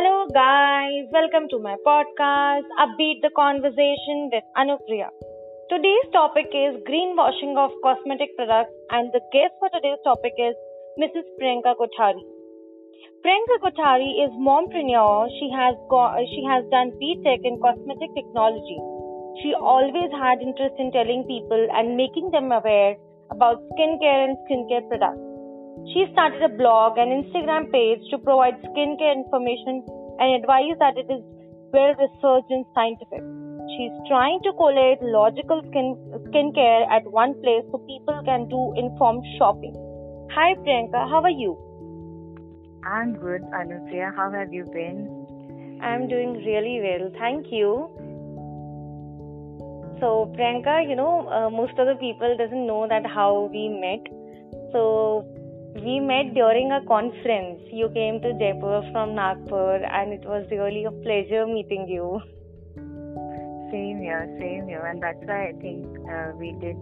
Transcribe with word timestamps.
Hello, 0.00 0.26
guys. 0.32 1.08
Welcome 1.12 1.46
to 1.50 1.58
my 1.58 1.76
podcast, 1.86 2.68
Upbeat 2.82 3.18
the 3.20 3.28
Conversation 3.36 4.30
with 4.32 4.44
Anupriya. 4.56 5.08
Today's 5.68 6.06
topic 6.14 6.46
is 6.60 6.78
greenwashing 6.88 7.58
of 7.64 7.74
cosmetic 7.82 8.34
products, 8.38 8.72
and 8.88 9.12
the 9.12 9.20
guest 9.34 9.52
for 9.60 9.68
today's 9.74 10.00
topic 10.02 10.32
is 10.38 10.56
Mrs. 11.02 11.28
Priyanka 11.36 11.74
Kothari. 11.82 12.24
Priyanka 13.26 13.60
Kothari 13.66 14.24
is 14.24 14.32
mompreneur. 14.48 15.28
She 15.38 15.52
has 15.60 15.76
go- 15.94 16.24
she 16.32 16.44
has 16.48 16.64
done 16.76 16.96
BTech 17.02 17.44
in 17.52 17.60
cosmetic 17.66 18.14
technology. 18.20 18.78
She 19.42 19.52
always 19.74 20.20
had 20.24 20.48
interest 20.50 20.80
in 20.86 20.92
telling 20.92 21.26
people 21.34 21.68
and 21.74 21.98
making 22.04 22.30
them 22.38 22.50
aware 22.60 22.96
about 23.36 23.68
skincare 23.74 24.22
and 24.28 24.40
skincare 24.46 24.88
products. 24.88 25.29
She 25.88 26.06
started 26.12 26.42
a 26.42 26.48
blog 26.48 26.98
and 26.98 27.24
Instagram 27.24 27.72
page 27.72 28.00
to 28.10 28.18
provide 28.18 28.60
skincare 28.62 29.16
information 29.16 29.82
and 30.20 30.36
advice 30.36 30.76
that 30.78 30.98
it 30.98 31.08
is 31.10 31.24
well 31.72 31.94
researched 31.96 32.50
and 32.50 32.64
scientific. 32.74 33.24
She's 33.76 33.96
trying 34.08 34.40
to 34.44 34.52
collate 34.52 35.00
logical 35.00 35.62
skin 35.70 35.96
skincare 36.28 36.86
at 36.90 37.06
one 37.10 37.34
place 37.40 37.64
so 37.70 37.78
people 37.88 38.20
can 38.24 38.48
do 38.48 38.74
informed 38.76 39.24
shopping. 39.38 39.74
Hi 40.34 40.54
Priyanka, 40.54 41.08
how 41.08 41.22
are 41.22 41.30
you? 41.30 41.56
I'm 42.84 43.14
good, 43.14 43.42
Anupriya. 43.42 44.14
How 44.14 44.30
have 44.30 44.52
you 44.52 44.64
been? 44.72 45.80
I'm 45.82 46.08
doing 46.08 46.34
really 46.44 46.80
well, 46.82 47.10
thank 47.18 47.46
you. 47.50 47.88
So 50.00 50.32
Priyanka, 50.36 50.88
you 50.88 50.96
know, 50.96 51.28
uh, 51.28 51.50
most 51.50 51.78
of 51.78 51.86
the 51.86 51.96
people 52.00 52.36
doesn't 52.36 52.66
know 52.66 52.86
that 52.88 53.06
how 53.06 53.48
we 53.52 53.68
met. 53.68 54.06
So 54.72 55.26
we 55.74 56.00
met 56.00 56.34
during 56.34 56.72
a 56.72 56.84
conference. 56.86 57.60
You 57.72 57.88
came 57.94 58.20
to 58.22 58.32
Jaipur 58.38 58.82
from 58.92 59.14
Nagpur, 59.14 59.84
and 59.84 60.12
it 60.12 60.24
was 60.26 60.46
really 60.50 60.84
a 60.84 60.90
pleasure 60.90 61.46
meeting 61.46 61.86
you. 61.88 62.20
Same 63.70 64.00
here, 64.00 64.26
same 64.40 64.66
here. 64.66 64.84
And 64.86 65.02
that's 65.02 65.22
why 65.24 65.48
I 65.48 65.52
think 65.60 65.86
uh, 66.10 66.32
we 66.36 66.52
did 66.60 66.76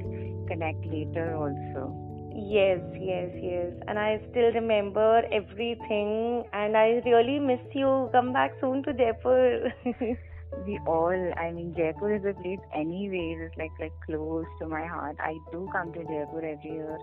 connect 0.48 0.84
later 0.86 1.36
also. 1.36 1.92
Yes, 2.34 2.80
yes, 2.94 3.30
yes. 3.34 3.72
And 3.88 3.98
I 3.98 4.20
still 4.30 4.52
remember 4.52 5.22
everything, 5.32 6.44
and 6.52 6.76
I 6.76 7.02
really 7.04 7.38
miss 7.38 7.60
you. 7.74 8.08
Come 8.12 8.32
back 8.32 8.52
soon 8.60 8.82
to 8.84 8.94
Jaipur. 8.94 9.72
we 10.66 10.78
all, 10.86 11.32
I 11.36 11.52
mean, 11.52 11.74
Jaipur 11.76 12.16
is 12.16 12.24
a 12.24 12.34
place 12.40 12.58
anyways, 12.74 13.38
it's 13.40 13.56
like, 13.56 13.70
like 13.80 13.92
close 14.06 14.46
to 14.60 14.68
my 14.68 14.86
heart. 14.86 15.16
I 15.20 15.36
do 15.52 15.68
come 15.72 15.92
to 15.92 16.00
Jaipur 16.00 16.44
every 16.44 16.70
year. 16.70 16.98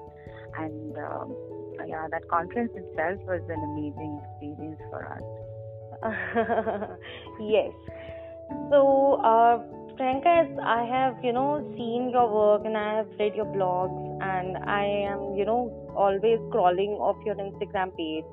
And 0.58 0.98
um, 0.98 1.36
yeah, 1.86 2.08
that 2.10 2.28
conference 2.30 2.72
itself 2.76 3.20
was 3.28 3.42
an 3.50 3.62
amazing 3.62 4.22
experience 4.24 4.80
for 4.90 5.06
us. 5.06 5.24
yes. 7.40 7.72
So, 8.70 9.20
uh, 9.24 9.64
as 9.98 10.48
I 10.62 10.84
have, 10.92 11.24
you 11.24 11.32
know, 11.32 11.64
seen 11.78 12.09
your 12.12 12.30
work 12.32 12.66
and 12.66 12.78
I 12.78 12.98
have 12.98 13.08
read 13.18 13.36
your 13.36 13.46
blogs 13.46 14.22
and 14.22 14.58
I 14.58 14.84
am, 14.84 15.36
you 15.36 15.46
know, 15.46 15.72
always 15.96 16.40
crawling 16.52 16.98
off 17.00 17.16
your 17.26 17.36
Instagram 17.36 17.96
page. 17.96 18.26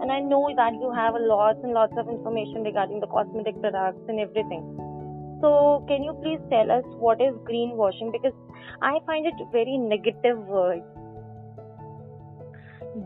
And 0.00 0.12
I 0.12 0.20
know 0.20 0.48
that 0.56 0.74
you 0.74 0.92
have 0.92 1.14
a 1.14 1.18
lots 1.18 1.58
and 1.62 1.72
lots 1.72 1.92
of 1.96 2.08
information 2.08 2.62
regarding 2.62 3.00
the 3.00 3.06
cosmetic 3.06 3.60
products 3.60 4.00
and 4.08 4.20
everything. 4.20 4.62
So, 5.40 5.84
can 5.88 6.02
you 6.02 6.14
please 6.22 6.40
tell 6.50 6.70
us 6.70 6.84
what 6.98 7.20
is 7.20 7.34
greenwashing? 7.44 8.12
Because 8.12 8.32
I 8.80 8.98
find 9.06 9.26
it 9.26 9.34
very 9.52 9.76
negative 9.76 10.38
word. 10.38 10.82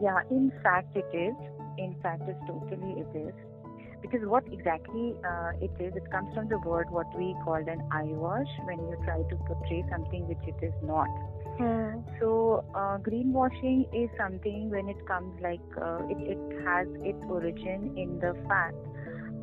Yeah, 0.01 0.21
in 0.31 0.53
fact, 0.63 0.95
it 0.95 1.09
is. 1.13 1.35
In 1.79 1.97
fact, 2.03 2.23
it's 2.29 2.39
totally 2.47 3.01
it 3.01 3.17
is. 3.17 3.35
Because 4.03 4.21
what 4.23 4.45
exactly 4.53 5.15
uh, 5.27 5.53
it 5.61 5.73
is, 5.81 5.93
it 5.97 6.11
comes 6.11 6.33
from 6.35 6.49
the 6.49 6.59
word 6.59 6.91
what 6.91 7.07
we 7.17 7.35
call 7.45 7.57
an 7.57 7.83
eyewash 7.91 8.47
when 8.65 8.79
you 8.79 8.97
try 9.05 9.19
to 9.19 9.37
portray 9.47 9.85
something 9.91 10.29
which 10.29 10.45
it 10.47 10.63
is 10.65 10.75
not. 10.83 11.09
So, 12.21 12.65
uh, 12.75 12.99
greenwashing 12.99 13.87
is 13.93 14.11
something 14.19 14.71
when 14.71 14.89
it 14.89 15.07
comes 15.07 15.33
like 15.41 15.61
uh, 15.81 16.01
it, 16.09 16.39
it 16.39 16.65
has 16.65 16.87
its 17.03 17.19
origin 17.29 17.95
in 17.97 18.19
the 18.21 18.35
fact 18.49 18.77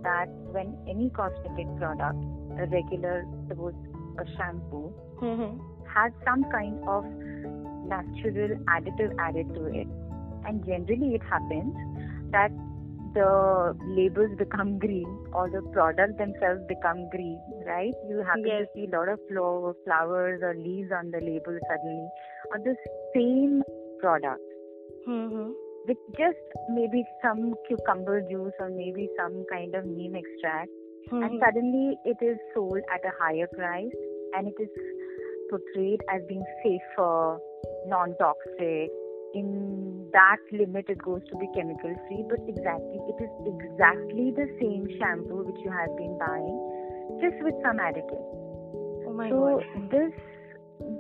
that 0.03 0.27
when 0.51 0.77
any 0.87 1.09
cosmetic 1.09 1.67
product, 1.77 2.17
a 2.59 2.65
regular, 2.67 3.25
suppose 3.47 3.73
a 4.19 4.25
shampoo, 4.37 4.93
Mm-hmm. 5.21 5.59
has 5.87 6.11
some 6.25 6.43
kind 6.51 6.77
of 6.87 7.05
natural 7.87 8.57
additive 8.67 9.13
added 9.17 9.53
to 9.55 9.65
it. 9.65 9.87
And 10.45 10.65
generally, 10.65 11.15
it 11.15 11.23
happens 11.23 11.73
that 12.31 12.51
the 13.15 13.75
labels 13.97 14.31
become 14.37 14.77
green 14.77 15.07
or 15.33 15.49
the 15.49 15.61
product 15.73 16.17
themselves 16.17 16.61
become 16.67 17.09
green, 17.09 17.39
right? 17.65 17.93
You 18.09 18.19
happen 18.19 18.45
Yes. 18.45 18.67
to 18.67 18.67
see 18.75 18.85
a 18.91 18.95
lot 18.97 19.09
of 19.09 19.19
flowers 19.29 20.41
or 20.43 20.53
leaves 20.55 20.91
on 20.91 21.11
the 21.11 21.19
label 21.21 21.57
suddenly, 21.69 22.07
or 22.51 22.59
the 22.59 22.75
same 23.15 23.63
product 24.01 24.41
Mm-hmm. 25.07 25.51
with 25.87 25.97
just 26.17 26.37
maybe 26.69 27.03
some 27.23 27.53
cucumber 27.67 28.21
juice 28.29 28.53
or 28.59 28.69
maybe 28.69 29.07
some 29.17 29.45
kind 29.51 29.75
of 29.75 29.85
neem 29.85 30.15
extract, 30.15 30.69
and 31.11 31.23
Mm-hmm. 31.23 31.37
suddenly 31.43 31.97
it 32.05 32.17
is 32.21 32.37
sold 32.53 32.79
at 32.93 33.05
a 33.05 33.13
higher 33.19 33.47
price 33.47 33.91
and 34.35 34.47
it 34.47 34.55
is 34.59 34.69
portrayed 35.49 36.01
as 36.13 36.21
being 36.27 36.43
safer, 36.63 37.37
non-toxic. 37.87 38.89
In 39.35 40.09
that 40.13 40.37
limit, 40.51 40.85
it 40.87 40.97
goes 41.03 41.21
to 41.29 41.35
be 41.37 41.47
chemical 41.53 41.93
free, 42.07 42.23
but 42.29 42.39
exactly 42.47 42.99
it 43.11 43.17
is 43.19 43.33
exactly 43.51 44.31
the 44.31 44.47
same 44.61 44.87
shampoo 44.97 45.43
which 45.43 45.59
you 45.63 45.71
have 45.71 45.91
been 45.97 46.17
buying, 46.17 46.55
just 47.21 47.43
with 47.43 47.55
some 47.61 47.77
additive. 47.77 48.23
Oh 49.07 49.13
my 49.13 49.29
so 49.29 49.59
god. 49.59 49.91
this 49.91 50.13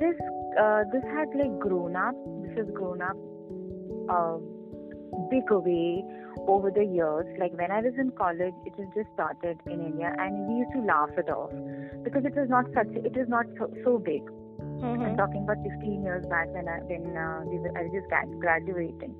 this 0.03 0.19
uh, 0.59 0.83
this 0.91 1.03
has 1.15 1.27
like 1.33 1.57
grown 1.59 1.95
up. 1.95 2.15
This 2.43 2.57
has 2.57 2.67
grown 2.73 3.01
up 3.01 3.15
uh, 4.09 4.37
big 5.31 5.49
way 5.49 6.03
over 6.47 6.71
the 6.71 6.83
years. 6.83 7.25
Like 7.39 7.53
when 7.53 7.71
I 7.71 7.81
was 7.81 7.93
in 7.97 8.11
college, 8.11 8.53
it 8.65 8.73
was 8.77 8.87
just 8.95 9.07
started 9.13 9.59
in 9.65 9.79
India, 9.79 10.13
and 10.17 10.47
we 10.47 10.59
used 10.59 10.73
to 10.75 10.81
laugh 10.81 11.15
it 11.17 11.29
off 11.29 11.51
because 12.03 12.25
it 12.25 12.35
was 12.35 12.49
not 12.49 12.65
such. 12.73 12.91
it 12.91 13.15
is 13.15 13.29
not 13.29 13.45
so, 13.57 13.71
so 13.83 13.97
big. 13.97 14.21
I'm 14.93 15.15
Mm-hmm. 15.15 15.15
talking 15.17 15.43
about 15.43 15.57
15 15.63 16.03
years 16.03 16.25
back 16.29 16.47
when 16.53 16.67
I 16.67 16.79
when 16.85 17.15
uh, 17.17 17.41
we 17.49 17.57
were, 17.59 17.71
I 17.77 17.83
was 17.83 17.91
just 17.93 18.07
grad- 18.09 18.39
graduating. 18.39 19.13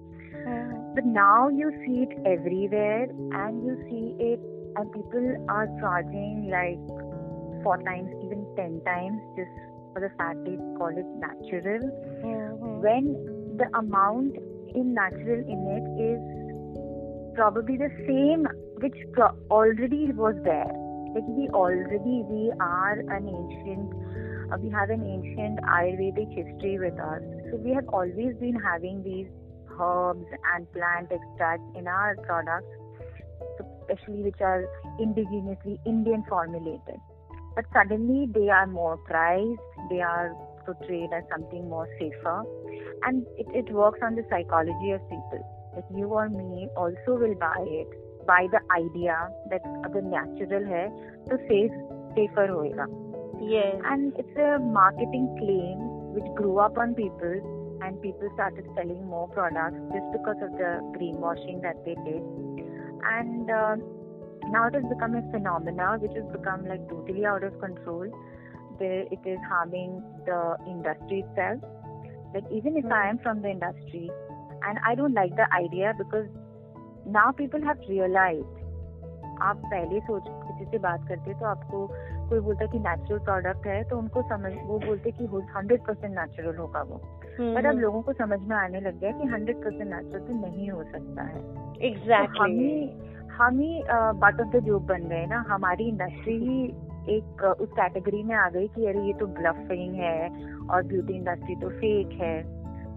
Mm-hmm. 0.46 0.96
But 0.96 1.06
now 1.06 1.50
you 1.50 1.72
see 1.86 2.06
it 2.06 2.14
everywhere, 2.26 3.08
and 3.42 3.64
you 3.66 3.76
see 3.90 4.16
it, 4.20 4.40
and 4.78 4.92
people 4.94 5.26
are 5.50 5.68
charging 5.80 6.50
like 6.54 6.82
four 7.64 7.78
times, 7.84 8.10
even 8.24 8.46
ten 8.56 8.82
times, 8.86 9.20
just 9.36 9.52
for 9.94 10.02
the 10.06 10.12
fact 10.18 10.44
they 10.46 10.56
call 10.78 10.94
it 10.94 11.08
natural. 11.18 11.82
Mm-hmm. 12.22 12.82
When 12.86 13.58
the 13.58 13.68
amount 13.78 14.36
in 14.76 14.94
natural 14.94 15.40
in 15.40 15.60
it 15.78 15.86
is 16.04 16.22
probably 17.36 17.78
the 17.78 17.90
same 18.08 18.46
which 18.82 18.96
pro- 19.14 19.36
already 19.50 20.12
was 20.12 20.36
there. 20.44 20.72
Like 21.16 21.24
we 21.28 21.48
already 21.50 22.24
we 22.30 22.52
are 22.60 23.00
an 23.00 23.28
ancient, 23.28 23.90
uh, 24.52 24.58
we 24.58 24.70
have 24.70 24.90
an 24.90 25.04
ancient 25.04 25.60
Ayurvedic 25.62 26.30
history 26.30 26.78
with 26.78 27.00
us. 27.00 27.22
So 27.50 27.58
we 27.58 27.72
have 27.72 27.88
always 27.90 28.36
been 28.40 28.56
having 28.56 29.04
these 29.04 29.28
herbs 29.80 30.26
and 30.54 30.72
plant 30.72 31.12
extracts 31.12 31.66
in 31.76 31.88
our 31.88 32.16
products, 32.24 32.68
especially 33.82 34.22
which 34.24 34.42
are 34.42 34.66
indigenously 35.00 35.80
Indian 35.86 36.24
formulated. 36.30 37.00
But 37.56 37.66
suddenly 37.74 38.28
they 38.34 38.50
are 38.50 38.68
more 38.68 38.98
prized, 38.98 39.60
they 39.90 40.02
are 40.02 40.36
portrayed 40.66 41.10
as 41.14 41.24
something 41.32 41.70
more 41.70 41.88
safer, 42.00 42.44
and 43.04 43.26
it, 43.38 43.48
it 43.68 43.74
works 43.74 44.00
on 44.04 44.16
the 44.16 44.26
psychology 44.30 44.92
of 44.92 45.02
people. 45.10 45.72
Like 45.76 45.86
you 45.96 46.08
or 46.08 46.30
me 46.30 46.70
also 46.78 47.18
will 47.20 47.36
buy 47.36 47.66
it, 47.66 47.88
by 48.28 48.48
the 48.52 48.60
idea 48.74 49.30
that 49.50 49.62
the 49.94 50.02
natural 50.02 50.66
hair 50.66 50.90
to 51.30 51.38
safe, 51.48 51.72
safer 52.16 52.48
hoega. 52.48 53.05
Yes. 53.41 53.77
And 53.85 54.13
it's 54.19 54.37
a 54.37 54.59
marketing 54.59 55.35
claim 55.39 55.79
which 56.15 56.27
grew 56.35 56.59
up 56.59 56.77
on 56.79 56.95
people, 56.95 57.79
and 57.83 58.01
people 58.03 58.29
started 58.35 58.67
selling 58.75 59.07
more 59.07 59.29
products 59.29 59.81
just 59.93 60.07
because 60.13 60.37
of 60.43 60.53
the 60.53 60.81
greenwashing 60.97 61.63
that 61.63 61.83
they 61.85 61.95
did. 62.05 62.23
And 63.03 63.51
uh, 63.51 63.77
now 64.49 64.67
it 64.69 64.75
has 64.75 64.85
become 64.85 65.15
a 65.15 65.23
phenomena 65.31 65.97
which 65.99 66.13
has 66.13 66.25
become 66.33 66.67
like 66.67 66.87
totally 66.89 67.25
out 67.25 67.43
of 67.43 67.59
control. 67.61 68.07
There, 68.79 69.05
it 69.11 69.21
is 69.25 69.39
harming 69.49 70.03
the 70.27 70.57
industry 70.67 71.25
itself. 71.29 71.61
Like 72.35 72.45
even 72.53 72.77
if 72.77 72.85
I 72.87 73.09
am 73.09 73.19
from 73.19 73.43
the 73.43 73.51
industry, 73.51 74.11
and 74.63 74.79
I 74.87 74.95
don't 74.95 75.15
like 75.15 75.35
the 75.37 75.47
idea 75.55 75.95
because 75.97 76.29
now 77.07 77.33
people 77.33 77.63
have 77.63 77.79
realized. 77.89 78.57
आप 79.43 79.57
पहले 79.57 80.01
सोच 80.01 80.25
किसी 80.58 80.72
से 80.72 80.78
बात 80.78 81.08
करते 81.08 81.34
तो 81.34 81.46
आपको 81.46 81.88
कोई 82.30 82.40
बोलता 82.40 82.66
कि 82.66 82.80
नेचुरल 82.80 83.20
प्रोडक्ट 83.20 83.68
है 83.68 83.84
तो 83.90 83.98
उनको 83.98 84.22
समझ 84.30 84.52
वो 84.66 84.80
बोलते 84.80 85.12
कि 85.12 85.26
हंड्रेड 85.56 85.82
परसेंट 85.82 86.18
नेचुरल 86.20 86.56
होगा 86.58 86.82
वो। 86.82 87.02
पर 87.36 87.66
अब 87.66 87.80
लोगों 87.80 88.02
को 88.02 88.14
समझ 88.14 88.40
में 88.40 88.56
आने 88.56 88.82
लग 88.82 89.00
गया 89.00 89.12
कि 89.12 89.28
हंड्रेड 89.28 89.64
परसेंट 89.64 89.94
नेचुरल 89.94 90.26
तो 90.28 90.40
नहीं 90.42 90.70
हो 90.70 90.84
सकता 90.84 91.24
है। 91.24 91.42
तो 91.42 91.88
Exactly. 91.90 92.42
हमें 92.42 93.14
हम 93.30 93.60
ही 93.60 93.84
बट 94.20 94.42
ऑफ़ 94.42 94.58
द 94.58 94.60
जोक 94.66 94.82
बन 94.82 95.08
गए 95.08 95.26
ना। 95.26 95.46
हमारी 95.50 95.88
इंडस्ट्री 95.90 96.38
ही 96.40 96.64
एक 97.10 97.44
उस 97.62 97.70
कैटेगरी 97.72 98.24
में 98.24 98.36
आ 98.36 98.50
गई 98.50 98.68
कि 98.68 98.86
अरे 98.86 99.02
ये 99.02 99.14
तो 99.14 99.26
ब्लफिंग 99.28 99.96
है 99.96 100.30
और 100.66 100.84
ब्यूटी 100.84 101.14
इंडस्ट्री 101.14 101.56
तो 101.56 101.70
फेक 101.70 102.20
है। 102.22 102.38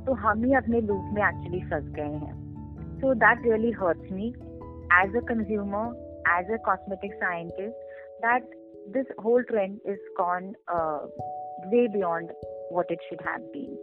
तो 0.05 0.12
हम 0.14 0.44
ही 0.44 0.55
अपने 0.55 0.81
लूप 0.81 1.10
में 1.14 1.22
एक्चुअली 1.22 1.60
फंस 1.60 1.88
गए 1.94 2.12
हैं। 2.16 2.34
So 3.00 3.14
that 3.14 3.43
really 3.44 3.70
hurts 3.70 4.12
me 4.12 4.28
as 5.02 5.16
a 5.16 5.20
consumer 5.28 6.06
as 6.29 6.47
a 6.53 6.59
cosmetic 6.59 7.13
scientist 7.21 7.75
that 8.23 8.43
this 8.93 9.07
whole 9.19 9.43
trend 9.49 9.81
is 9.85 9.99
gone 10.17 10.55
uh, 10.73 11.01
way 11.71 11.89
beyond 11.93 12.31
what 12.71 12.87
it 12.91 12.99
should 13.09 13.21
have 13.25 13.41
been. 13.53 13.77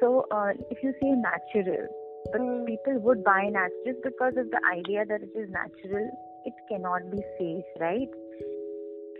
So, 0.00 0.26
uh, 0.30 0.50
if 0.70 0.78
you 0.82 0.92
say 1.02 1.10
natural, 1.10 1.86
but 2.32 2.40
hmm. 2.40 2.64
people 2.64 2.98
would 3.00 3.24
buy 3.24 3.48
natural 3.50 3.94
because 4.02 4.34
of 4.36 4.50
the 4.50 4.60
idea 4.70 5.04
that 5.06 5.22
it 5.22 5.36
is 5.36 5.48
natural, 5.50 6.10
it 6.44 6.54
cannot 6.68 7.10
be 7.10 7.18
safe, 7.38 7.64
right? 7.80 8.08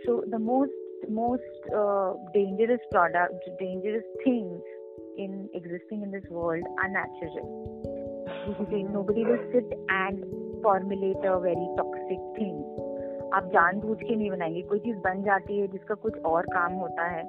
So, 0.05 0.23
the 0.29 0.39
most 0.39 0.71
most 1.09 1.43
uh, 1.75 2.13
dangerous 2.33 2.81
product, 2.91 3.33
dangerous 3.59 4.03
things 4.23 4.61
in 5.17 5.49
existing 5.53 6.03
in 6.03 6.11
this 6.11 6.23
world 6.29 6.63
are 6.81 6.89
natural. 6.89 8.25
Hmm. 8.45 8.93
Nobody 8.93 9.25
will 9.25 9.43
sit 9.51 9.65
and 9.89 10.23
formulate 10.63 11.25
a 11.25 11.35
very 11.45 11.67
toxic 11.75 12.27
thing 12.37 12.87
आप 13.33 13.49
जानबूझ 13.53 13.97
के 13.99 14.15
नहीं 14.15 14.29
बनाएँगे। 14.31 14.61
कोई 14.61 14.79
चीज़ 14.79 14.97
बन 14.99 15.23
जाती 15.23 15.59
है 15.59 15.67
जिसका 15.67 15.95
कुछ 15.95 16.17
और 16.25 16.45
काम 16.53 16.73
होता 16.75 17.03
है। 17.07 17.23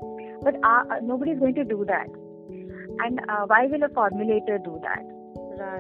But 0.44 0.60
nobody 1.16 1.30
is 1.30 1.38
going 1.38 1.56
to 1.56 1.62
do 1.70 1.84
that 1.84 2.10
and 3.04 3.20
why 3.50 3.66
will 3.68 3.82
a 3.82 3.92
formulator 3.94 4.58
do 4.58 4.76
that 4.86 5.08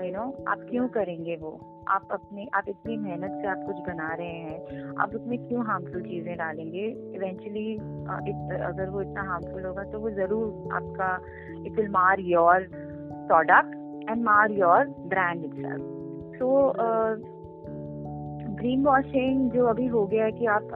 you 0.04 0.12
know 0.12 0.24
आप 0.48 0.66
क्यों 0.70 0.88
करेंगे 0.88 1.36
वो? 1.36 1.50
आप 1.88 2.08
अपने, 2.12 2.46
आप 2.54 2.64
इतनी 2.68 2.96
मेहनत 2.96 3.38
से 3.42 3.48
आप 3.48 3.62
कुछ 3.66 3.76
बना 3.86 4.12
रहे 4.14 4.26
हैं। 4.26 4.58
आप 5.02 5.14
उसमें 5.14 5.38
क्यों 5.38 5.64
हार्मफुल 5.66 6.02
चीज़ें 6.02 6.36
डालेंगे? 6.38 6.86
इवेंचुअली 7.16 7.74
अगर 8.66 8.90
वो 8.90 9.00
इतना 9.02 9.22
हार्मफुल 9.22 9.64
होगा 9.66 9.84
तो 9.84 9.98
वो 9.98 10.10
ज़रूर 10.10 10.74
आपका 10.74 11.10
इट 11.66 11.72
विल 11.72 11.88
मार 11.90 12.20
योर 12.26 12.68
प्रोडक्ट 13.26 13.74
एंड 14.10 14.22
मार 14.24 14.50
your 14.52 14.84
brand 15.08 15.44
itself 15.44 16.36
so 16.36 16.48
greenwashing 18.84 19.50
जो 19.50 19.66
अभी 19.66 19.86
हो 19.86 20.06
गया 20.06 20.24
है 20.24 20.32
कि 20.32 20.46
आप 20.46 20.72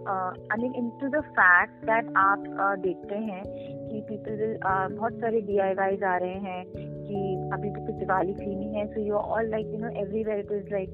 I 0.52 0.62
mean 0.62 0.74
into 1.00 1.08
the 1.08 1.20
fact 1.38 1.84
that 1.86 2.12
आप 2.16 2.44
uh, 2.44 2.82
देखते 2.82 3.14
हैं 3.14 3.42
कि 3.88 4.00
पीपल 4.00 4.58
बहुत 4.96 5.14
सारे 5.14 5.40
डी 5.40 5.58
आई 5.58 5.96
आ 6.04 6.16
रहे 6.16 6.38
हैं 6.44 6.64
कि 6.76 7.18
अभी 7.52 7.70
तो 7.70 7.86
कुछ 7.86 7.94
दिवाली 7.94 8.32
क्लीनिंग 8.34 8.74
है 8.74 8.86
so 8.86 9.00
you 9.00 9.14
all 9.14 9.50
like 9.50 9.66
you 9.66 9.78
know 9.78 9.88
everywhere 10.02 10.38
it 10.38 10.52
is 10.52 10.72
like 10.72 10.90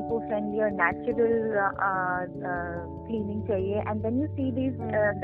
eco 0.00 0.18
friendly 0.26 0.60
और 0.60 0.70
नेचुरल 0.70 1.54
क्लीनिंग 3.06 3.46
चाहिए. 3.48 3.80
And 3.80 4.02
then 4.02 4.20
you 4.20 4.26
see 4.26 4.50
this 4.52 4.74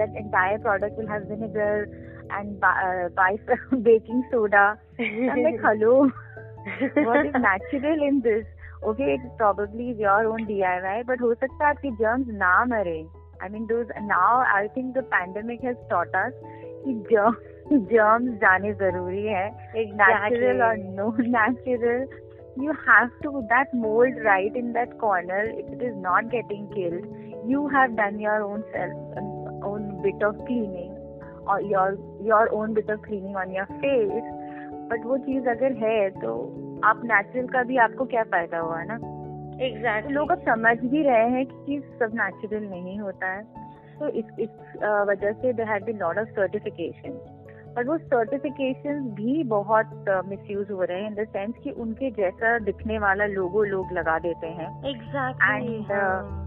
that 0.00 0.16
entire 0.16 0.58
product 0.58 0.98
will 0.98 1.08
have 1.08 1.28
vinegar 1.28 1.86
and 2.32 2.56
by 3.20 3.36
baking 3.74 4.24
soda 4.24 4.70
like 5.00 5.60
hello 5.66 6.10
what 6.94 7.26
is 7.26 7.32
natural 7.40 8.02
in 8.08 8.20
this? 8.20 8.46
Okay 8.88 9.16
probably 9.36 10.02
your 10.02 10.24
own 10.24 10.44
D 10.44 10.60
I 10.60 10.78
Y 10.80 11.02
but 11.02 11.20
हो 11.22 11.34
सकता 11.34 11.64
है 11.64 11.70
आपकी 11.70 11.90
germs 11.90 12.26
ना 12.28 12.64
मरे. 12.64 13.06
I 13.42 13.48
mean 13.48 13.68
now 14.02 14.40
I 14.56 14.68
think 14.68 14.94
the 14.96 14.98
pandemic 14.98 15.64
has 15.64 15.76
germ 17.72 18.28
जाने 18.28 18.72
ज़रूरी 18.74 19.26
है. 19.26 19.72
एक 19.76 19.92
नेचुरल 19.94 20.62
और 20.62 20.76
no 20.76 21.16
natural 21.20 22.06
you 22.64 22.72
have 22.72 23.10
to 23.22 23.40
that 23.40 23.74
mould 23.74 24.18
right 24.18 24.56
in 24.56 24.72
that 24.72 24.92
corner 24.98 25.48
if 25.48 25.72
it 25.72 25.82
is 25.82 25.94
not 25.94 26.24
getting 26.24 26.66
killed 26.68 27.04
you 27.50 27.66
have 27.66 27.86
done 27.86 28.20
your 28.20 28.40
own 28.40 28.60
self 28.60 29.64
own 29.64 29.82
bit 30.02 30.24
of 30.24 30.36
cleaning 30.36 31.48
और 31.48 31.64
your 31.64 32.18
your 32.22 32.46
own 32.46 32.74
bit 32.74 32.90
of 32.90 33.00
cleaning 33.00 33.36
on 33.36 33.50
your 33.50 33.64
face 33.64 34.22
but 34.92 35.06
वो 35.06 35.18
चीज़ 35.18 35.48
अगर 35.48 35.72
है 35.72 36.10
तो 36.10 36.52
आप 36.84 37.00
natural 37.04 37.46
का 37.46 37.62
भी 37.62 37.76
आपको 37.76 38.04
क्या 38.04 38.22
फ़ायदा 38.22 38.58
हुआ 38.58 38.82
ना? 38.82 38.94
एग्जैक्टली 39.64 40.14
लोग 40.14 40.30
अब 40.30 40.38
समझ 40.38 40.76
भी 40.90 41.02
रहे 41.02 41.28
हैं 41.30 41.46
कि 41.46 41.80
सब 42.00 42.10
नेचुरल 42.14 42.64
नहीं 42.64 42.98
होता 43.00 43.26
है। 43.26 43.42
तो 43.98 44.08
इस 44.08 44.24
इस 44.38 44.50
वजह 45.08 45.32
से 45.32 45.52
there 45.52 45.68
had 45.68 45.84
been 45.84 45.98
lot 45.98 46.18
of 46.18 46.28
certification 46.28 47.18
पर 47.76 47.84
वो 47.84 47.98
सर्टिफिकेशन 47.98 49.00
भी 49.14 49.42
बहुत 49.44 50.04
मिस 50.26 50.50
यूज़ 50.50 50.72
हो 50.72 50.82
रहे 50.82 51.02
हैं 51.02 51.08
इन 51.08 51.14
द 51.14 51.26
सेंस 51.28 51.54
कि 51.64 51.70
उनके 51.70 52.10
जैसा 52.10 52.58
दिखने 52.58 52.98
वाला 52.98 53.26
लोगो 53.26 53.64
लोग 53.64 53.92
लगा 53.92 54.18
देते 54.18 54.46
हैं। 54.46 54.68
Exactly 54.90 55.78
And, 55.80 55.92
uh, 55.98 56.38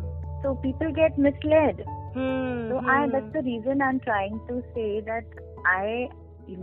so 0.43 0.55
people 0.65 0.89
get 0.95 1.19
misled. 1.27 1.77
So 2.69 2.79
I 2.93 2.97
that's 3.11 3.31
the 3.35 3.41
reason 3.45 3.81
I'm 3.81 3.99
trying 3.99 4.39
to 4.49 4.55
say 4.73 4.89
that 5.05 5.25
I 5.69 6.09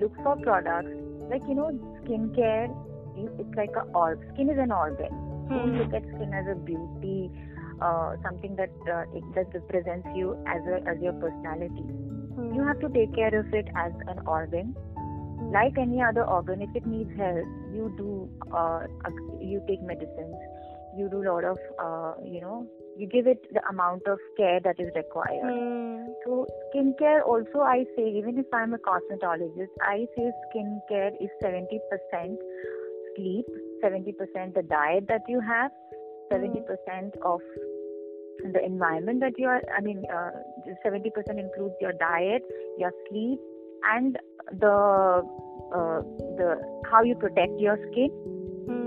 look 0.01 0.19
for 0.25 0.35
products 0.43 0.93
like 1.31 1.47
you 1.49 1.57
know 1.61 1.71
skincare 1.97 2.69
it's 3.39 3.55
like 3.57 3.71
a 3.77 3.85
org 3.93 4.21
skin 4.33 4.51
is 4.51 4.59
an 4.59 4.73
organ. 4.73 5.13
Don't 5.51 5.77
look 5.79 5.93
at 5.93 6.03
skin 6.15 6.33
as 6.33 6.47
a 6.47 6.55
beauty, 6.55 7.31
uh, 7.83 8.15
something 8.23 8.55
that 8.57 8.71
uh, 8.87 9.05
it, 9.13 9.25
that 9.35 9.53
represents 9.53 10.07
you 10.15 10.37
as 10.47 10.63
a 10.69 10.77
as 10.89 11.01
your 11.03 11.13
personality. 11.15 11.85
You 12.55 12.65
have 12.67 12.79
to 12.81 12.89
take 12.89 13.15
care 13.15 13.35
of 13.39 13.53
it 13.53 13.67
as 13.77 13.93
an 14.07 14.21
organ. 14.27 14.77
Like 15.53 15.77
any 15.79 16.01
other 16.01 16.25
organ, 16.25 16.63
if 16.63 16.71
it 16.77 16.87
needs 16.87 17.11
help, 17.17 17.45
you 17.75 17.93
do 17.97 18.31
uh, 18.55 18.87
you 19.41 19.63
take 19.67 19.83
medicines. 19.83 20.37
You 20.97 21.09
do 21.11 21.23
a 21.23 21.27
lot 21.33 21.45
of 21.45 21.59
uh, 21.79 22.15
you 22.25 22.41
know 22.41 22.67
you 22.97 23.07
give 23.07 23.27
it 23.27 23.53
the 23.53 23.67
amount 23.69 24.07
of 24.07 24.19
care 24.37 24.61
that 24.61 24.79
is 24.79 24.91
required. 24.95 26.07
So 26.25 26.47
skincare 26.69 27.27
also 27.27 27.61
I 27.61 27.85
say 27.97 28.09
even 28.09 28.39
if 28.39 28.47
I'm 28.53 28.75
a 28.75 28.79
cosmetologist, 28.79 29.75
I 29.83 30.07
say 30.17 30.31
skincare 30.47 31.13
is 31.21 31.31
seventy 31.43 31.81
percent 31.91 32.39
sleep, 33.17 33.47
seventy 33.83 34.13
percent 34.13 34.55
the 34.55 34.63
diet 34.63 35.07
that 35.09 35.23
you 35.29 35.41
have, 35.41 35.71
seventy 36.31 36.61
percent 36.61 37.15
of 37.25 37.41
the 38.53 38.65
environment 38.65 39.21
that 39.21 39.33
you 39.39 39.47
are. 39.47 39.63
I 39.77 39.81
mean, 39.81 40.03
seventy 40.83 41.11
percent 41.11 41.39
includes 41.39 41.75
your 41.81 41.93
diet, 41.93 42.43
your 42.79 42.93
sleep, 43.09 43.39
and 43.85 44.19
the 44.59 45.23
uh, 45.75 46.01
the 46.39 46.61
how 46.91 47.03
you 47.03 47.15
protect 47.15 47.59
your 47.59 47.79
skin, 47.91 48.11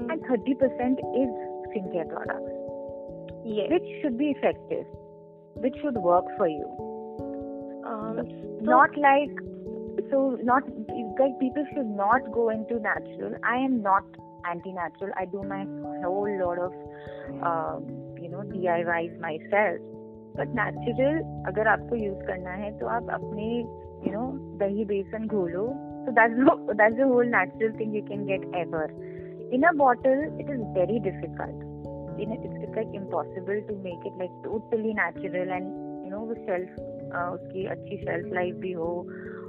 and 0.09 0.21
thirty 0.27 0.55
percent 0.55 0.99
is 0.99 1.29
skincare 1.69 2.09
products 2.09 2.63
yes. 3.45 3.67
which 3.69 4.01
should 4.01 4.17
be 4.17 4.31
effective, 4.37 4.85
which 5.55 5.75
should 5.81 5.95
work 5.95 6.25
for 6.37 6.47
you. 6.47 6.65
Um, 7.85 8.19
not 8.61 8.95
like 8.97 9.31
so 10.10 10.38
not 10.42 10.62
like 11.18 11.38
people 11.40 11.66
should 11.74 11.86
not 11.86 12.30
go 12.32 12.48
into 12.50 12.78
natural. 12.80 13.34
I 13.42 13.56
am 13.56 13.82
not 13.82 14.04
anti-natural. 14.48 15.10
I 15.16 15.24
do 15.26 15.42
my 15.42 15.64
whole 16.04 16.30
lot 16.40 16.58
of 16.58 16.72
um, 17.42 17.86
you 18.20 18.28
know 18.28 18.42
DIYs 18.54 19.18
myself. 19.20 19.80
But 20.36 20.54
natural 20.54 21.20
अगर 21.50 21.68
आपको 21.68 21.96
use 22.04 22.26
करना 22.26 22.50
है 22.62 22.70
तो 22.78 22.86
आप 22.96 23.10
अपने 23.18 23.46
you 24.06 24.12
know 24.16 24.26
दही 24.58 24.84
बेसन 24.84 25.26
घोलो 25.26 25.66
so 26.08 26.14
that's 26.14 26.32
the, 26.32 26.74
that's 26.74 26.96
the 26.96 27.06
whole 27.06 27.24
natural 27.24 27.72
thing 27.76 27.92
you 27.92 28.02
can 28.02 28.26
get 28.26 28.40
ever. 28.54 28.86
In 29.52 29.64
a 29.64 29.74
bottle, 29.74 30.20
it 30.38 30.48
is 30.48 30.60
very 30.72 31.00
difficult. 31.00 31.56
You 32.18 32.26
know, 32.26 32.38
it's, 32.40 32.64
it's 32.64 32.76
like 32.76 32.88
impossible 32.94 33.60
to 33.68 33.74
make 33.84 34.00
it 34.04 34.14
like 34.18 34.32
totally 34.42 34.94
natural 34.94 35.52
and 35.52 35.68
you 36.04 36.10
know 36.10 36.24
वो 36.28 36.34
shelf 36.46 36.70
uh, 37.14 37.28
उसकी 37.34 37.64
अच्छी 37.74 37.98
shelf 38.04 38.32
life 38.38 38.56
भी 38.62 38.72
हो 38.80 38.88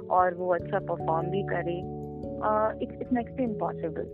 और 0.09 0.33
वो 0.33 0.53
अच्छा 0.53 0.79
perform 0.79 1.29
भी 1.31 1.43
करे 1.43 1.77
uh, 2.41 2.71
it's 2.81 3.01
it's 3.01 3.11
next 3.11 3.37
to 3.37 3.43
impossible. 3.43 4.07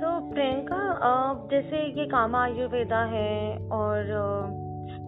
सो 0.00 0.08
प्रियंका 0.30 0.76
जैसे 1.50 1.78
ये 2.00 2.06
कामा 2.06 2.42
आयुर्वेदा 2.44 3.02
है 3.04 3.56
और 3.72 4.06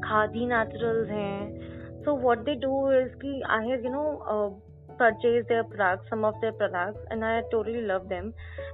खादी 0.04 0.46
नेचुरल्स 0.46 1.08
हैं 1.10 2.02
so 2.04 2.16
what 2.16 2.38
they 2.38 2.54
do 2.54 2.92
is 2.92 3.14
कि 3.22 3.42
I 3.50 3.68
have 3.68 3.84
you 3.84 3.92
know 3.92 4.62
purchased 5.00 5.48
their 5.48 5.64
products 5.64 6.10
some 6.10 6.24
of 6.28 6.34
their 6.40 6.52
products 6.52 7.04
and 7.10 7.24
i 7.24 7.30
totally 7.52 7.80
love 7.90 8.08
them 8.08 8.26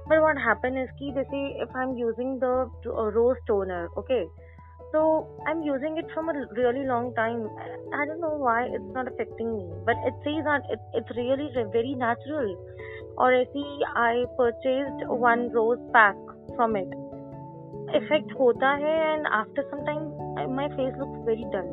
but 0.09 0.21
what 0.23 0.41
happened 0.45 0.79
is 0.81 0.89
कि 0.99 1.11
जैसे 1.11 1.39
if 1.65 1.77
i'm 1.81 1.93
using 1.99 2.33
the 2.43 2.51
uh, 2.91 3.05
rose 3.17 3.39
toner 3.49 3.79
okay 4.01 4.19
so 4.91 5.27
i'm 5.47 5.61
using 5.61 5.97
it 5.97 6.05
from 6.13 6.29
a 6.29 6.33
really 6.57 6.85
long 6.85 7.13
time. 7.15 7.47
I 7.93 8.05
don't 8.05 8.21
know 8.21 8.35
why 8.37 8.63
it's 8.63 8.93
not 8.93 9.07
affecting 9.07 9.55
me 9.57 9.65
but 9.85 9.95
it 10.05 10.13
says 10.23 10.43
that 10.45 10.61
it, 10.69 10.79
it's 10.93 11.17
really 11.17 11.49
very 11.71 11.95
natural. 11.95 12.55
Or 13.17 13.33
i 13.33 13.43
see 13.53 13.79
I 13.95 14.25
purchased 14.37 15.07
one 15.07 15.51
rose 15.51 15.79
pack 15.91 16.15
from 16.55 16.75
it. 16.75 16.87
Effect 17.99 18.31
hota 18.37 18.77
hai 18.83 18.97
and 19.13 19.27
after 19.27 19.65
some 19.69 19.85
time 19.85 20.55
my 20.55 20.67
face 20.69 20.95
looks 20.97 21.19
very 21.25 21.45
dull. 21.51 21.71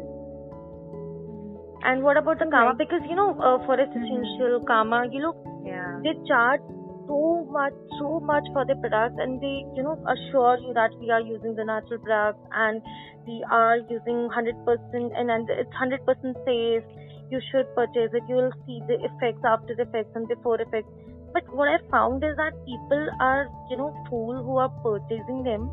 And 1.84 2.02
what 2.02 2.16
about 2.16 2.38
the 2.38 2.46
karma? 2.46 2.74
Because 2.74 3.02
you 3.08 3.14
know 3.14 3.30
uh, 3.38 3.64
forest 3.66 3.92
hmm. 3.92 4.02
essential 4.02 4.64
karma 4.66 5.04
you 5.12 5.20
look 5.20 5.36
yeah. 5.64 6.00
they 6.02 6.14
chart 6.26 6.60
so 7.06 7.46
much, 7.50 7.72
so 7.98 8.20
much 8.20 8.44
for 8.52 8.66
their 8.66 8.76
products, 8.76 9.16
and 9.18 9.40
they, 9.40 9.64
you 9.74 9.82
know, 9.82 9.96
assure 10.06 10.58
you 10.58 10.74
that 10.74 10.90
we 11.00 11.10
are 11.10 11.20
using 11.20 11.54
the 11.54 11.64
natural 11.64 11.98
products 12.00 12.42
and 12.52 12.82
we 13.26 13.44
are 13.50 13.78
using 13.78 14.28
100% 14.30 15.18
and, 15.18 15.30
and 15.30 15.48
it's 15.50 15.70
100% 15.74 16.00
safe. 16.44 16.82
You 17.30 17.40
should 17.50 17.66
purchase 17.74 18.10
it. 18.12 18.22
You 18.28 18.36
will 18.36 18.52
see 18.66 18.80
the 18.86 19.02
effects, 19.02 19.42
after 19.44 19.74
effects, 19.74 20.10
and 20.14 20.28
before 20.28 20.60
effects. 20.60 20.88
But 21.32 21.42
what 21.54 21.68
I 21.68 21.78
found 21.90 22.22
is 22.22 22.36
that 22.36 22.54
people 22.64 23.08
are, 23.20 23.48
you 23.68 23.76
know, 23.76 23.92
fool 24.08 24.42
who 24.42 24.56
are 24.58 24.70
purchasing 24.82 25.42
them. 25.42 25.70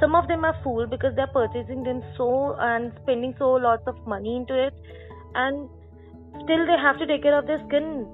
Some 0.00 0.14
of 0.14 0.26
them 0.28 0.44
are 0.44 0.56
fool 0.62 0.86
because 0.86 1.14
they're 1.16 1.26
purchasing 1.26 1.82
them 1.82 2.02
so 2.16 2.56
and 2.58 2.92
spending 3.02 3.34
so 3.38 3.50
lots 3.50 3.82
of 3.86 3.94
money 4.06 4.36
into 4.36 4.54
it, 4.54 4.72
and 5.34 5.68
still 6.44 6.66
they 6.66 6.78
have 6.80 6.98
to 6.98 7.06
take 7.06 7.22
care 7.22 7.38
of 7.38 7.46
their 7.46 7.62
skin. 7.66 8.06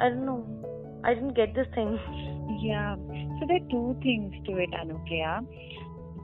I 0.00 0.08
don't 0.08 0.24
know. 0.24 0.61
I 1.04 1.14
didn't 1.14 1.34
get 1.34 1.54
this 1.54 1.66
thing. 1.74 1.98
Yeah. 2.62 2.96
So 3.38 3.46
there 3.46 3.56
are 3.56 3.70
two 3.70 3.96
things 4.02 4.34
to 4.46 4.56
it, 4.58 4.70
Anupriya. 4.70 5.46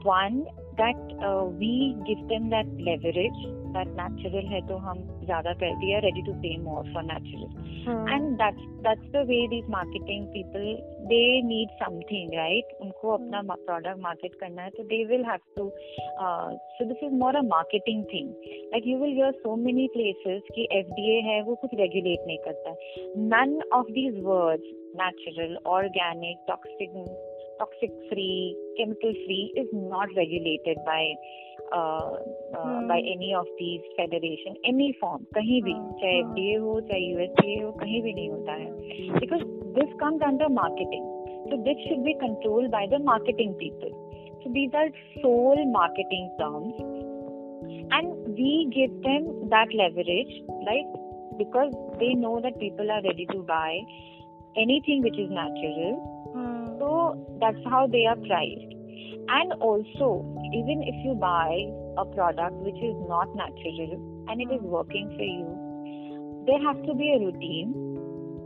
One, 0.03 0.45
that 0.77 0.95
uh, 1.23 1.45
we 1.45 1.95
give 2.07 2.27
them 2.29 2.49
that 2.49 2.65
leverage 2.79 3.39
that 3.73 3.89
natural 3.99 4.45
है 4.51 4.61
तो 4.67 4.77
हम 4.85 5.03
ज़्यादा 5.25 5.53
कर 5.61 5.75
we 5.81 5.91
are 5.95 6.01
ready 6.05 6.23
to 6.29 6.35
pay 6.45 6.55
more 6.67 6.83
for 6.93 7.03
natural 7.09 7.49
hmm. 7.85 8.07
and 8.15 8.39
that's 8.41 8.65
that's 8.87 9.07
the 9.15 9.23
way 9.31 9.39
these 9.53 9.69
marketing 9.75 10.25
people 10.35 10.67
they 11.11 11.41
need 11.49 11.75
something 11.83 12.33
right 12.39 12.73
उनको 12.81 13.13
अपना 13.17 13.41
product 13.67 14.03
market 14.07 14.35
करना 14.41 14.61
है 14.61 14.69
तो 14.77 14.87
they 14.91 15.01
will 15.11 15.25
have 15.31 15.45
to 15.59 15.67
uh, 16.25 16.49
so 16.77 16.89
this 16.91 17.05
is 17.07 17.15
more 17.23 17.33
a 17.43 17.45
marketing 17.53 18.05
thing 18.11 18.33
like 18.73 18.91
you 18.91 18.99
will 19.03 19.15
hear 19.21 19.31
so 19.47 19.55
many 19.67 19.87
places 19.97 20.53
कि 20.57 20.67
FDA 20.81 21.17
है 21.29 21.41
वो 21.49 21.55
कुछ 21.63 21.79
regulate 21.83 22.27
नहीं 22.27 22.37
करता 22.47 22.75
none 23.35 23.57
of 23.79 23.95
these 23.99 24.21
words 24.29 24.69
natural 24.95 25.57
organic 25.79 26.47
toxic 26.47 26.95
toxic 27.58 27.90
free, 28.10 28.56
chemical 28.78 29.12
free 29.26 29.52
is 29.56 29.68
not 29.72 30.08
regulated 30.16 30.78
by 30.86 31.02
uh, 31.72 31.76
uh, 31.76 32.78
hmm. 32.78 32.88
by 32.88 32.98
any 32.98 33.34
of 33.34 33.46
these 33.58 33.80
federation, 33.96 34.54
any 34.64 34.96
form, 35.00 35.24
कहीं 35.34 35.60
भी 35.62 35.74
चाहे 36.00 36.20
FDA 36.22 36.60
हो 36.62 36.80
चाहे 36.90 37.00
USDA 37.14 37.54
हो 37.64 37.70
कहीं 37.80 38.02
भी 38.02 38.12
नहीं 38.14 38.28
होता 38.30 38.52
है 38.52 39.20
because 39.20 39.44
this 39.78 39.94
comes 40.02 40.24
under 40.30 40.48
marketing. 40.48 41.06
So 41.50 41.58
this 41.64 41.80
should 41.86 42.04
be 42.04 42.16
controlled 42.20 42.70
by 42.70 42.86
the 42.90 42.98
marketing 42.98 43.54
people. 43.62 43.94
So 44.42 44.52
these 44.52 44.76
are 44.82 44.88
sole 45.22 45.64
marketing 45.72 46.30
terms, 46.38 46.74
and 47.98 48.36
we 48.38 48.52
give 48.76 48.94
them 49.08 49.48
that 49.54 49.74
leverage, 49.82 50.34
like 50.70 50.94
because 51.38 51.72
they 51.98 52.14
know 52.14 52.40
that 52.40 52.58
people 52.60 52.90
are 52.90 53.02
ready 53.02 53.26
to 53.32 53.38
buy 53.42 53.80
anything 54.56 55.02
which 55.02 55.18
is 55.18 55.30
natural 55.30 56.14
so 56.79 57.13
that's 57.39 57.61
how 57.69 57.87
they 57.87 58.05
are 58.05 58.15
priced. 58.15 58.73
And 59.29 59.53
also, 59.61 60.25
even 60.57 60.81
if 60.81 60.95
you 61.05 61.13
buy 61.13 61.53
a 61.97 62.05
product 62.15 62.55
which 62.65 62.81
is 62.81 62.95
not 63.07 63.29
natural 63.35 64.25
and 64.27 64.41
it 64.41 64.49
is 64.49 64.61
working 64.61 65.05
for 65.13 65.27
you, 65.27 65.49
there 66.47 66.61
has 66.65 66.77
to 66.87 66.95
be 66.95 67.13
a 67.13 67.19
routine. 67.19 67.75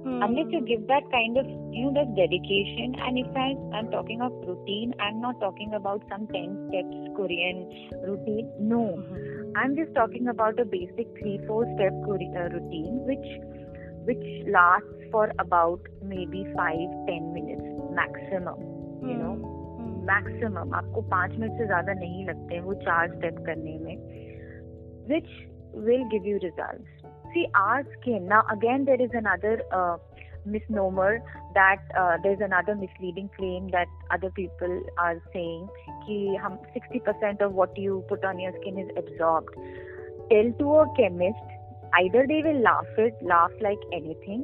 Hmm. 0.03 0.21
Unless 0.21 0.51
you 0.51 0.59
give 0.67 0.87
that 0.87 1.07
kind 1.11 1.37
of, 1.37 1.45
you 1.71 1.87
know, 1.87 1.93
that 1.95 2.11
dedication. 2.19 2.99
And 2.99 3.17
if 3.17 3.31
I, 3.31 3.55
I'm 3.77 3.89
talking 3.89 4.19
of 4.19 4.33
routine, 4.43 4.93
I'm 4.99 5.21
not 5.21 5.39
talking 5.39 5.73
about 5.73 6.03
some 6.09 6.27
10 6.27 6.67
steps 6.67 7.15
Korean 7.15 7.63
routine. 8.03 8.51
No. 8.59 8.99
Mm-hmm. 8.99 9.33
I'm 9.55 9.75
just 9.77 9.93
talking 9.95 10.27
about 10.27 10.59
a 10.59 10.65
basic 10.65 11.07
3 11.19 11.39
4 11.47 11.65
step 11.75 11.93
uh, 11.93 12.49
routine 12.51 13.05
which 13.07 13.27
which 14.05 14.47
lasts 14.47 15.03
for 15.11 15.31
about 15.39 15.79
maybe 16.01 16.45
5 16.55 16.75
10 17.07 17.33
minutes 17.33 17.82
maximum 17.95 18.61
you 19.09 19.17
know 19.17 19.33
maximum 20.07 20.73
आपको 20.75 21.01
पाँच 21.09 21.31
minute 21.31 21.57
से 21.57 21.65
ज़्यादा 21.65 21.93
नहीं 21.95 22.25
लगते 22.27 22.59
वो 22.61 22.73
चार 22.81 23.15
step 23.15 23.43
करने 23.45 23.77
में 23.79 23.95
which 25.09 25.29
will 25.85 26.03
give 26.09 26.27
you 26.27 26.37
result 26.43 27.07
see 27.27 27.45
our 27.57 27.83
skin 27.91 28.23
ना 28.23 28.39
again 28.51 28.83
there 28.85 29.01
is 29.01 29.15
another 29.17 29.63
misnomer 30.71 31.17
that 31.57 31.79
there 32.23 32.31
is 32.31 32.43
another 32.43 32.75
misleading 32.75 33.29
claim 33.29 33.67
that 33.69 33.89
other 34.11 34.29
people 34.35 34.79
are 34.99 35.17
saying 35.27 35.67
कि 36.05 36.35
हम 36.35 36.55
sixty 36.73 36.99
percent 36.99 37.43
of 37.43 37.53
what 37.53 37.79
you 37.79 37.99
put 38.09 38.25
on 38.25 38.39
your 38.39 38.53
skin 38.53 38.79
is 38.79 38.89
absorb 38.97 39.51
tell 40.29 40.51
to 40.59 40.73
a 40.73 40.83
chemist 40.97 41.51
either 41.95 42.25
they 42.27 42.41
will 42.41 42.61
laugh 42.63 42.99
it 42.99 43.23
laugh 43.25 43.57
like 43.61 43.89
anything 43.93 44.43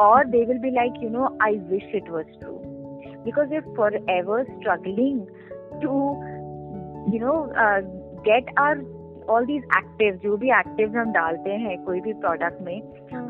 और 0.00 0.26
they 0.26 0.44
will 0.44 0.58
be 0.58 0.70
like 0.72 1.02
you 1.02 1.08
know 1.10 1.36
I 1.42 1.58
wish 1.70 1.94
it 1.94 2.10
was 2.10 2.38
true 2.38 2.56
because 3.28 3.50
we're 3.50 3.68
forever 3.80 4.38
struggling 4.52 5.26
to 5.82 5.96
you 7.12 7.20
know 7.20 7.40
uh, 7.64 7.80
get 8.24 8.54
our 8.58 8.78
all 9.30 9.46
these 9.46 9.64
active 9.76 10.14
जो 10.22 10.36
भी 10.36 10.50
active 10.50 10.96
हम 10.96 11.12
डालते 11.12 11.50
हैं 11.62 11.76
कोई 11.84 12.00
भी 12.00 12.12
product 12.12 12.62
में. 12.62 12.76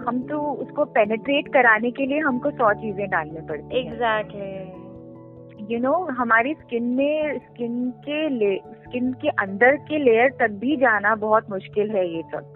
हम 0.06 0.20
तो 0.22 0.40
उसको 0.64 0.84
पेनेट्रेट 0.96 1.48
कराने 1.48 1.90
के 1.90 2.06
लिए 2.06 2.18
हमको 2.18 2.50
सौ 2.50 2.72
चीज़ें 2.74 3.08
डालनी 3.10 3.40
पड़ती 3.48 3.80
एग्जैक्टली 3.80 5.74
यू 5.74 5.80
नो 5.80 5.94
हमारी 6.18 6.54
स्किन 6.54 6.84
में 6.84 7.38
स्किन 7.38 7.90
के 8.08 8.56
स्किन 8.56 9.12
के 9.12 9.28
अंदर 9.28 9.76
के 9.88 9.98
लेयर 9.98 10.30
तक 10.40 10.50
भी 10.60 10.76
जाना 10.76 11.14
बहुत 11.24 11.50
मुश्किल 11.50 11.90
है 11.90 12.06
ये 12.14 12.22
सब 12.22 12.54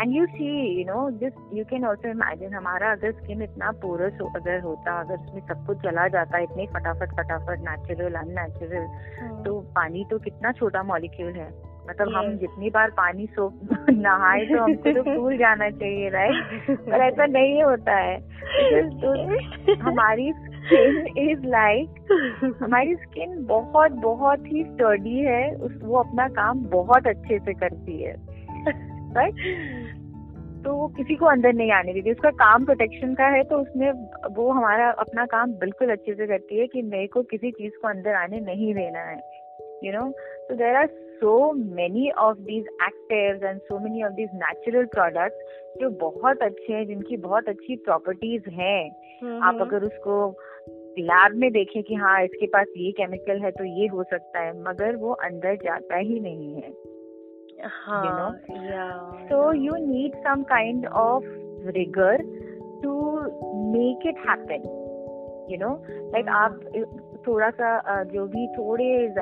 and 0.00 0.16
you 0.16 0.26
see 0.26 0.78
you 0.78 0.84
know 0.94 1.10
this 1.10 1.32
you 1.54 1.64
can 1.64 1.84
also 1.84 2.08
imagine 2.08 2.54
हमारा 2.54 2.92
अगर 2.92 3.12
स्किन 3.12 3.42
इतना 3.42 3.70
पोरस 3.70 4.18
हो, 4.22 4.32
अगर 4.36 4.60
होता 4.60 5.00
अगर 5.00 5.14
उसमें 5.14 5.40
सब 5.40 5.66
कुछ 5.66 5.78
चला 5.78 6.08
जाता 6.08 6.38
इतने 6.38 6.66
फटाफट 6.66 7.12
फटाफट 7.12 7.58
नेचुरल 7.58 8.14
अननेचुरल 8.14 8.86
hmm. 8.86 9.44
तो 9.44 9.60
पानी 9.60 10.04
तो 10.10 10.18
कितना 10.18 10.52
छोटा 10.52 10.82
मॉलिक्यूल 10.82 11.32
है 11.32 11.48
मतलब 11.90 12.06
yes. 12.06 12.16
हम 12.16 12.36
जितनी 12.36 12.70
बार 12.70 12.90
पानी 12.90 13.26
सो 13.26 13.54
नहाए 13.90 14.44
तो 14.44 14.62
हमको 14.62 15.02
तो 15.02 15.02
फूल 15.16 15.36
जाना 15.36 15.70
चाहिए 15.70 16.08
राइट 16.08 16.70
पर 16.70 17.00
ऐसा 17.00 17.26
नहीं 17.26 17.62
होता 17.62 17.96
है 17.96 18.20
तो 18.90 19.12
हमारी 19.82 20.32
स्किन 20.32 21.06
इज़ 21.18 21.46
लाइक 21.46 22.06
हमारी 22.62 22.94
स्किन 22.94 23.46
बहुत 23.46 23.92
बहुत 23.92 24.38
ही 24.46 24.64
स्टडी 24.64 25.18
है 25.18 25.54
उस 25.54 25.80
वो 25.82 25.96
अपना 25.96 26.28
काम 26.28 26.58
बहुत 26.58 27.06
अच्छे 27.06 27.38
से 27.38 27.54
करती 27.54 28.02
है 28.02 28.33
राइट 29.16 29.34
तो 30.64 30.72
वो 30.72 30.88
किसी 30.88 31.14
को 31.14 31.26
अंदर 31.26 31.52
नहीं 31.52 31.70
आने 31.70 31.92
देती 31.92 32.10
उसका 32.10 32.30
काम 32.30 32.64
प्रोटेक्शन 32.64 33.14
का 33.14 33.26
है 33.26 33.42
तो 33.44 33.58
उसमें 33.58 33.90
वो 34.34 34.50
हमारा 34.50 34.90
अपना 34.90 35.26
काम 35.26 35.52
बिल्कुल 35.52 35.90
अच्छे 35.90 36.14
से 36.14 36.26
करती 36.26 36.58
है 36.58 36.66
कि 36.66 36.82
मेरे 36.82 37.06
को 37.06 37.22
किसी 37.22 37.50
चीज़ 37.50 37.72
को 37.82 37.88
अंदर 37.88 38.14
आने 38.14 38.40
नहीं 38.40 38.74
देना 38.74 39.00
है 39.00 39.20
you 39.84 39.92
know 39.92 40.12
so 40.48 40.56
there 40.56 40.76
are 40.76 40.88
so 41.20 41.52
many 41.52 42.12
of 42.22 42.38
these 42.44 42.64
actives 42.82 43.44
and 43.50 43.60
so 43.68 43.78
many 43.78 44.02
of 44.02 44.16
these 44.16 44.32
natural 44.34 44.88
products 44.96 45.36
जो 45.80 45.90
बहुत 45.90 46.42
अच्छे 46.42 46.72
हैं 46.72 46.86
जिनकी 46.86 47.16
बहुत 47.16 47.48
अच्छी 47.48 47.76
प्रॉपर्टीज़ 47.76 48.50
हैं 48.50 48.90
mm-hmm. 48.90 49.42
आप 49.42 49.58
अगर 49.60 49.84
उसको 49.84 50.36
लैब 50.98 51.34
में 51.34 51.52
देखें 51.52 51.82
कि 51.82 51.94
हाँ 51.94 52.22
इसके 52.24 52.46
पास 52.46 52.66
ये 52.76 52.92
केमिकल 52.92 53.40
है 53.40 53.50
तो 53.50 53.64
ये 53.64 53.86
हो 53.86 54.02
सकता 54.02 54.40
है 54.40 54.62
मगर 54.62 54.96
वो 54.96 55.12
अंदर 55.12 55.54
जाता 55.54 55.96
ही 55.96 56.20
नहीं 56.20 56.54
है. 56.54 56.72
You 58.04 58.12
know? 58.18 58.34
yeah. 58.48 59.28
So 59.28 59.50
you 59.50 59.72
need 59.86 60.12
some 60.22 60.44
kind 60.44 60.86
of 60.86 61.22
rigor 61.74 62.18
to 62.82 62.92
make 63.72 64.04
it 64.04 64.16
happen 64.26 64.84
you 65.48 65.58
know? 65.58 65.74
Like 66.12 66.28
आप 66.28 66.60
थोड़ा 67.26 67.50
सा 67.50 68.02
जो 68.04 68.26
भी 68.26 68.46
थोड़े 68.48 69.14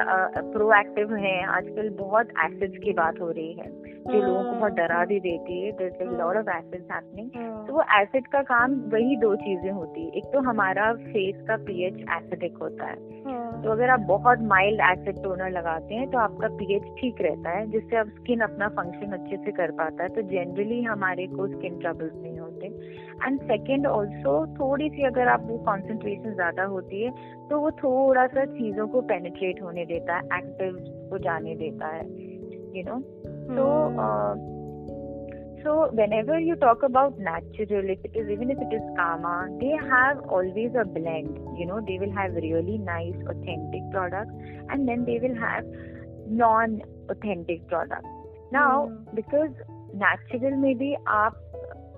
प्रोएक्टिव 0.53 1.15
हैं 1.15 1.47
आजकल 1.47 1.89
बहुत 1.89 2.29
एसिड्स 2.45 2.79
की 2.85 2.93
बात 2.93 3.21
हो 3.21 3.31
रही 3.31 3.53
है 3.53 3.71
जो 4.03 4.23
लोगों 4.27 4.45
को 4.45 4.53
बहुत 4.59 4.73
डरा 4.73 5.05
भी 5.05 5.21
देती 5.21 5.61
है 5.61 5.69
is 5.69 6.03
lot 6.03 6.37
of 6.37 6.51
acids 6.51 6.91
happening 6.93 7.31
तो 7.67 7.75
वो 7.75 7.83
एसिड 8.01 8.27
का 8.27 8.43
काम 8.43 8.75
वही 8.75 9.17
दो 9.17 9.37
चीज़ें 9.37 9.71
होती 9.71 10.05
है 10.05 10.11
एक 10.17 10.25
तो 10.25 10.41
हमारा 10.41 10.93
फेस 10.95 11.47
का 11.49 11.57
पीएच 11.57 11.95
एसिडिक 11.95 12.59
होता 12.59 12.87
है। 12.87 12.97
तो 13.65 13.71
अगर 13.71 13.91
आप 13.91 14.01
बहुत 14.01 14.41
माइल्ड 14.49 14.81
एसिड 14.83 15.23
टोनर 15.23 15.51
लगाते 15.51 15.95
हैं 15.95 16.11
तो 16.11 16.19
आपका 16.19 16.49
पीएच 16.57 16.83
ठीक 17.01 17.21
रहता 17.23 17.51
है 17.51 17.67
जिससे 17.71 17.97
आप 17.97 18.07
स्किन 18.09 18.41
अपना 18.41 18.69
फ़ंक्शन 18.71 19.13
अच्छे 19.13 19.37
से 19.37 19.53
कर 19.53 19.71
पाता 19.73 20.03
है। 20.03 20.09
तो 20.09 20.23
जनरली 20.23 20.83
हमारे 20.83 21.27
को 21.27 21.47
स्किन 21.49 21.79
ट्रबल्स 21.79 22.13
नहीं 22.15 22.39
होते। 22.39 22.67
एंड 23.27 23.41
सेकेंड 23.43 23.87
ऑल्सो 23.87 24.35
थोड़ी 24.55 24.89
सी 24.91 25.07
अगर 25.07 25.29
आप 25.29 25.47
वो 25.47 25.59
कॉन्सेंट्रेशन 25.65 26.35
ज़्यादा 26.35 26.65
होती 26.67 27.03
है 27.03 27.11
तो 27.49 27.61
वो 27.61 27.71
थोड़ा 27.83 28.27
सा 28.27 28.45
चीज़ों 28.55 28.87
को 28.89 29.01
पेनिट्रेट 29.09 29.63
होने 29.63 29.85
देता 29.87 30.17
है 30.17 30.39
एक्टिव 30.39 30.79
को 31.11 31.19
जाने 31.19 31.55
देता 31.57 31.87
है 31.87 32.05
यू 32.77 32.83
नो 32.83 32.99
तो 33.55 33.67
So 35.64 35.90
whenever 35.92 36.40
you 36.40 36.56
talk 36.56 36.84
about 36.84 37.18
natural, 37.20 37.90
if 37.90 38.00
it 38.04 38.16
is 38.16 38.30
even 38.30 38.52
if 38.52 38.58
it 38.58 38.74
is 38.74 38.82
Kama, 38.96 39.48
they 39.60 39.74
have 39.90 40.20
always 40.30 40.72
a 40.80 40.86
blend. 40.86 41.40
You 41.58 41.66
know, 41.66 41.82
they 41.88 41.98
will 42.00 42.12
have 42.12 42.36
really 42.36 42.78
nice, 42.78 43.16
authentic 43.28 43.90
products, 43.92 44.32
and 44.70 44.88
then 44.88 45.04
they 45.06 45.20
will 45.20 45.36
have 45.36 45.66
non-authentic 46.28 47.68
products. 47.68 48.08
Now, 48.52 48.90
mm. 48.92 49.16
because 49.16 49.52
natural 49.94 50.56
maybe 50.58 50.96
आप 51.08 51.44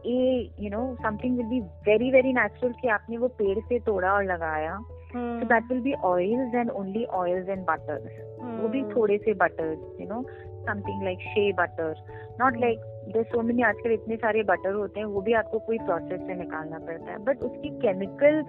ए 0.06 0.52
you 0.60 0.70
know 0.70 0.82
something 1.04 1.38
will 1.38 1.46
be 1.48 1.60
very 1.88 2.12
very 2.12 2.32
natural 2.34 2.74
कि 2.82 2.88
आपने 2.90 3.18
वो 3.18 3.28
पेड़ 3.40 3.58
से 3.60 3.80
तोड़ा 3.88 4.12
और 4.14 4.24
लगाया 4.26 4.78
so 5.14 5.46
that 5.48 5.72
will 5.72 5.82
be 5.82 5.94
oils 6.10 6.56
and 6.56 6.70
only 6.70 7.04
oils 7.22 7.50
and 7.50 7.66
butters 7.70 8.20
वो 8.62 8.68
भी 8.76 8.84
थोड़े 8.96 9.18
से 9.26 9.34
buttress 9.44 10.02
you 10.02 10.08
know 10.10 10.22
Something 10.69 11.03
like 11.05 11.19
shea 11.35 11.53
butter 11.61 11.95
not 12.41 12.57
like 12.61 12.79
there 13.15 13.25
so 13.33 13.43
many 13.43 13.63
आजकल 13.63 13.93
इतने 13.93 14.17
सारे 14.25 14.43
बटर 14.51 14.73
होते 14.75 15.01
हैं 15.01 15.07
वो 15.15 15.21
भी 15.29 15.33
आपको 15.41 15.59
कोई 15.67 15.79
प्रोसेस 15.79 16.21
से 16.27 16.35
निकालना 16.35 16.79
पड़ता 16.87 17.11
है। 17.13 17.19
बट 17.25 17.43
उसकी 17.51 17.71
केमिकल 17.85 18.43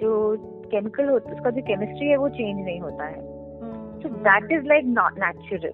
जो 0.00 0.10
केमिकल 0.70 1.08
होता 1.08 1.30
है 1.30 1.36
उसका 1.36 1.50
जो 1.50 1.62
केमिस्ट्री 1.68 2.08
है 2.08 2.16
वो 2.24 2.28
चेंज 2.40 2.64
नहीं 2.64 2.80
होता 2.80 3.04
है। 3.04 3.20
So 4.02 4.08
that 4.30 4.52
is 4.58 4.66
like 4.68 4.84
not 4.98 5.18
natural 5.24 5.72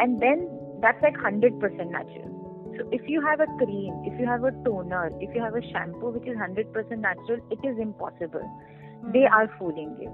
and 0.00 0.18
then 0.20 0.46
that's 0.86 1.02
like 1.02 1.18
hundred 1.26 1.60
percent 1.60 1.90
natural 1.96 2.32
So 2.76 2.84
if 2.96 3.08
you 3.08 3.20
have 3.24 3.42
a 3.42 3.46
cream, 3.58 3.98
if 4.06 4.14
you 4.20 4.24
have 4.28 4.44
a 4.48 4.50
toner, 4.62 5.02
if 5.24 5.34
you 5.36 5.42
have 5.42 5.56
a 5.58 5.60
shampoo 5.66 6.08
which 6.14 6.24
is 6.30 6.36
100% 6.36 6.96
natural, 7.02 7.42
it 7.56 7.66
is 7.68 7.76
impossible. 7.78 8.46
Mm-hmm. 8.46 9.12
They 9.12 9.22
are 9.26 9.48
fooling 9.58 9.92
you. 10.00 10.10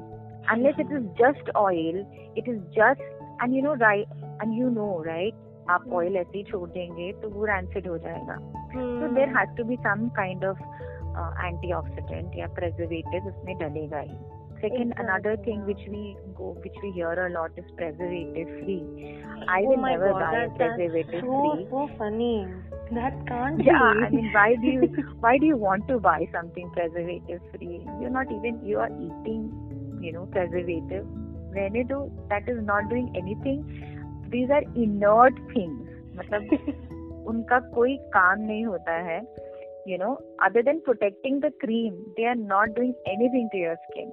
Unless 0.54 0.82
it 0.85 0.92
is 0.99 1.06
just 1.20 1.49
oil, 1.61 1.97
it 2.42 2.50
is 2.54 2.59
just 2.75 3.00
and 3.42 3.54
you 3.54 3.62
know 3.62 3.75
right 3.76 4.06
and 4.40 4.54
you 4.54 4.70
know 4.78 4.90
right 5.12 5.47
आप 5.70 5.85
oil 5.94 6.16
ऐसे 6.16 6.37
ही 6.38 6.42
छोड़ 6.44 6.68
देंगे 6.70 7.12
तो 7.23 7.28
वो 7.30 7.44
rancid 7.47 7.87
हो 7.88 7.97
जाएगा 8.06 8.37
तो 8.75 9.14
there 9.14 9.37
has 9.37 9.56
to 9.56 9.64
be 9.64 9.76
some 9.87 10.09
kind 10.16 10.44
of 10.44 10.62
antioxidant 11.47 12.37
या 12.38 12.47
प्रेजर्वेटिव 12.59 13.28
उसमें 13.28 13.56
डलेगा 13.59 13.99
ही 13.99 14.16
second 14.62 14.92
exactly. 14.92 15.04
another 15.04 15.37
thing 15.44 15.61
which 15.66 15.85
we 15.92 16.16
go 16.38 16.49
which 16.64 16.78
we 16.82 16.90
hear 16.97 17.12
a 17.26 17.28
lot 17.35 17.61
is 17.62 17.68
preservative 17.76 18.50
free 18.56 18.82
i 19.49 19.61
oh 19.61 19.68
will 19.68 19.85
never 19.85 20.11
God, 20.11 20.25
buy 20.25 20.42
preservative 20.59 21.25
so, 21.28 21.38
free 21.44 21.66
so 21.70 21.87
funny 22.00 22.35
that 22.99 23.16
can't 23.30 23.64
yeah 23.68 23.94
be. 24.00 24.04
i 24.09 24.11
mean 24.16 24.28
why 24.35 24.49
do 24.64 24.75
you 24.75 25.06
why 25.25 25.32
do 25.38 25.50
you 25.52 25.56
want 25.56 25.88
to 25.92 25.99
buy 26.09 26.18
something 26.37 26.70
preservative 26.76 27.40
free 27.54 27.80
you're 28.02 28.14
not 28.18 28.37
even 28.38 28.61
you 28.73 28.78
are 28.87 28.92
eating 29.09 29.49
you 30.09 30.12
know 30.18 30.26
preservative 30.37 31.06
रहने 31.54 31.85
दो 31.85 32.00
that 32.33 32.49
is 32.49 32.61
not 32.61 32.85
doing 32.85 33.16
anything 33.16 33.64
these 34.30 34.50
are 34.50 34.62
inert 34.76 35.38
things 35.57 35.88
मतलब 36.16 37.25
उनका 37.28 37.59
कोई 37.61 37.97
काम 37.97 38.40
नहीं 38.40 38.64
होता 38.64 38.92
है. 38.92 39.21
You 39.88 39.99
know 39.99 40.12
other 40.42 40.62
than 40.62 40.78
protecting 40.78 41.40
the 41.40 41.52
cream 41.61 41.95
they 41.95 42.26
are 42.26 42.37
not 42.37 42.69
doing 42.69 42.95
anything 43.09 43.49
to 43.49 43.59
your 43.59 43.75
skin 43.75 44.12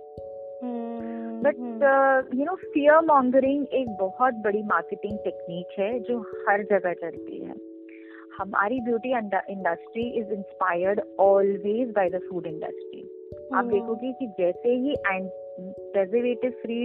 but 1.43 1.55
you 2.35 2.45
know 2.45 2.55
fear 2.55 2.99
mongering 3.05 3.65
एक 3.73 3.89
बहुत 3.89 4.33
बड़ी 4.33 4.63
मार्केटिंग 4.63 5.17
टेक्निक 5.17 5.79
है 5.79 5.99
जो 5.99 6.19
हर 6.49 6.63
जगह 6.63 6.93
चलती 6.93 7.39
है. 7.39 7.55
हमारी 8.37 8.79
beauty 8.81 9.11
industry 9.51 10.09
is 10.19 10.31
inspired 10.33 11.01
always 11.19 11.91
by 11.91 12.09
the 12.09 12.19
food 12.19 12.47
industry 12.47 13.01
आप 13.53 13.63
हम्म। 13.63 13.71
देखोगे 13.71 14.11
कि 14.13 14.27
जैसे 14.27 14.69
ही 14.69 14.95
प्रेजर्वेटिव 15.60 16.50
फ्री 16.62 16.80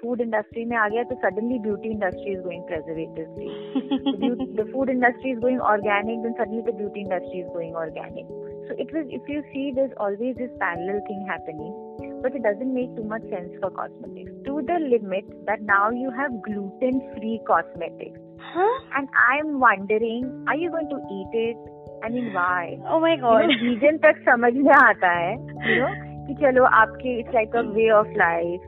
फूड 0.00 0.20
इंडस्ट्री 0.20 0.64
में 0.64 0.76
आ 0.76 0.88
गया 0.88 1.02
तो 1.02 1.14
suddenly 1.22 1.58
beauty 1.58 1.88
industry 1.88 2.32
is 2.32 2.42
going 2.42 2.62
preservative 2.66 3.34
free 3.34 4.52
the 4.56 4.68
food 4.72 4.90
industry 4.90 5.30
is 5.30 5.38
going 5.38 5.60
organic 5.74 6.22
then 6.22 6.32
suddenly 6.32 6.62
the 6.70 6.74
beauty 6.76 7.00
industry 7.00 7.40
is 7.40 7.46
going 7.46 7.76
organic 7.76 8.34
so 8.68 8.74
it 8.82 8.92
was 8.92 9.06
if 9.16 9.28
you 9.28 9.42
see 9.52 9.72
there's 9.74 9.92
always 10.04 10.36
this 10.36 10.50
parallel 10.60 11.00
thing 11.08 11.24
happening 11.28 11.74
but 12.22 12.34
it 12.34 12.42
doesn't 12.42 12.74
make 12.74 12.94
too 12.96 13.04
much 13.04 13.22
sense 13.34 13.52
for 13.60 13.70
cosmetics 13.70 14.32
to 14.46 14.54
the 14.70 14.78
limit 14.94 15.28
that 15.46 15.62
now 15.62 15.90
you 15.90 16.10
have 16.10 16.34
gluten 16.46 16.98
free 17.12 17.38
cosmetics 17.46 18.18
huh? 18.54 18.74
and 18.96 19.08
i'm 19.28 19.60
wondering 19.60 20.26
are 20.48 20.56
you 20.56 20.70
going 20.70 20.90
to 20.94 20.98
eat 21.18 21.38
it 21.44 21.56
i 22.04 22.08
mean 22.08 22.32
why 22.32 22.76
oh 22.88 23.00
my 23.06 23.14
god 23.28 23.56
vegan 23.62 24.02
तक 24.08 24.22
समझ 24.28 24.52
में 24.66 24.74
आता 24.80 25.12
है 25.18 25.32
you 25.70 25.80
know 25.84 25.94
कि 26.26 26.34
चलो 26.42 26.64
आपके 26.82 27.18
it's 27.18 27.34
like 27.34 27.56
a 27.56 27.60
way 27.74 27.88
of 27.98 28.12
life 28.16 28.60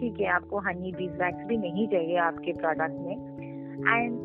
ठीक 0.00 0.20
है 0.20 0.26
आपको 0.32 0.58
हनी 0.66 0.92
बीज 0.98 1.16
वैक्स 1.22 1.46
भी 1.46 1.56
नहीं 1.68 1.86
चाहिए 1.88 2.16
आपके 2.26 2.52
प्रोडक्ट 2.60 3.00
में 3.06 3.16
and 3.96 4.18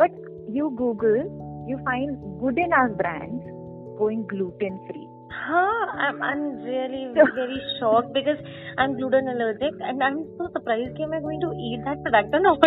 but 0.00 0.22
you 0.56 0.68
Google 0.82 1.18
you 1.70 1.76
find 1.90 2.16
good 2.40 2.58
in 2.58 2.72
are 2.82 2.88
brands 3.02 3.52
going 3.98 4.26
gluten 4.26 4.78
free. 4.86 5.08
Huh, 5.30 5.86
I'm, 6.04 6.22
I'm 6.22 6.42
really 6.62 7.12
very 7.14 7.60
shocked 7.78 8.12
because 8.14 8.38
I'm 8.78 8.96
gluten 8.96 9.28
allergic 9.28 9.74
and 9.80 10.02
I'm 10.02 10.24
so 10.38 10.48
surprised 10.52 10.96
that 10.96 11.02
I'm 11.02 11.22
going 11.22 11.40
to 11.40 11.52
eat 11.52 11.80
that 11.84 12.02
product 12.02 12.34
or 12.34 12.40
not. 12.40 12.60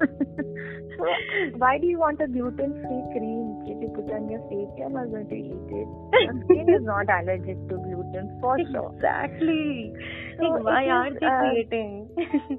so, 0.97 1.05
why 1.57 1.77
do 1.77 1.87
you 1.87 1.99
want 1.99 2.21
a 2.21 2.27
gluten 2.27 2.73
free 2.81 3.03
cream 3.13 3.32
That 3.66 3.80
you 3.80 3.88
put 3.94 4.10
on 4.12 4.28
your 4.28 4.40
face? 4.48 4.70
You're 4.78 4.90
not 4.90 5.10
going 5.10 5.28
to 5.28 5.34
eat 5.34 5.68
it. 5.72 5.88
Your 6.24 6.36
skin 6.44 6.68
is 6.68 6.84
not 6.84 7.08
allergic 7.08 7.58
to 7.68 7.76
gluten 7.76 8.38
for 8.40 8.58
sure. 8.72 8.92
Exactly. 8.94 9.92
So 10.38 10.44
like, 10.44 10.64
why 10.64 10.86
aren't 10.88 11.20
they 11.20 11.26
uh, 11.26 11.38
creating? 11.40 12.08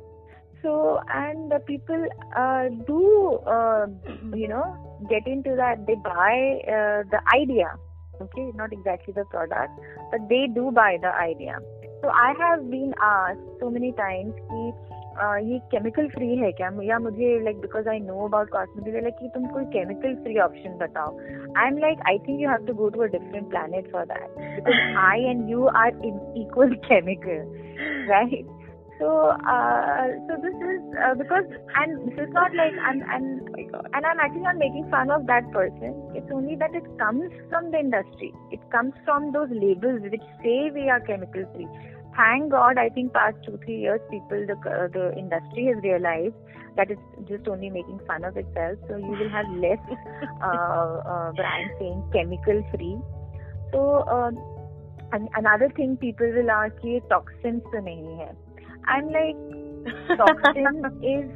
So, 0.61 0.99
and 1.13 1.51
the 1.51 1.59
people 1.59 2.07
uh, 2.35 2.69
do, 2.87 3.37
uh, 3.45 3.85
you 4.33 4.47
know, 4.47 4.65
get 5.07 5.27
into 5.27 5.53
that. 5.55 5.85
They 5.85 5.93
buy 5.93 6.57
uh, 6.65 7.03
the 7.11 7.21
idea 7.35 7.77
okay 8.21 8.51
not 8.55 8.71
exactly 8.71 9.13
the 9.13 9.25
product 9.25 9.71
but 10.11 10.21
they 10.29 10.47
do 10.53 10.71
buy 10.71 10.97
the 11.01 11.13
idea 11.15 11.57
so 12.01 12.09
i 12.09 12.33
have 12.39 12.69
been 12.69 12.93
asked 13.01 13.39
so 13.59 13.69
many 13.69 13.91
times 13.93 14.33
uh, 14.51 14.71
ये 15.17 15.59
chemical 15.71 16.07
free 16.15 16.35
है 16.37 16.51
क्या 16.51 16.69
या 16.83 16.97
मुझे 16.99 17.39
like 17.43 17.59
because 17.61 17.87
I 17.89 17.99
know 17.99 18.25
about 18.27 18.49
cosmetic 18.51 19.01
like 19.03 19.15
कि 19.19 19.29
तुम 19.35 19.45
कोई 19.53 19.65
chemical 19.75 20.15
free 20.23 20.37
option 20.47 20.77
बताओ 20.77 21.17
I 21.57 21.67
am 21.67 21.77
like 21.85 21.99
I 22.09 22.17
think 22.27 22.41
you 22.41 22.49
have 22.49 22.65
to 22.67 22.73
go 22.81 22.89
to 22.95 23.01
a 23.03 23.07
different 23.15 23.49
planet 23.49 23.91
for 23.91 24.05
that 24.11 24.37
because 24.39 24.97
I 25.05 25.23
and 25.29 25.49
you 25.49 25.65
are 25.83 26.05
equal 26.43 26.75
chemical 26.89 28.05
right 28.09 28.53
so 28.99 29.07
uh, 29.53 30.07
so 30.27 30.35
this 30.41 30.55
is 30.55 30.81
uh, 31.05 31.13
because 31.15 31.43
and 31.75 32.07
this 32.07 32.19
is 32.25 32.29
not 32.31 32.53
like 32.55 32.73
and 32.89 33.03
and 33.03 33.41
and 33.93 34.05
I'm 34.05 34.19
actually 34.19 34.41
not 34.41 34.57
making 34.57 34.89
fun 34.89 35.11
of 35.11 35.27
that 35.27 35.51
person. 35.51 35.95
It's 36.15 36.31
only 36.31 36.55
that 36.55 36.73
it 36.73 36.85
comes 36.97 37.29
from 37.49 37.71
the 37.71 37.79
industry. 37.79 38.33
It 38.51 38.61
comes 38.71 38.93
from 39.03 39.33
those 39.33 39.49
labels 39.51 40.01
which 40.03 40.23
say 40.41 40.71
we 40.73 40.89
are 40.89 41.01
chemical 41.01 41.43
free. 41.53 41.67
Thank 42.16 42.50
God, 42.50 42.78
I 42.78 42.88
think 42.88 43.12
past 43.12 43.36
two 43.46 43.58
three 43.64 43.80
years, 43.80 44.00
people 44.10 44.46
the 44.46 44.56
uh, 44.70 44.88
the 44.88 45.16
industry 45.16 45.66
has 45.66 45.82
realized 45.82 46.34
that 46.76 46.90
it's 46.90 47.28
just 47.28 47.48
only 47.48 47.70
making 47.70 48.00
fun 48.06 48.24
of 48.24 48.36
itself. 48.36 48.78
So 48.88 48.96
you 48.96 49.12
will 49.20 49.30
have 49.30 49.48
less 49.64 49.78
brands 51.36 51.72
saying 51.78 52.02
chemical 52.12 52.62
free. 52.72 52.96
So 53.72 53.82
and 55.12 55.28
another 55.36 55.68
thing 55.76 55.96
people 55.96 56.32
will 56.38 56.50
ask, 56.50 56.74
ये 56.84 57.00
toxins 57.12 57.62
तो 57.72 57.84
नहीं 57.84 58.18
है. 58.18 58.34
I'm 58.86 59.06
like, 59.18 59.38
toxin 60.18 60.82
is 61.02 61.30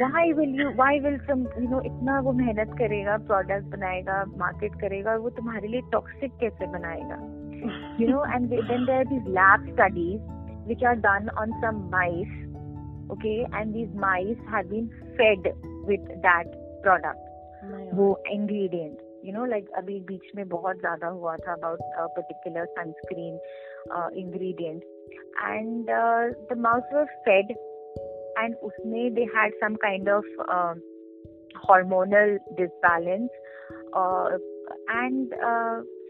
why 0.00 0.32
will 0.32 0.54
you 0.60 0.68
why 0.76 0.98
will 1.00 1.18
some 1.28 1.46
you 1.60 1.68
know 1.70 1.80
इतना 1.86 2.18
वो 2.26 2.32
मेहनत 2.32 2.70
करेगा 2.78 3.16
product 3.30 3.66
बनाएगा 3.76 4.24
market 4.42 4.80
करेगा 4.80 5.16
वो 5.24 5.30
तुम्हारे 5.38 5.68
लिए 5.68 5.80
टॉक्सिक 5.92 6.36
कैसे 6.40 6.66
बनाएगा 6.76 7.18
you 7.98 8.06
know 8.08 8.22
and 8.22 8.50
then 8.50 8.84
there 8.86 9.00
are 9.00 9.04
these 9.04 9.26
lab 9.26 9.60
studies 9.74 10.20
which 10.66 10.82
are 10.82 10.96
done 10.96 11.30
on 11.36 11.52
some 11.60 11.90
mice 11.90 12.34
okay 13.10 13.46
and 13.52 13.74
these 13.74 13.88
mice 13.94 14.36
have 14.50 14.68
been 14.70 14.90
fed 15.16 15.54
with 15.84 16.00
that 16.22 16.44
product 16.82 17.18
वो 17.98 18.06
ingredient 18.32 18.98
you 19.22 19.32
know 19.32 19.44
like 19.50 19.68
अभी 19.78 20.00
बीच 20.08 20.32
में 20.36 20.48
बहुत 20.48 20.80
ज्यादा 20.80 21.06
हुआ 21.06 21.36
था 21.36 21.54
about 21.54 21.78
a 21.98 22.08
particular 22.16 22.66
sunscreen 22.78 23.38
uh, 23.96 24.08
ingredient 24.24 24.82
and 25.42 25.88
uh, 25.90 26.24
the 26.50 26.56
mouse 26.56 26.90
were 26.92 27.06
fed 27.28 27.54
and 28.42 28.54
usme 28.68 29.14
they 29.14 29.26
had 29.34 29.52
some 29.60 29.76
kind 29.76 30.08
of 30.08 30.24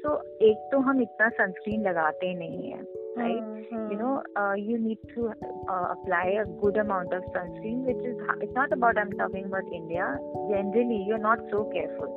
सो 0.03 0.11
एक 0.49 0.57
तो 0.71 0.79
हम 0.79 1.01
इतना 1.01 1.29
सनस्क्रीन 1.29 1.81
लगाते 1.81 2.33
नहीं 2.35 2.71
है 2.71 2.81
right 3.17 3.71
you 3.73 3.97
know 3.99 4.11
you 4.55 4.77
need 4.77 5.15
to 5.15 5.25
apply 5.25 6.35
a 6.35 6.43
good 6.61 6.77
amount 6.77 7.13
of 7.13 7.23
sunscreen 7.23 7.83
which 7.85 8.05
is 8.05 8.21
it 8.43 8.57
not 8.57 8.73
about 8.73 8.97
I 8.97 9.03
am 9.03 9.11
talking 9.17 9.45
about 9.45 9.73
India 9.73 10.13
generally 10.51 11.01
you 11.09 11.15
are 11.15 11.21
not 11.21 11.41
so 11.49 11.63
careful 11.73 12.07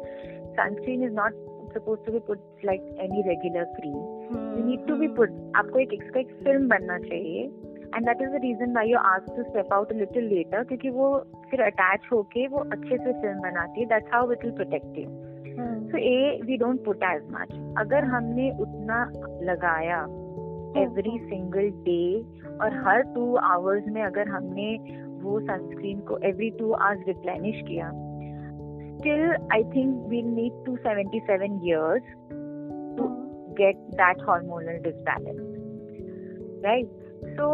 sunscreen 0.61 1.03
is 1.05 1.13
not 1.15 1.41
suppose 1.75 2.05
to 2.07 2.13
be 2.13 2.19
put 2.27 2.65
like 2.65 2.97
any 3.01 3.23
regular 3.29 3.65
cream 3.81 3.99
you 4.59 4.65
need 4.69 4.87
to 4.89 4.97
be 4.97 5.09
put 5.19 5.37
आपको 5.57 5.79
एक 5.79 5.93
expect 5.93 6.45
film 6.45 6.69
बनना 6.69 6.99
चाहिए 7.09 7.45
and 7.95 8.07
that 8.07 8.23
is 8.23 8.31
the 8.31 8.41
reason 8.43 8.73
why 8.73 8.91
you 8.91 8.99
आज 8.99 9.27
to 9.37 9.43
step 9.43 9.73
out 9.73 9.93
little 9.93 10.29
later 10.35 10.65
क्योंकि 10.65 10.91
वो 10.91 11.13
फिर 11.51 11.63
attach 11.63 12.09
होके 12.13 12.47
वो 12.49 12.59
अच्छे 12.59 12.97
से 12.97 13.13
फ़िल्म 13.13 13.41
बनाती 13.41 13.81
है. 13.81 13.87
That's 13.87 14.15
how 14.15 14.27
it 14.27 14.45
will 14.45 14.55
protective 14.55 15.32
so 15.93 15.99
a 15.99 16.41
we 16.43 16.57
don't 16.57 16.85
put 16.85 17.03
as 17.05 17.23
much 17.31 17.51
अगर 17.79 18.05
हमने 18.05 18.51
उतना 18.61 19.05
लगाया 19.43 20.03
एवरी 20.83 21.19
सिंगल 21.19 21.69
डे 21.85 22.03
और 22.65 22.77
हर 22.87 23.03
टू 23.15 23.35
आवर्स 23.37 23.89
में 23.89 24.03
अगर 24.03 24.29
हमने 24.29 24.77
वो 25.23 25.41
सनस्क्रीन 25.41 26.01
को 26.01 26.19
एवरी 26.25 26.51
टू 26.51 26.73
आवर्स 26.73 27.07
रिप्लेनिश 27.09 27.61
किया 27.69 27.91
still 28.97 29.23
I 29.53 29.65
think 29.77 30.07
we 30.09 30.23
need 30.23 30.65
to 30.67 30.77
seventy 30.77 31.21
seven 31.21 31.61
years 31.67 32.03
to 32.97 33.09
get 33.61 33.77
that 33.95 34.23
hormonal 34.29 34.79
disbalance 34.83 35.41
right 36.65 36.89
so 37.37 37.53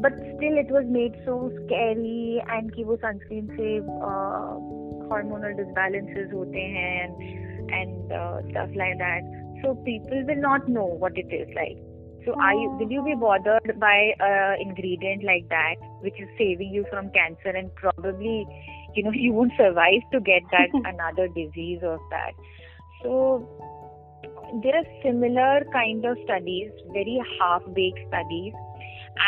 but 0.00 0.22
still 0.24 0.58
it 0.58 0.72
was 0.72 0.86
made 0.92 1.16
so 1.24 1.42
scary 1.50 2.36
and 2.50 2.70
कि 2.72 2.84
वो 2.84 2.96
sunscreen 2.96 3.46
से 3.46 3.78
uh, 3.80 4.83
hormonal 5.14 5.56
disbalances 5.62 6.36
hote 6.36 6.60
hain 6.60 7.16
and 7.80 8.12
uh, 8.12 8.36
stuff 8.50 8.78
like 8.84 8.98
that 9.06 9.34
so 9.62 9.74
people 9.88 10.30
will 10.30 10.46
not 10.50 10.68
know 10.78 10.86
what 11.06 11.24
it 11.24 11.36
is 11.42 11.58
like 11.62 11.82
so 12.24 12.32
oh. 12.32 12.76
will 12.78 12.90
you 12.90 13.02
be 13.04 13.14
bothered 13.14 13.78
by 13.78 14.12
an 14.18 14.60
ingredient 14.60 15.24
like 15.24 15.48
that, 15.50 15.76
which 16.00 16.14
is 16.18 16.28
saving 16.38 16.72
you 16.72 16.86
from 16.90 17.10
cancer, 17.10 17.50
and 17.50 17.74
probably, 17.74 18.46
you 18.94 19.04
know, 19.04 19.10
you 19.14 19.32
won't 19.32 19.52
survive 19.56 20.02
to 20.12 20.20
get 20.20 20.42
that 20.50 20.68
another 20.84 21.28
disease 21.28 21.80
or 21.82 22.00
that. 22.10 22.32
So 23.02 23.46
there 24.62 24.76
are 24.76 24.88
similar 25.02 25.64
kind 25.72 26.04
of 26.04 26.16
studies, 26.24 26.70
very 26.92 27.20
half-baked 27.38 28.08
studies, 28.08 28.54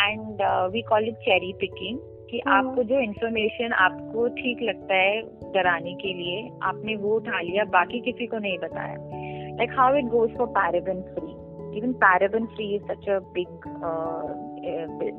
and 0.08 0.40
uh, 0.40 0.70
we 0.72 0.82
call 0.82 1.02
it 1.02 1.16
cherry 1.24 1.54
picking. 1.60 2.00
कि 2.36 2.42
हाँ। 2.46 2.56
आपको 2.58 2.82
जो 2.82 2.98
information 3.00 3.72
आपको 3.72 4.28
ठीक 4.28 4.62
लगता 4.62 4.94
है 4.94 5.20
डराने 5.52 5.94
के 5.94 6.12
लिए 6.14 6.48
आपने 6.62 6.96
वो 6.96 7.14
उठा 7.16 7.40
लिया 7.40 7.64
बाकी 7.72 8.00
किसी 8.00 8.26
को 8.26 8.38
नहीं 8.38 8.58
बताया। 8.58 8.96
Like 9.56 9.70
how 9.78 9.96
it 9.96 10.04
goes 10.04 10.36
for 10.36 10.46
paraben 10.46 11.00
free 11.12 11.32
even 11.78 11.92
paraben 11.92 12.46
free 12.46 12.66
is 12.74 12.82
such 12.82 13.08
a 13.08 13.18
big 13.36 13.68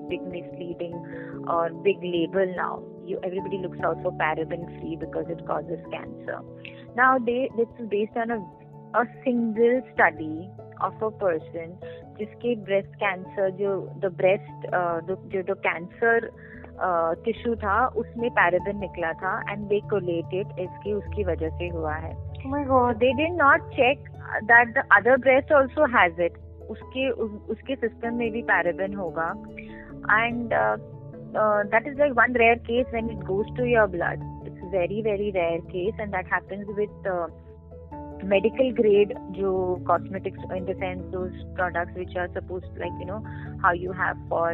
big 0.10 0.28
misleading 0.28 1.48
और 1.50 1.74
big 1.82 2.04
label 2.04 2.54
now 2.58 2.82
you 3.08 3.18
everybody 3.26 3.58
looks 3.58 3.82
out 3.82 4.04
for 4.04 4.14
paraben 4.14 4.66
free 4.68 4.96
because 4.96 5.32
it 5.32 5.42
cause 5.48 5.72
is 5.72 5.86
cancer 5.88 6.94
now 6.98 7.20
that 7.24 7.60
is 7.60 7.84
based 7.88 8.20
on 8.22 8.38
a 8.96 9.04
single 9.04 9.80
study 9.90 10.50
of 10.84 11.06
a 11.06 11.10
person 11.24 11.78
जिसके 12.20 12.56
breast 12.56 12.96
cancer 12.96 13.50
जो 13.50 13.78
the 13.98 14.14
breast 14.18 14.68
uh, 14.68 15.00
जो 15.08 15.42
जो 15.42 15.56
cancer 15.56 16.30
tissue 16.80 17.56
था 17.56 17.76
उसमें 17.98 18.30
paraben 18.32 18.80
निकला 18.80 19.12
था 19.22 19.40
and 19.50 19.68
they 19.70 19.80
collated 19.90 20.60
इसकी 20.60 20.94
उसकी 20.94 21.24
वजह 21.24 21.50
से 21.58 21.68
हुआ 21.68 21.94
है। 21.96 22.14
They 22.94 23.14
did 23.14 23.34
not 23.38 23.70
check 23.76 24.10
that 24.44 24.74
the 24.74 24.84
other 24.98 25.18
breast 25.18 25.52
also 25.54 25.86
has 25.98 26.22
it 26.22 26.38
उसके 26.70 27.10
उसके 27.54 27.76
सिस्टम 27.76 28.14
में 28.14 28.32
भी 28.32 28.42
पैराबिन 28.52 28.96
होगा। 28.96 29.28
And 30.14 30.54
that 31.72 31.88
is 31.88 31.98
like 32.00 32.14
one 32.18 32.36
rare 32.36 32.58
case 32.68 32.88
when 32.92 33.10
it 33.10 33.26
goes 33.26 33.56
to 33.58 33.66
your 33.66 33.88
blood 33.88 34.24
it's 34.48 34.72
very 34.74 35.02
very 35.02 35.30
rare 35.32 35.60
case 35.74 36.00
and 36.00 36.16
that 36.16 36.34
happens 36.34 36.68
with 36.78 37.36
medical 38.26 38.72
grade 38.76 39.14
जो 39.32 39.50
cosmetics 39.88 40.52
in 40.56 40.66
the 40.66 40.76
sense 40.80 41.02
those 41.12 41.32
products 41.56 41.98
which 41.98 42.18
are 42.18 42.28
suppose 42.40 42.66
like 42.80 42.94
you 43.02 43.08
know 43.08 43.18
how 43.60 43.74
you 43.76 43.92
have 43.92 44.28
for 44.30 44.54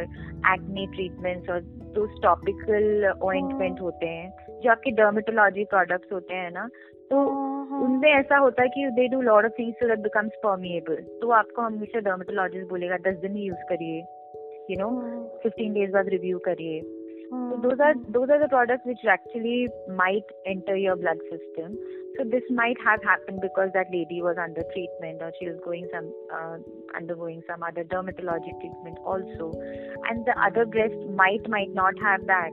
acne 0.52 0.86
treatments 0.86 1.50
और 1.50 1.60
जो 1.60 2.06
topical 2.22 3.12
ointment 3.22 3.80
होते 3.80 4.06
हैं 4.06 4.60
जो 4.60 4.70
आपके 4.70 4.90
dermatology 4.90 5.64
products 5.64 6.12
होते 6.12 6.34
हैं 6.34 6.50
ना 6.50 6.68
तो 7.10 7.16
uh-huh. 7.16 7.84
उनमें 7.84 8.10
ऐसा 8.12 8.36
होता 8.36 8.62
है 8.62 8.68
कि 8.68 8.90
they 8.90 9.08
do 9.08 9.20
lot 9.20 9.46
of 9.46 9.52
things 9.58 9.86
that 9.86 9.98
becomes 9.98 10.32
permeable 10.36 10.94
तो 10.94 11.30
आपको 11.30 11.62
हमेशा 11.62 12.00
डर्मेटोलॉजिस्ट 12.00 12.68
बोलेगा 12.68 12.96
दस 12.96 13.16
दिन 13.16 13.36
ही 13.36 13.42
यूज़ 13.42 13.64
करिए 13.68 13.98
यू 14.70 14.76
नो 14.80 14.88
फिफ्टीन 15.42 15.72
डेज़ 15.72 15.92
बाद 15.92 16.08
रिव्यू 16.08 16.38
करिए. 16.38 16.80
तो 16.80 17.56
दो 17.56 17.82
आर 17.82 17.94
दो 17.94 19.12
actually 19.12 19.68
might 19.90 20.26
enter 20.46 20.76
your 20.76 20.96
blood 20.96 21.18
system 21.22 21.74
So 22.17 22.23
this 22.23 22.43
might 22.49 22.77
have 22.83 23.03
happened 23.03 23.39
because 23.41 23.69
that 23.73 23.87
lady 23.93 24.21
was 24.21 24.37
under 24.37 24.61
treatment 24.73 25.21
or 25.21 25.31
she 25.39 25.47
was 25.49 25.59
going 25.63 25.87
some 25.93 26.13
uh, 26.33 26.57
undergoing 26.95 27.41
some 27.47 27.63
other 27.63 27.83
dermatology 27.83 28.53
treatment 28.59 28.97
also, 29.05 29.51
and 30.09 30.25
the 30.25 30.35
other 30.45 30.65
breast 30.65 30.99
might 31.15 31.47
might 31.49 31.73
not 31.73 31.93
have 32.01 32.25
that. 32.27 32.51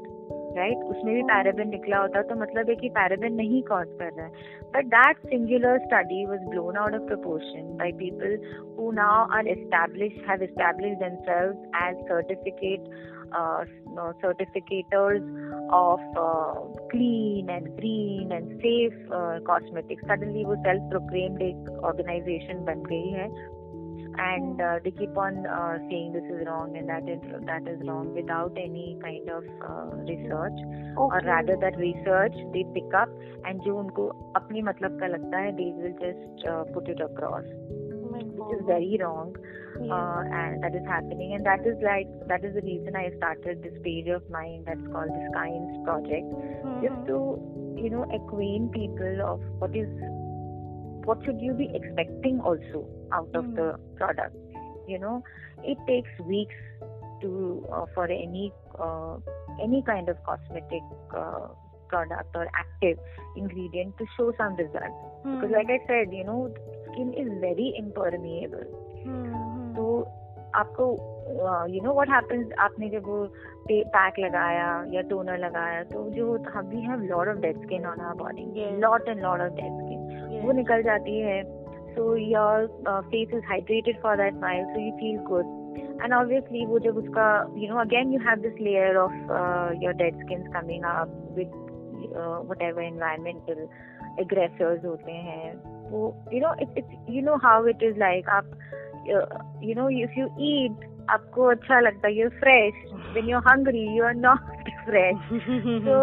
right 0.56 0.76
उसमें 0.76 1.14
भी 1.14 1.22
paraben 1.22 1.68
निकला 1.68 1.98
होता 1.98 2.22
तो 2.22 2.34
मतलब 2.34 2.68
है 2.68 2.74
कि 2.76 2.88
paraben 2.88 3.34
नहीं 3.34 3.62
cause 3.62 3.86
कर 3.98 4.12
रहा 4.12 4.26
है 4.26 4.32
but 4.76 4.86
that 4.94 5.26
singular 5.28 5.78
study 5.78 6.24
was 6.26 6.48
blown 6.48 6.76
out 6.76 6.94
of 6.94 7.06
proportion 7.06 7.76
by 7.76 7.90
people 7.92 8.36
who 8.76 8.92
now 8.92 9.26
are 9.36 9.44
established 9.48 10.24
have 10.28 10.42
established 10.42 10.98
themselves 11.00 11.58
as 11.80 11.96
certificate 12.08 12.88
uh, 13.32 13.64
no, 13.88 14.12
certificators 14.22 15.22
of 15.72 16.00
uh, 16.16 16.54
clean 16.90 17.50
and 17.50 17.66
green 17.78 18.32
and 18.32 18.60
safe 18.60 18.98
uh, 19.10 19.38
cosmetics 19.50 20.06
suddenly 20.12 20.44
वो 20.44 20.56
self 20.68 20.88
proclaimed 20.94 21.42
एक 21.42 21.70
organization 21.92 22.64
बन 22.66 22.82
गई 22.92 23.08
है 23.10 23.28
and 24.18 24.60
uh, 24.60 24.78
they 24.84 24.90
keep 24.90 25.16
on 25.16 25.44
uh, 25.46 25.76
saying 25.90 26.12
this 26.12 26.24
is 26.34 26.46
wrong 26.46 26.76
and 26.76 26.88
that 26.88 27.08
is 27.14 27.20
that 27.46 27.66
is 27.68 27.80
wrong 27.86 28.12
without 28.14 28.52
any 28.56 28.96
kind 29.02 29.28
of 29.28 29.44
uh, 29.70 29.90
research 30.10 30.58
or 30.96 31.08
Okay. 31.16 31.26
rather 31.28 31.56
that 31.64 31.76
research 31.78 32.34
they 32.54 32.64
pick 32.76 32.94
up 33.02 33.08
and 33.48 33.60
जो 33.66 33.76
उनको 33.78 34.06
अपनी 34.40 34.62
मतलब 34.70 34.98
का 35.00 35.06
लगता 35.16 35.38
है 35.46 35.52
they 35.60 35.68
will 35.80 35.96
just 36.04 36.46
uh, 36.52 36.64
put 36.76 36.88
it 36.94 37.00
across 37.08 37.44
Oh 37.50 38.10
my 38.14 38.22
which 38.38 38.52
is 38.56 38.62
God. 38.64 38.72
very 38.72 38.98
wrong 39.02 39.34
Yeah. 39.80 39.92
uh, 39.94 40.22
and 40.40 40.62
that 40.64 40.74
is 40.80 40.86
happening 40.90 41.34
and 41.38 41.44
that 41.46 41.66
is 41.72 41.76
like 41.88 42.08
that 42.32 42.44
is 42.50 42.54
the 42.58 42.64
reason 42.68 42.96
I 42.96 43.06
started 43.18 43.62
this 43.68 43.76
page 43.88 44.08
of 44.18 44.28
mine 44.36 44.62
that's 44.70 44.86
called 44.94 45.12
the 45.18 45.24
Science 45.36 45.76
Project 45.88 46.32
just 46.84 46.96
Mhm. 46.96 47.06
to 47.10 47.18
you 47.84 47.90
know 47.96 48.04
acquaint 48.20 48.72
people 48.78 49.20
of 49.32 49.44
what 49.64 49.76
is 49.82 49.90
what 51.08 51.24
should 51.24 51.40
you 51.40 51.52
be 51.54 51.68
expecting 51.80 52.40
also 52.50 52.84
out 53.18 53.36
of 53.40 53.44
Hmm. 53.44 53.54
the 53.58 53.68
product 54.00 54.34
you 54.94 54.98
know 55.04 55.14
it 55.72 55.78
takes 55.90 56.18
weeks 56.30 56.58
to 57.20 57.30
uh, 57.76 57.84
for 57.94 58.04
any 58.16 58.46
uh, 58.86 59.14
any 59.66 59.82
kind 59.90 60.08
of 60.14 60.18
cosmetic 60.30 60.82
uh, 61.20 61.46
product 61.92 62.36
or 62.40 62.46
active 62.64 62.98
ingredient 63.36 63.96
to 63.98 64.06
show 64.16 64.26
some 64.42 64.56
result 64.56 64.96
because 65.22 65.50
Mhm. 65.50 65.56
like 65.58 65.70
i 65.70 65.78
said 65.90 66.12
you 66.20 66.24
know 66.30 66.38
skin 66.86 67.12
is 67.24 67.32
very 67.46 67.68
impermeable 67.82 68.68
Mhm. 69.06 69.74
तो 69.76 69.84
आपको 70.60 70.84
you 71.70 71.80
know 71.84 71.92
what 71.94 72.10
happens 72.10 72.52
आपने 72.66 72.88
जब 72.90 73.06
वो 73.06 73.16
pack 73.70 74.18
लगाया 74.24 74.68
या 74.92 75.00
toner 75.10 75.38
लगाया 75.38 75.82
तो 75.92 76.04
जो 76.10 76.26
हम 76.54 76.66
we 76.68 76.80
have 76.82 77.00
lot 77.10 77.28
of 77.28 77.36
dead 77.42 77.62
skin 77.62 77.86
on 77.86 78.00
our 78.00 78.14
body 78.22 78.44
Yes. 78.58 78.78
Lot 78.84 79.08
and 79.08 79.20
lot 79.22 79.40
of 79.40 79.52
dead 79.52 79.64
skin 79.64 79.79
Yes. 79.79 79.79
वो 80.43 80.51
निकल 80.51 80.83
जाती 80.83 81.19
है। 81.19 81.41
So 81.95 82.15
your 82.15 82.65
face 82.87 83.33
is 83.33 83.45
hydrated 83.47 84.01
for 84.01 84.17
that 84.17 84.33
while 84.41 84.65
so 84.65 84.79
you 84.79 84.91
feel 84.99 85.17
good 85.29 85.59
and 86.03 86.13
obviously 86.13 86.65
वो 86.65 86.79
जब 86.79 86.97
उसका 86.97 87.27
you 87.57 87.73
know 87.73 87.79
again 87.79 88.13
you 88.13 88.19
have 88.19 88.39
this 88.41 88.61
layer 88.61 88.97
of 88.97 89.13
your 89.83 89.93
dead 90.03 90.23
skin 90.23 90.43
coming 90.53 90.83
up 90.83 91.17
with 91.37 91.59
whatever 92.61 92.83
environmental 92.83 93.67
aggressors 94.19 94.85
होते 94.85 95.11
हैं। 95.11 95.53
वो 95.91 95.99
you 96.33 96.39
know 96.39 96.53
it's 96.61 96.95
you 97.09 97.21
know 97.21 97.35
how 97.43 97.67
it 97.67 97.83
is 97.83 97.99
like 97.99 98.29
आप 98.29 98.45
you 99.63 99.75
know 99.75 99.89
if 100.03 100.19
you 100.19 100.27
eat 100.49 100.89
आपको 101.09 101.45
अच्छा 101.51 101.79
लगता 101.79 102.07
है 102.07 102.13
you 102.13 102.29
fresh 102.39 102.73
when 103.13 103.25
you're 103.25 103.45
hungry 103.47 103.85
you 103.97 104.03
are 104.03 104.13
not 104.15 104.69
fresh 104.85 105.15
so 105.87 105.95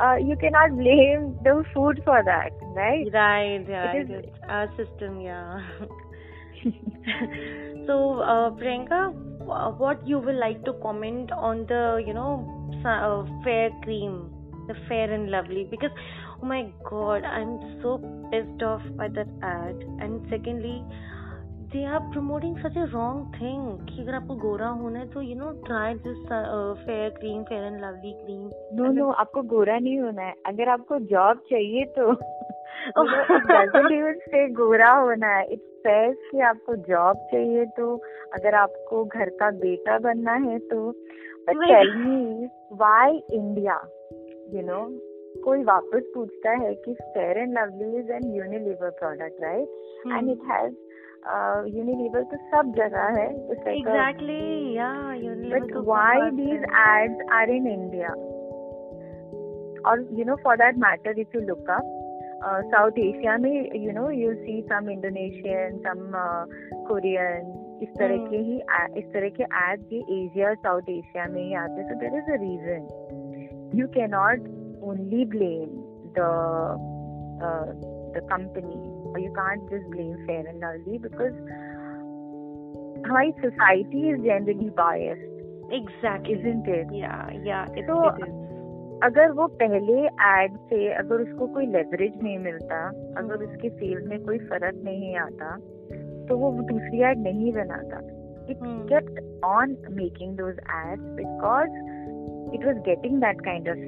uh, 0.00 0.16
you 0.16 0.36
cannot 0.36 0.76
blame 0.76 1.36
the 1.44 1.64
food 1.74 2.00
for 2.04 2.22
that 2.24 2.50
right 2.74 3.06
right, 3.12 3.64
right. 3.68 3.96
is- 4.02 4.10
It's 4.10 4.38
our 4.48 4.68
system, 4.76 5.20
yeah. 5.20 5.60
so, 7.86 8.20
uh, 8.20 8.50
Priyanka, 8.50 9.12
what 9.78 10.06
you 10.06 10.18
will 10.18 10.38
like 10.38 10.64
to 10.64 10.72
comment 10.82 11.30
on 11.32 11.66
the, 11.66 12.02
you 12.06 12.14
know, 12.14 12.46
uh, 12.84 13.24
fair 13.44 13.70
cream, 13.82 14.30
the 14.68 14.74
fair 14.88 15.10
and 15.12 15.30
lovely? 15.30 15.66
Because, 15.70 15.90
oh 16.42 16.46
my 16.46 16.70
God, 16.88 17.24
I'm 17.24 17.80
so 17.82 17.98
pissed 18.30 18.62
off 18.62 18.82
by 18.96 19.08
that 19.08 19.28
ad. 19.42 19.76
And 20.00 20.24
secondly, 20.30 20.84
they 21.72 21.84
are 21.84 21.98
promoting 21.98 22.56
such 22.56 22.76
a 22.76 22.84
wrong 22.84 23.34
thing 23.34 23.88
कि 23.88 24.02
अगर 24.02 24.14
आपको 24.14 24.34
गोरा 24.34 24.68
होना 24.68 24.98
है 24.98 25.08
तो 25.10 25.22
you 25.22 25.34
know 25.34 25.50
try 25.66 25.94
this 25.94 26.24
fair 26.86 27.10
cream 27.10 27.42
Fair 27.42 27.64
and 27.64 27.80
Lovely 27.84 28.12
cream 28.12 28.50
no 28.74 28.92
no 28.92 29.10
आपको 29.10 29.42
गोरा 29.42 29.78
नहीं 29.78 30.00
होना 30.00 30.22
है। 30.22 30.34
अगर 30.46 30.68
आपको 30.68 30.98
जॉब 30.98 31.38
चाहिए 31.50 31.84
तो 31.84 32.10
मतलब 32.98 34.56
गोरा 34.56 34.90
होना 34.90 35.26
है। 35.26 35.44
इट्स 35.44 35.64
फेयर 35.64 36.14
कि 36.30 36.40
आपको 36.40 36.76
जॉब 36.76 37.16
चाहिए 37.16 37.64
तो 37.64 37.96
अगर 38.32 38.54
आपको 38.54 39.04
घर 39.04 39.28
का 39.28 39.50
बेटा 39.50 39.98
बनना 39.98 40.32
है 40.32 40.58
तो 40.58 40.90
वाई 42.76 43.22
इंडिया 43.32 43.88
यू 44.54 44.62
नो 44.62 44.86
कोई 45.42 45.64
वापस 45.64 46.12
पूछता 46.14 46.50
है 46.50 46.74
कि 46.74 46.94
Fair 46.94 47.38
and 47.38 47.58
Lovely 47.58 47.98
is 47.98 48.12
an 48.12 48.32
Unilever 48.34 48.90
product 48.90 49.42
right 49.42 49.68
and 50.06 50.30
it 50.30 50.40
has 50.50 50.74
Unilever 51.24 52.22
तो 52.22 52.36
सब 52.36 52.72
जगह 52.76 53.02
है 53.18 53.26
exactly 53.72 54.78
but 55.50 55.76
why 55.76 56.30
these 56.30 56.62
ads 56.62 57.26
are 57.32 57.50
in 57.50 57.66
India 57.66 58.08
और 59.90 60.06
you 60.12 60.24
know 60.24 60.36
for 60.36 60.56
that 60.56 60.78
matter 60.78 61.18
if 61.18 61.36
you 61.36 61.40
look 61.40 61.70
up 61.70 61.98
South 62.44 62.98
Asia 62.98 63.36
में 63.38 63.76
you 63.76 63.92
know 63.92 64.10
you 64.10 64.34
see 64.34 64.60
some 64.62 64.90
Indonesian 64.90 65.78
some 65.78 66.10
Korean 66.88 67.52
इस 67.82 67.88
तरह 67.98 68.16
के 68.30 68.36
ही 68.36 68.56
इस 68.98 69.12
तरह 69.12 69.28
के 69.28 69.42
एड 69.42 69.84
ये 69.92 69.98
एशिया 69.98 70.54
साउथ 70.54 70.82
एशिया 70.88 71.26
में 71.26 71.42
ही 71.42 71.54
आते 71.54 71.80
हैं। 71.80 71.88
So 71.88 71.94
there 72.00 72.18
is 72.18 72.30
a 72.32 72.36
reason 72.42 73.70
you 73.74 73.86
cannot 73.88 74.38
only 74.82 75.24
blame 75.24 75.68
the 76.18 76.20
company 78.32 78.91
you 79.20 79.32
can't 79.34 79.68
just 79.70 79.90
blame 79.90 80.16
fair 80.26 80.46
and 80.46 80.60
lovely 80.60 80.98
because 80.98 81.36
हमारी 83.06 83.32
society 83.42 84.08
is 84.10 84.20
generally 84.24 84.70
biased 84.80 85.28
Exactly. 85.76 86.34
isn't 86.34 86.66
it 86.68 86.86
Yeah, 86.92 87.30
yeah, 87.44 87.66
it, 87.74 87.84
So, 87.88 87.98
it 88.08 88.22
is. 88.28 88.38
अगर 89.04 89.30
वो 89.38 89.46
पहले 89.60 89.94
add 90.24 90.56
से 90.70 90.76
अगर 90.94 91.20
उसको 91.22 91.46
कोई 91.54 91.66
leverage 91.66 92.22
नहीं 92.22 92.38
मिलता 92.38 92.76
अगर 93.20 93.44
उसके 93.46 93.68
सेल्स 93.68 94.04
में 94.08 94.18
कोई 94.24 94.38
फ़र्क 94.50 94.80
नहीं 94.84 95.16
आता 95.22 95.54
तो 96.28 96.36
वो 96.42 96.50
दूसरी 96.68 97.00
एड 97.10 97.22
नहीं 97.22 97.52
बनाता 97.52 97.98
it 98.52 98.62
Hmm. 98.62 98.78
kept 98.92 99.18
on 99.48 99.74
making 99.96 100.36
those 100.38 100.56
ads 100.76 101.02
because 101.18 101.74
it 102.58 102.64
was 102.68 102.78
getting 102.88 103.18
that 103.24 103.42
kind 103.48 103.68
of 103.74 103.82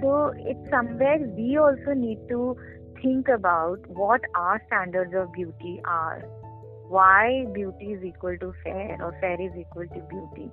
so 0.00 0.32
it's 0.36 0.70
somewhere 0.70 1.18
we 1.36 1.58
also 1.58 1.94
need 1.94 2.18
to 2.28 2.56
think 3.02 3.28
about 3.28 3.78
what 3.88 4.20
our 4.34 4.62
standards 4.66 5.14
of 5.16 5.32
beauty 5.32 5.80
are. 5.84 6.22
Why 6.88 7.46
beauty 7.52 7.92
is 7.92 8.04
equal 8.04 8.36
to 8.38 8.52
fair 8.64 8.96
or 9.00 9.14
fair 9.20 9.40
is 9.40 9.52
equal 9.58 9.86
to 9.86 10.00
beauty? 10.08 10.50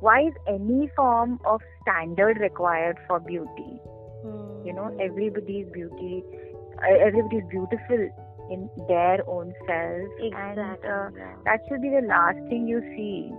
Why 0.00 0.22
is 0.28 0.34
any 0.46 0.88
form 0.96 1.38
of 1.44 1.60
standard 1.82 2.38
required 2.38 2.98
for 3.06 3.20
beauty? 3.20 3.80
Hmm. 4.22 4.66
you 4.66 4.72
know 4.72 4.96
everybody's 5.00 5.66
beauty 5.72 6.24
everybody's 6.82 7.44
beautiful 7.50 8.08
in 8.50 8.68
their 8.88 9.18
own 9.28 9.52
self. 9.66 10.08
Exactly. 10.20 10.32
and 10.32 10.84
uh, 10.84 11.10
that 11.44 11.60
should 11.68 11.82
be 11.82 11.90
the 11.90 12.06
last 12.06 12.38
thing 12.48 12.66
you 12.66 12.80
see 12.96 13.32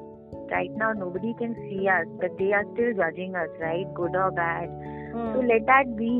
right 0.50 0.70
now 0.82 0.92
nobody 0.92 1.34
can 1.38 1.54
see 1.68 1.88
us 1.88 2.06
but 2.20 2.36
they 2.38 2.52
are 2.52 2.64
still 2.74 2.92
judging 3.02 3.34
us 3.34 3.48
right 3.60 3.92
good 3.94 4.14
or 4.24 4.30
bad 4.32 4.68
Hmm. 5.14 5.32
so 5.32 5.40
let 5.50 5.66
that 5.72 5.96
be 5.96 6.12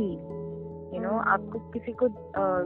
you 0.95 1.01
know 1.05 1.21
Hmm. 1.21 1.29
आपको 1.37 1.59
किसी 1.77 1.93
को 2.03 2.09
uh, 2.43 2.65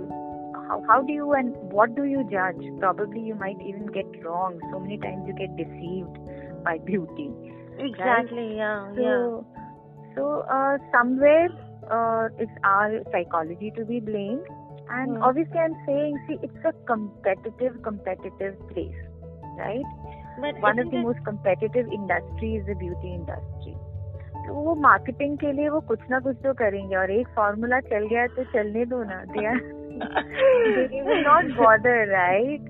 how, 0.68 0.82
how 0.88 1.00
do 1.02 1.12
you 1.12 1.32
and 1.32 1.54
what 1.76 1.94
do 1.98 2.04
you 2.04 2.24
judge 2.32 2.62
probably 2.80 3.20
you 3.28 3.34
might 3.34 3.60
even 3.72 3.86
get 3.98 4.18
wrong 4.24 4.58
so 4.72 4.80
many 4.86 4.98
times 5.04 5.26
you 5.26 5.34
get 5.42 5.56
deceived 5.56 6.18
by 6.64 6.78
beauty 6.90 7.30
Exactly. 7.78 8.56
Yeah. 8.56 8.92
so 8.94 9.02
yeah. 9.02 9.26
so 10.14 10.26
uh, 10.56 10.76
somewhere 10.92 11.48
uh, 11.90 12.28
it's 12.38 12.58
our 12.64 13.00
psychology 13.12 13.72
to 13.76 13.84
be 13.84 14.00
blamed 14.00 14.46
and 14.90 15.16
Hmm. 15.16 15.22
obviously 15.22 15.58
i'm 15.64 15.76
saying 15.86 16.18
see 16.28 16.36
it's 16.48 16.64
a 16.70 16.72
competitive 16.92 17.80
competitive 17.88 18.58
place 18.72 19.00
right 19.58 19.90
But 20.39 20.59
one 20.61 20.79
of 20.79 20.89
the 20.91 20.97
most 20.97 21.23
competitive 21.23 21.87
industry 21.87 22.55
is 22.55 22.65
the 22.65 22.75
beauty 22.75 23.13
industry. 23.13 23.75
तो 24.45 24.53
वो 24.53 24.75
marketing 24.75 25.37
के 25.37 25.51
लिए 25.51 25.69
वो 25.69 25.79
कुछ 25.79 25.99
ना 26.11 26.19
कुछ 26.19 26.37
तो 26.43 26.53
करेंगे 26.53 26.95
और 26.95 27.11
एक 27.11 27.27
फॉर्मूला 27.35 27.79
चल 27.79 28.07
गया 28.07 28.27
तो 28.27 28.43
चलने 28.43 28.85
दो 28.85 29.03
ना 29.03 29.23
दिया 29.25 29.51
not 31.21 31.55
bother 31.57 32.07
right 32.07 32.61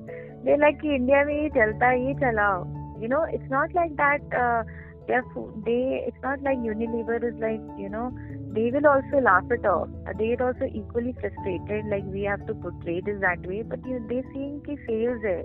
they 0.45 0.55
like 0.61 0.79
कि 0.81 0.95
इंडिया 0.95 1.23
में 1.25 1.41
ये 1.41 1.49
चलता 1.49 1.87
है 1.87 2.07
ये 2.07 2.13
चलाओ। 2.13 2.59
You 3.01 3.07
know 3.07 3.25
it's 3.25 3.51
not 3.51 3.75
like 3.75 3.91
that 3.91 4.21
they 5.65 6.05
it's 6.07 6.19
not 6.25 6.43
like 6.43 6.59
Unilever 6.65 7.25
is 7.25 7.41
like 7.41 7.75
you 7.79 7.89
know 7.89 8.09
they 8.53 8.71
will 8.71 8.87
also 8.87 9.19
laugh 9.19 9.51
it 9.51 9.65
off 9.65 9.89
they 10.17 10.31
it 10.33 10.41
also 10.41 10.65
equally 10.65 11.13
frustrated 11.13 11.89
like 11.89 12.03
we 12.03 12.21
have 12.21 12.45
to 12.47 12.53
put 12.53 12.89
is 12.89 13.17
that 13.17 13.47
way 13.47 13.63
but 13.63 13.79
they 14.09 14.21
seen 14.21 14.59
की 14.59 14.75
sales 14.75 15.25
है 15.25 15.41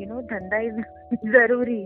you 0.00 0.06
know 0.10 0.20
धंधा 0.32 0.60
is 0.68 0.80
ज़रूरी 1.32 1.80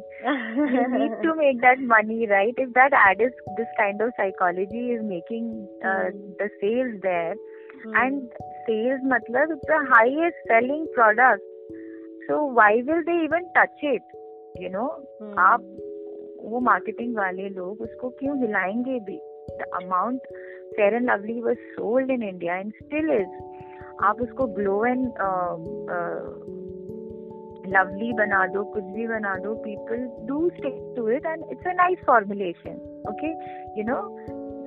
you 0.75 0.87
need 0.95 1.15
to 1.27 1.35
make 1.41 1.61
that 1.65 1.83
money 1.93 2.19
right 2.33 2.61
if 2.65 2.73
that 2.79 2.97
ad 3.01 3.23
is 3.27 3.39
this 3.61 3.71
kind 3.81 4.05
of 4.07 4.13
psychology 4.19 4.83
is 4.97 5.03
making 5.13 5.49
uh, 5.91 6.11
Hmm. 6.11 6.25
the 6.43 6.49
sales 6.63 6.99
there 7.09 7.35
Hmm. 7.85 7.95
and 8.03 8.37
sales 8.69 9.07
matlab 9.15 9.55
it's 9.57 9.71
the 9.73 9.81
highest 9.95 10.45
selling 10.53 10.85
product 10.99 11.51
so 12.29 12.45
why 12.61 12.71
will 12.91 13.03
they 13.11 13.17
even 13.25 13.49
touch 13.59 13.83
it 13.95 14.15
you 14.65 14.71
know 14.77 14.89
Hmm. 15.23 15.35
आप 15.49 15.67
वो 16.53 16.61
marketing 16.61 17.15
वाले 17.17 17.49
लोग 17.49 17.81
उसको 17.83 18.09
क्यों 18.19 18.37
हिलाएँगे 18.41 18.99
भी 19.05 19.19
the 19.61 19.65
amount 19.83 20.27
Fair 20.77 20.95
and 20.95 21.11
Lovely 21.11 21.41
was 21.43 21.57
sold 21.77 22.11
in 22.11 22.23
India 22.23 22.57
and 22.57 22.73
still 22.83 23.11
is 23.11 23.33
आप 24.09 24.21
उसको 24.23 24.47
glow 24.59 24.85
and 24.87 25.03
लवली 27.74 28.12
बना 28.14 28.46
दो 28.54 28.64
कुछ 28.74 28.84
भी 28.96 29.08
बना 29.08 29.36
दो 29.46 29.54
people 29.64 30.06
do 30.28 30.50
stick 30.50 30.78
to 30.98 31.10
it 31.18 31.26
and 31.26 31.44
it's 31.52 31.68
a 31.68 31.74
nice 31.84 32.06
formulation 32.08 32.78
okay 33.10 33.32
you 33.80 33.86
know 33.90 34.02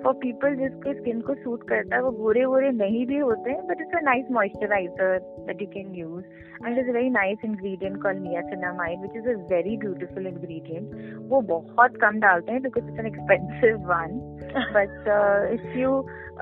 for 0.05 0.15
people 0.23 0.57
जिसके 0.57 0.95
स्किन 0.95 1.21
को 1.27 1.35
सूट 1.35 1.69
करता 1.69 1.97
है 1.97 2.03
वो 2.03 2.11
गोरे 2.13 2.45
वोरे 2.45 2.71
नहीं 2.85 3.07
भी 3.07 3.19
होते 3.19 3.51
हैं 3.51 3.67
but 3.67 3.81
it's 3.81 3.97
a 3.97 4.01
nice 4.05 4.31
moisturiser 4.39 5.19
that 5.47 5.63
you 5.63 5.69
can 5.75 5.95
use 5.95 6.25
and 6.65 6.77
there's 6.77 6.89
a 6.89 6.93
very 6.93 7.11
nice 7.11 7.39
ingredient 7.43 8.01
called 8.03 8.21
niacinamide 8.25 9.01
which 9.05 9.15
is 9.21 9.25
a 9.31 9.37
very 9.53 9.77
beautiful 9.85 10.27
ingredient 10.31 10.93
वो 11.31 11.41
बहुत 11.49 11.97
कम 12.03 12.21
डालते 12.25 12.53
हैं 12.53 12.63
because 12.67 12.91
it's 12.91 13.01
an 13.05 13.09
expensive 13.11 13.89
one 13.93 14.15
but 14.77 15.11
uh, 15.17 15.41
if 15.57 15.65
you 15.81 15.97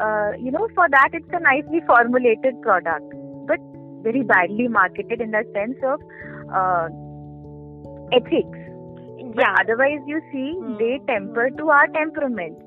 uh, 0.04 0.30
you 0.46 0.52
know 0.56 0.66
for 0.78 0.88
that 0.96 1.16
it's 1.20 1.38
a 1.38 1.42
nicely 1.46 1.82
formulated 1.92 2.60
product 2.66 3.16
but 3.52 3.70
very 4.08 4.22
badly 4.32 4.68
marketed 4.76 5.24
in 5.26 5.36
the 5.38 5.42
sense 5.56 5.88
of 5.94 6.04
uh, 6.60 6.88
ethics 8.12 8.58
but 9.36 9.46
yeah. 9.46 9.54
otherwise 9.60 10.00
you 10.06 10.20
see 10.32 10.48
Hmm. 10.60 10.76
they 10.82 10.98
temper 11.12 11.50
to 11.60 11.70
our 11.78 11.86
temperament 11.98 12.58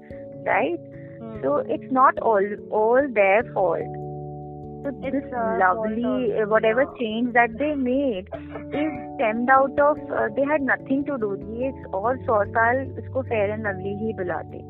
right 0.48 0.80
Hmm. 1.20 1.42
so 1.44 1.58
it's 1.76 1.92
not 2.00 2.18
all 2.32 2.48
all 2.82 3.08
their 3.20 3.44
fault 3.58 4.00
so 4.86 4.92
It's 5.10 5.16
this 5.16 5.28
our 5.42 5.58
lovely 5.60 6.04
fault 6.04 6.32
also, 6.32 6.42
uh, 6.44 6.48
whatever 6.54 6.86
yeah. 6.86 6.96
change 7.00 7.34
that 7.36 7.58
they 7.60 7.74
made 7.84 8.30
is 8.82 8.92
stemmed 9.16 9.50
out 9.58 9.80
of 9.88 9.98
uh, 10.22 10.28
they 10.38 10.48
had 10.54 10.66
nothing 10.72 11.04
to 11.12 11.18
do 11.26 11.32
ये 11.62 11.72
और 12.02 12.18
सौ 12.30 12.44
साल 12.58 12.82
इसको 13.04 13.24
fair 13.34 13.46
and 13.58 13.70
lovely 13.70 13.96
ही 14.04 14.14
बुलाते 14.22 14.64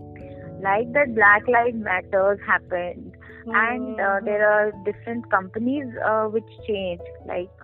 like 0.65 0.91
that 0.97 1.09
black 1.15 1.47
lives 1.53 1.79
matters 1.85 2.43
happened 2.49 3.15
and 3.61 4.01
uh, 4.09 4.19
Hmm. 4.19 4.25
there 4.27 4.43
are 4.49 4.71
different 4.89 5.25
companies 5.31 5.97
uh, 6.11 6.25
which 6.35 6.51
changed 6.67 7.09
like 7.31 7.56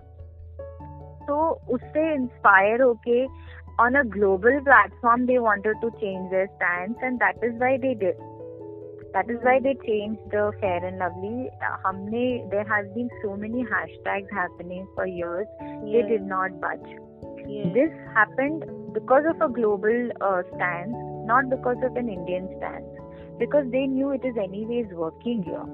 तो 1.28 1.38
उससे 1.76 2.12
inspire 2.14 2.82
होके 2.82 3.26
on 3.82 3.94
a 3.98 4.00
global 4.14 4.56
platform 4.64 5.22
they 5.28 5.36
wanted 5.42 5.76
to 5.82 5.88
change 6.00 6.30
their 6.32 6.48
stance 6.56 7.04
and 7.08 7.20
that 7.20 7.44
is 7.48 7.54
why 7.62 7.70
they 7.84 7.92
did 8.00 8.18
that 9.14 9.30
is 9.34 9.38
why 9.46 9.54
they 9.66 9.72
changed 9.84 10.26
the 10.34 10.42
fair 10.64 10.80
and 10.88 10.98
lovely 11.02 11.38
Uh, 11.68 11.70
हमने 11.86 12.24
there 12.50 12.66
has 12.72 12.90
been 12.96 13.08
so 13.22 13.36
many 13.44 13.64
hashtags 13.70 14.34
happening 14.40 14.84
for 14.98 15.06
years 15.06 15.46
they 15.62 16.02
Yes, 16.02 16.10
did 16.12 16.28
not 16.34 16.60
budge 16.66 16.90
yes. 17.54 17.72
this 17.78 17.96
happened 18.18 18.68
because 18.98 19.30
of 19.32 19.40
a 19.48 19.50
global 19.60 19.98
uh, 20.30 20.42
stance 20.52 21.00
not 21.32 21.50
because 21.56 21.88
of 21.90 21.96
an 22.04 22.12
indian 22.18 22.52
stance 22.58 23.02
because 23.44 23.72
they 23.76 23.86
knew 23.96 24.10
it 24.18 24.24
is 24.32 24.42
anyways 24.46 24.92
working 25.04 25.42
here 25.50 25.66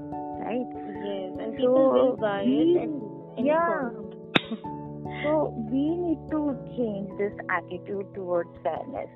right 0.46 0.78
Yes, 1.10 1.30
and 1.40 1.60
So, 1.60 1.62
people 1.62 1.92
will 1.98 2.16
buy 2.28 2.40
it 2.42 2.52
we- 2.54 2.78
and 2.84 3.02
any 3.38 3.48
yeah. 3.48 4.79
so 5.23 5.31
we 5.71 5.83
need 6.03 6.21
to 6.31 6.41
change 6.77 7.09
this 7.17 7.33
attitude 7.57 8.07
towards 8.15 8.49
fairness 8.63 9.09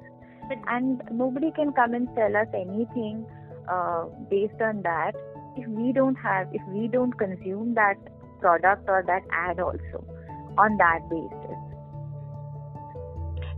But- 0.50 0.66
and 0.76 1.02
nobody 1.12 1.52
can 1.52 1.74
come 1.74 1.94
and 1.94 2.08
tell 2.16 2.36
us 2.42 2.48
anything 2.54 3.26
uh, 3.68 4.06
based 4.30 4.62
on 4.62 4.82
that 4.84 5.16
if 5.58 5.68
we 5.68 5.94
don't 5.94 6.16
have 6.28 6.54
if 6.54 6.62
we 6.78 6.88
don't 6.88 7.14
consume 7.24 7.74
that 7.76 7.98
product 8.40 8.90
or 8.90 9.04
that 9.08 9.24
ad 9.46 9.60
also 9.60 10.04
on 10.58 10.78
that 10.78 11.10
basis 11.10 11.62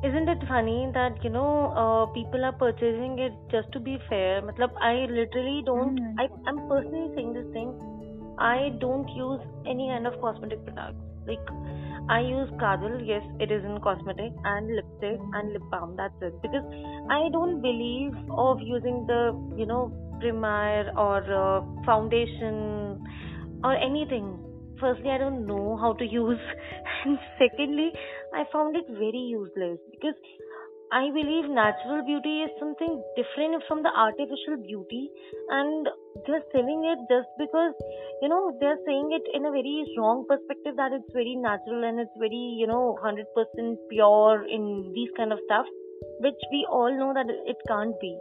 Isn't 0.08 0.30
it 0.30 0.42
funny 0.48 0.90
that 0.96 1.24
you 1.24 1.30
know 1.36 1.74
uh, 1.84 2.06
people 2.16 2.46
are 2.46 2.52
purchasing 2.52 3.18
it 3.18 3.34
just 3.54 3.72
to 3.76 3.80
be 3.80 3.98
fair? 4.10 4.42
Matlab, 4.44 4.76
I 4.88 4.92
literally 5.14 5.64
don't. 5.70 5.98
Mhm. 6.00 6.20
I 6.24 6.28
I'm 6.52 6.60
personally 6.72 7.08
saying 7.16 7.32
this 7.38 7.48
thing. 7.56 7.72
I 8.48 8.70
don't 8.84 9.10
use 9.22 9.42
any 9.74 9.88
kind 9.94 10.06
of 10.12 10.20
cosmetic 10.26 10.62
products. 10.68 11.02
Like 11.32 11.50
I 12.10 12.22
use 12.22 12.50
kajal. 12.62 13.06
Yes, 13.06 13.24
it 13.40 13.52
is 13.52 13.64
in 13.66 13.80
cosmetic 13.82 14.32
and 14.46 14.76
lipstick 14.76 15.20
and 15.34 15.54
lip 15.54 15.64
balm. 15.70 15.96
That's 15.98 16.14
it. 16.22 16.42
Because 16.42 16.64
I 17.10 17.30
don't 17.32 17.62
believe 17.62 18.14
of 18.32 18.60
using 18.62 19.06
the 19.08 19.22
you 19.58 19.66
know 19.66 19.92
primer 20.22 20.92
or 20.96 21.20
uh, 21.40 21.62
foundation 21.86 23.04
or 23.64 23.76
anything. 23.76 24.40
Firstly, 24.80 25.10
I 25.10 25.18
don't 25.18 25.46
know 25.46 25.78
how 25.82 25.94
to 25.94 26.06
use, 26.20 26.40
and 27.06 27.18
secondly, 27.40 27.92
I 28.34 28.44
found 28.54 28.76
it 28.76 28.86
very 28.88 29.26
useless 29.36 29.80
because 29.92 30.16
I 30.93 31.09
believe 31.11 31.49
natural 31.49 32.05
beauty 32.05 32.43
is 32.45 32.51
something 32.61 33.03
different 33.17 33.63
from 33.67 33.83
the 33.83 33.89
artificial 33.97 34.59
beauty, 34.61 35.11
and 35.49 35.89
they're 36.27 36.45
selling 36.53 36.85
it 36.85 36.99
just 37.09 37.31
because 37.39 37.73
you 38.21 38.29
know 38.29 38.53
they're 38.61 38.81
saying 38.85 39.09
it 39.17 39.25
in 39.33 39.47
a 39.47 39.51
very 39.51 39.87
wrong 39.97 40.27
perspective 40.29 40.77
that 40.77 40.93
it's 40.93 41.09
very 41.15 41.35
natural 41.35 41.85
and 41.85 41.99
it's 41.99 42.19
very 42.19 42.45
you 42.61 42.67
know 42.67 42.99
100% 43.03 43.25
pure 43.89 44.45
in 44.45 44.93
these 44.95 45.09
kind 45.17 45.33
of 45.33 45.41
stuff, 45.47 45.65
which 46.21 46.45
we 46.53 46.67
all 46.69 46.93
know 46.93 47.15
that 47.15 47.33
it 47.47 47.57
can't 47.67 47.99
be. 47.99 48.13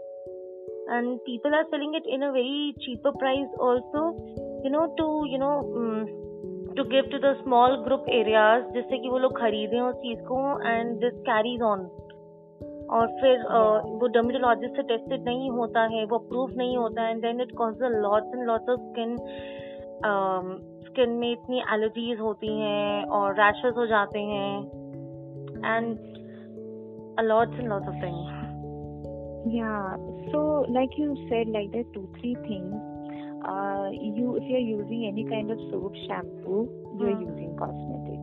And 0.88 1.20
people 1.26 1.54
are 1.54 1.68
selling 1.70 1.94
it 1.96 2.08
in 2.08 2.24
a 2.24 2.32
very 2.32 2.74
cheaper 2.80 3.12
price 3.20 3.52
also, 3.60 4.16
you 4.64 4.72
know, 4.72 4.96
to 4.98 5.08
you 5.28 5.40
know. 5.40 5.56
Um, 5.76 6.22
to 6.78 6.86
give 6.86 7.10
to 7.12 7.20
the 7.20 7.36
small 7.44 7.84
group 7.84 8.06
areas 8.08 8.64
जिससे 8.74 8.98
कि 8.98 9.10
वो 9.10 9.18
लोग 9.20 9.38
खरीदें 9.40 9.80
उस 9.82 9.96
चीज़ 10.04 10.20
को 10.28 10.38
and 10.68 10.94
this 11.00 11.18
carries 11.30 11.62
on 11.70 11.84
और 12.91 13.07
फिर 13.21 13.43
वो 14.01 14.07
डर्मिटोलॉजिस्ट 14.07 14.77
से 14.77 14.83
टेस्टेड 14.83 15.25
नहीं 15.25 15.51
होता 15.51 15.83
है 15.93 16.05
वो 16.05 16.19
अप्रूव 16.19 16.57
नहीं 16.59 16.77
होता 16.77 17.03
है 17.03 17.11
and 17.11 17.23
then 17.23 17.41
it 17.41 17.53
cause 17.57 17.83
a 17.83 17.89
lots 17.89 18.35
and 18.35 18.47
lots 18.47 18.69
of 18.69 18.81
skin 18.81 19.17
skin 20.87 21.11
में 21.11 21.31
इतनी 21.33 21.63
एलर्जीज 21.75 22.21
होती 22.21 22.59
हैं 22.59 23.05
और 23.11 23.35
रैशेज 23.35 23.77
हो 23.77 23.87
जाते 23.87 24.19
हैं 24.19 24.59
and 25.67 25.97
a 27.19 27.23
lots 27.23 27.59
and 27.59 27.69
lots 27.69 27.89
of 27.89 28.03
things 28.03 28.35
या 29.55 29.97
so 30.31 30.43
like 30.73 30.99
you 30.99 31.15
said 31.15 31.49
like 31.49 31.71
that 31.71 31.93
two 31.95 32.01
three 32.01 32.35
things 32.35 32.95
you 34.19 34.37
if 34.37 34.45
you 34.45 34.57
are 34.57 34.63
using 34.63 35.05
any 35.05 35.25
kind 35.25 35.51
of 35.51 35.59
soap 35.59 35.95
shampoo 35.97 36.63
you 37.03 37.07
are 37.07 37.23
using 37.23 37.59
cosmetic 37.59 38.17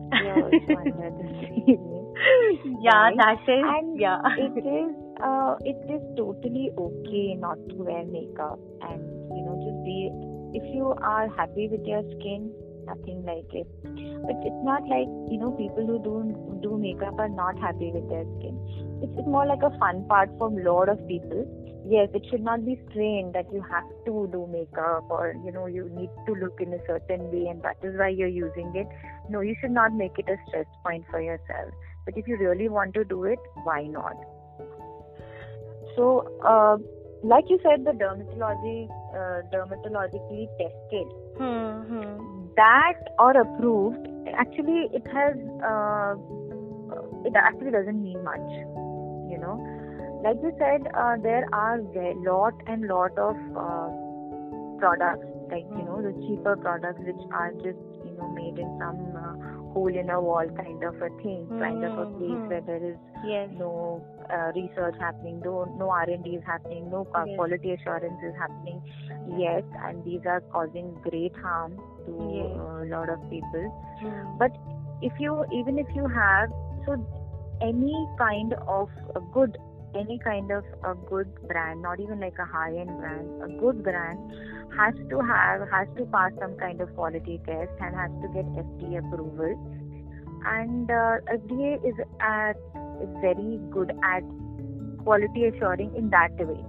yeah, 2.80 3.10
that 3.16 3.38
is 3.48 3.62
and 3.64 4.00
yeah. 4.00 4.18
it 4.38 4.56
is 4.64 4.90
uh, 5.22 5.54
it 5.60 5.78
is 5.90 6.02
totally 6.16 6.70
okay 6.76 7.34
not 7.34 7.58
to 7.68 7.74
wear 7.76 8.04
makeup 8.04 8.58
and 8.82 9.00
you 9.36 9.42
know 9.44 9.56
just 9.60 9.80
be 9.84 10.10
if 10.54 10.64
you 10.74 10.94
are 11.02 11.28
happy 11.36 11.68
with 11.68 11.84
your 11.84 12.02
skin, 12.14 12.52
nothing 12.86 13.24
like 13.26 13.50
it. 13.52 13.66
But 13.82 14.38
it's 14.46 14.62
not 14.64 14.82
like 14.86 15.10
you 15.30 15.38
know 15.38 15.52
people 15.52 15.86
who 15.86 15.98
don't 16.02 16.60
do 16.62 16.78
makeup 16.78 17.18
are 17.18 17.28
not 17.28 17.58
happy 17.58 17.90
with 17.92 18.08
their 18.08 18.24
skin. 18.38 18.56
It's, 19.02 19.12
it's 19.18 19.28
more 19.28 19.46
like 19.46 19.62
a 19.62 19.76
fun 19.78 20.06
part 20.08 20.30
for 20.38 20.48
a 20.48 20.64
lot 20.64 20.88
of 20.88 20.98
people 21.08 21.44
yes 21.86 22.08
it 22.14 22.24
should 22.30 22.42
not 22.42 22.64
be 22.64 22.80
strained 22.88 23.34
that 23.34 23.44
you 23.52 23.60
have 23.60 23.84
to 24.06 24.28
do 24.32 24.48
makeup 24.50 25.04
or 25.10 25.34
you 25.44 25.52
know 25.52 25.66
you 25.66 25.90
need 25.94 26.08
to 26.26 26.32
look 26.34 26.58
in 26.58 26.72
a 26.72 26.78
certain 26.86 27.30
way 27.30 27.46
and 27.46 27.62
that 27.62 27.76
is 27.82 27.94
why 27.98 28.08
you're 28.08 28.26
using 28.26 28.72
it 28.74 28.88
no 29.28 29.40
you 29.40 29.54
should 29.60 29.70
not 29.70 29.92
make 29.92 30.18
it 30.18 30.24
a 30.28 30.36
stress 30.48 30.64
point 30.82 31.04
for 31.10 31.20
yourself 31.20 31.74
but 32.04 32.16
if 32.16 32.28
you 32.28 32.36
really 32.36 32.68
want 32.68 32.94
to 32.94 33.04
do 33.04 33.24
it 33.24 33.38
why 33.64 33.82
not? 33.82 34.16
So 35.96 36.26
uh, 36.44 36.78
like 37.22 37.44
you 37.48 37.58
said 37.62 37.84
the 37.84 37.92
dermatology 37.92 38.88
uh, 39.14 39.42
dermatologically 39.52 40.48
tested. 40.58 41.06
Mm-hmm. 41.34 42.54
that 42.56 42.94
or 43.18 43.32
approved 43.32 44.06
actually 44.38 44.88
it 44.92 45.04
has 45.12 45.34
uh, 45.70 46.14
it 47.24 47.34
actually 47.34 47.72
doesn't 47.72 48.00
mean 48.00 48.22
much 48.22 48.84
you 49.30 49.38
know. 49.38 49.56
Like 50.24 50.38
you 50.42 50.52
said, 50.58 50.88
uh, 50.94 51.16
there 51.22 51.46
are 51.52 51.78
a 51.78 52.14
lot 52.24 52.54
and 52.66 52.86
lot 52.88 53.18
of 53.18 53.36
uh, 53.52 53.88
products, 54.78 55.26
like 55.50 55.66
you 55.76 55.84
know, 55.84 56.00
the 56.00 56.12
cheaper 56.24 56.56
products 56.56 57.00
which 57.00 57.20
are 57.30 57.52
just 57.52 57.82
you 58.04 58.14
know 58.16 58.28
made 58.32 58.58
in 58.58 58.70
some 58.80 58.96
hole 59.74 59.94
in 60.02 60.08
a 60.08 60.20
wall 60.20 60.46
kind 60.56 60.82
of 60.84 60.94
a 60.96 61.10
thing, 61.22 61.46
mm-hmm. 61.50 61.60
kind 61.60 61.84
of 61.84 61.98
a 61.98 62.06
place 62.16 62.30
mm-hmm. 62.30 62.48
where 62.48 62.62
there 62.62 62.84
is 62.90 62.96
yes. 63.26 63.48
no 63.58 64.00
uh, 64.32 64.52
research 64.54 64.94
happening, 65.00 65.40
no 65.44 65.64
no 65.78 65.90
R 65.90 66.08
and 66.08 66.24
D 66.24 66.36
is 66.38 66.44
happening, 66.46 66.88
no 66.90 67.06
yes. 67.14 67.36
quality 67.36 67.72
assurance 67.72 68.20
is 68.30 68.34
happening. 68.38 68.80
Yes, 69.36 69.64
and 69.82 70.04
these 70.04 70.20
are 70.26 70.40
causing 70.52 70.94
great 71.02 71.36
harm 71.42 71.76
to 72.06 72.12
yes. 72.38 72.54
a 72.54 72.88
lot 72.94 73.10
of 73.10 73.20
people. 73.28 73.68
Mm. 74.02 74.38
But 74.38 74.56
if 75.02 75.12
you 75.18 75.44
even 75.52 75.78
if 75.78 75.94
you 75.94 76.08
have 76.08 76.50
so 76.86 76.98
any 77.60 78.08
kind 78.18 78.54
of 78.68 78.88
a 79.16 79.20
good 79.38 79.58
any 79.94 80.18
kind 80.18 80.50
of 80.50 80.64
a 80.84 80.94
good 81.08 81.28
brand, 81.48 81.82
not 81.82 82.00
even 82.00 82.20
like 82.20 82.38
a 82.38 82.44
high 82.44 82.76
end 82.76 82.98
brand, 82.98 83.42
a 83.42 83.48
good 83.60 83.82
brand 83.82 84.18
has 84.77 84.93
to 85.09 85.19
have, 85.19 85.67
has 85.69 85.87
to 85.97 86.05
pass 86.05 86.31
some 86.39 86.57
kind 86.57 86.81
of 86.81 86.93
quality 86.95 87.39
test 87.45 87.71
and 87.79 87.95
has 87.95 88.11
to 88.21 88.27
get 88.33 88.45
FDA 88.63 88.99
approval. 88.99 89.55
And 90.45 90.89
uh, 90.89 91.19
FDA 91.37 91.75
is 91.85 91.95
at 92.21 92.57
is 93.03 93.09
very 93.21 93.59
good 93.71 93.91
at 94.03 94.23
quality 95.03 95.45
assuring 95.45 95.95
in 95.95 96.09
that 96.11 96.35
way. 96.37 96.63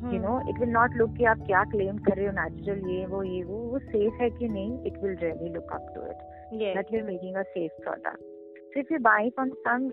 Hmm. 0.00 0.12
You 0.12 0.18
know, 0.20 0.42
it 0.48 0.58
will 0.58 0.72
not 0.72 0.90
look 0.98 1.10
कि 1.16 1.24
आप 1.32 1.46
क्या 1.46 1.64
claim 1.72 1.98
कर 2.08 2.16
रहे 2.16 2.26
हो 2.26 2.32
natural 2.40 2.84
ये 2.90 3.06
वो 3.06 3.22
ये 3.22 3.42
वो 3.44 3.58
वो 3.72 3.80
safe 3.92 4.20
है 4.20 4.30
कि 4.38 4.48
नहीं. 4.48 4.84
It 4.90 5.00
will 5.02 5.16
really 5.24 5.50
look 5.56 5.74
up 5.78 5.90
to 5.94 6.04
it. 6.10 6.22
Yes. 6.52 6.76
That 6.76 6.92
you're 6.92 7.08
making 7.08 7.36
a 7.36 7.44
safe 7.56 7.82
product. 7.82 8.22
So 8.72 8.80
if 8.80 8.90
you 8.90 9.00
buy 9.00 9.30
from 9.34 9.52
some 9.66 9.90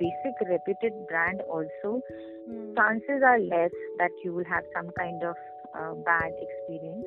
basic 0.00 0.48
reputed 0.48 0.92
brand 1.08 1.42
also, 1.42 2.00
mm. 2.48 2.74
chances 2.76 3.22
are 3.22 3.38
less 3.38 3.70
that 3.98 4.10
you 4.24 4.32
will 4.32 4.44
have 4.44 4.64
some 4.74 4.90
kind 4.98 5.22
of 5.22 5.36
uh, 5.74 5.94
bad 5.94 6.30
experience. 6.40 7.06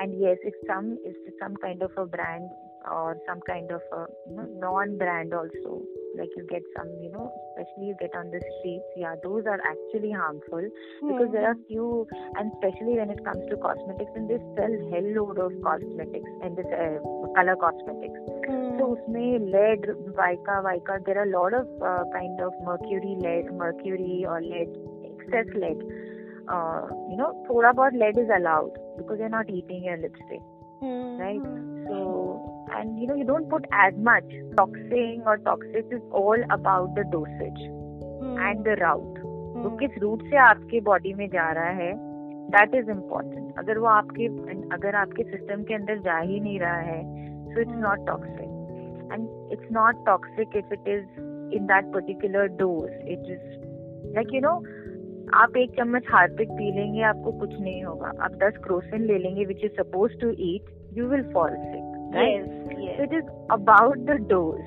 And 0.00 0.20
yes, 0.20 0.38
if 0.42 0.54
some 0.66 0.98
if 1.04 1.16
some 1.40 1.56
kind 1.56 1.82
of 1.82 1.90
a 1.96 2.06
brand 2.06 2.48
or 2.90 3.16
some 3.26 3.40
kind 3.46 3.70
of 3.70 3.80
a 3.92 4.06
you 4.28 4.36
know, 4.36 4.46
non-brand 4.58 5.32
also, 5.32 5.82
like 6.18 6.28
you 6.36 6.46
get 6.48 6.62
some, 6.76 6.88
you 7.00 7.10
know, 7.10 7.32
especially 7.56 7.86
you 7.88 7.96
get 7.98 8.14
on 8.14 8.30
the 8.30 8.40
streets, 8.58 8.84
yeah, 8.96 9.14
those 9.22 9.46
are 9.46 9.60
actually 9.64 10.12
harmful 10.12 10.60
mm. 10.60 11.08
because 11.08 11.32
there 11.32 11.48
are 11.48 11.54
hmm. 11.54 11.66
few, 11.66 12.06
and 12.36 12.52
especially 12.52 12.98
when 12.98 13.10
it 13.10 13.24
comes 13.24 13.48
to 13.48 13.56
cosmetics, 13.56 14.10
and 14.14 14.28
they 14.28 14.38
sell 14.54 14.74
hell 14.92 15.08
load 15.16 15.38
of 15.38 15.52
cosmetics 15.62 16.30
and 16.42 16.56
this 16.56 16.66
uh, 16.66 17.00
color 17.34 17.56
cosmetics. 17.56 18.20
तो 18.78 18.86
उसमें 18.92 19.38
lead 19.50 19.86
वाइका 20.16 20.58
वाइका 20.60 20.96
there 21.06 21.18
are 21.18 21.26
lot 21.26 21.54
of 21.54 21.66
kind 22.12 22.40
of 22.42 22.54
mercury 22.68 23.14
lead 23.20 23.50
mercury 23.58 24.24
और 24.32 24.40
lead 24.42 24.74
access 25.10 25.54
lead 25.56 25.84
you 26.49 27.17
know 27.17 27.31
थोड़ा 27.49 27.71
बहुत 27.79 27.93
lead 27.93 28.17
is 28.17 28.31
allowed 28.37 28.77
because 28.97 29.19
you're 29.19 29.35
not 29.35 29.49
eating 29.49 29.83
your 29.83 29.97
lipstick 29.97 30.41
mm-hmm. 30.81 31.21
right 31.21 31.45
so 31.87 31.99
and 32.77 32.99
you 32.99 33.07
know 33.07 33.17
you 33.21 33.27
don't 33.31 33.49
put 33.49 33.65
as 33.85 33.93
much 34.09 34.35
toxin 34.57 35.23
or 35.25 35.37
toxic 35.49 35.95
is 35.97 36.01
all 36.11 36.45
about 36.57 36.93
the 36.95 37.05
dosage 37.15 37.63
mm-hmm. 37.63 38.37
and 38.49 38.69
the 38.69 38.77
route 38.83 39.17
mm-hmm. 39.17 39.63
वो 39.63 39.69
किस 39.77 39.97
root 40.01 40.21
से 40.29 40.37
आपके 40.37 40.79
body 40.81 41.13
में 41.13 41.27
जा 41.29 41.51
रहा 41.59 41.71
है 41.79 41.91
that 42.55 42.75
is 42.75 42.91
important 42.91 43.57
अगर 43.59 43.77
वो 43.77 43.87
आपके 43.95 44.27
अगर 44.75 44.95
आपके 44.95 45.23
सिस्टम 45.31 45.63
के 45.63 45.73
अंदर 45.73 45.99
जा 46.05 46.17
ही 46.19 46.39
नहीं 46.39 46.59
रहा 46.59 46.79
है 46.91 47.01
so 47.53 47.61
it's 47.61 47.75
not 47.81 48.05
toxic 48.07 48.57
and 49.11 49.27
it's 49.51 49.71
not 49.71 49.95
toxic 50.05 50.47
if 50.53 50.71
it 50.71 50.89
is 50.95 51.05
in 51.51 51.67
that 51.67 51.91
particular 51.91 52.47
dose 52.47 52.97
it 53.15 53.31
is 53.35 53.41
like 54.15 54.31
you 54.31 54.41
know 54.41 54.61
आप 55.33 55.57
एक 55.57 55.71
चम्मच 55.77 56.03
हार्पिक 56.11 56.51
पी 56.51 56.71
लेंगे 56.71 57.01
आपको 57.03 57.31
कुछ 57.39 57.49
नहीं 57.59 57.83
होगा। 57.83 58.11
आप 58.21 58.31
दस 58.43 58.57
क्रोसिन 58.63 59.01
ले 59.05 59.17
लेंगे 59.17 59.45
which 59.45 59.63
is 59.63 59.71
suppose 59.71 60.17
to 60.21 60.29
eat 60.47 60.69
you 60.97 61.07
will 61.07 61.23
fall 61.33 61.49
sick 61.49 63.01
it 63.01 63.13
is 63.13 63.27
about 63.51 63.97
the 63.97 64.17
dose 64.29 64.61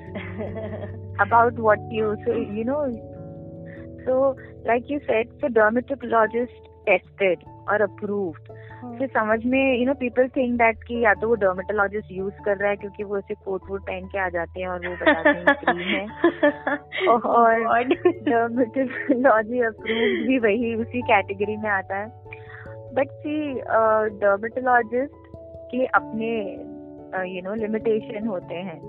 about 1.21 1.59
what 1.59 1.89
you 1.93 2.15
so 2.15 2.33
you 2.57 2.63
know 2.63 2.85
so 4.05 4.31
like 4.67 4.91
you 4.91 4.99
set 4.99 5.33
the 5.45 5.51
dermatologist 5.53 6.69
tested 6.85 7.43
और 7.69 7.81
अप्रूव्ड 7.81 8.51
फिर 8.83 9.07
समझ 9.07 9.45
में 9.45 9.79
you 9.79 9.85
know 9.85 9.93
people 9.93 10.27
think 10.27 10.57
that 10.57 10.83
कि 10.83 11.05
या 11.05 11.13
तो 11.13 11.27
वो 11.27 11.35
dermatologist 11.35 12.07
use 12.11 12.33
कर 12.45 12.57
रहा 12.57 12.69
है 12.69 12.75
क्योंकि 12.75 13.03
वो 13.03 13.17
ऐसे 13.17 13.33
कोट 13.33 13.61
वोट 13.69 13.81
पहन 13.81 14.05
के 14.05 14.19
आ 14.19 14.29
जाते 14.29 14.61
हैं 14.61 14.67
और 14.67 14.87
वो 14.87 14.95
बताते 14.95 15.29
हैं 15.29 15.83
है। 15.83 16.05
और 17.07 17.83
डर्मेटोलॉजी 18.03 19.59
अप्रूव्ड 19.59 20.27
भी 20.27 20.39
वही 20.39 20.75
उसी 20.75 21.01
कैटेगरी 21.01 21.57
में 21.57 21.69
आता 21.69 21.95
है। 21.95 22.07
बट 22.93 23.07
सी 23.11 23.53
डर्मेटोलॉजिस्ट 24.19 25.13
के 25.71 25.85
अपने 25.85 26.41
यू 27.35 27.41
नो 27.41 27.53
लिमिटेशन 27.53 28.27
होते 28.27 28.55
हैं। 28.55 28.81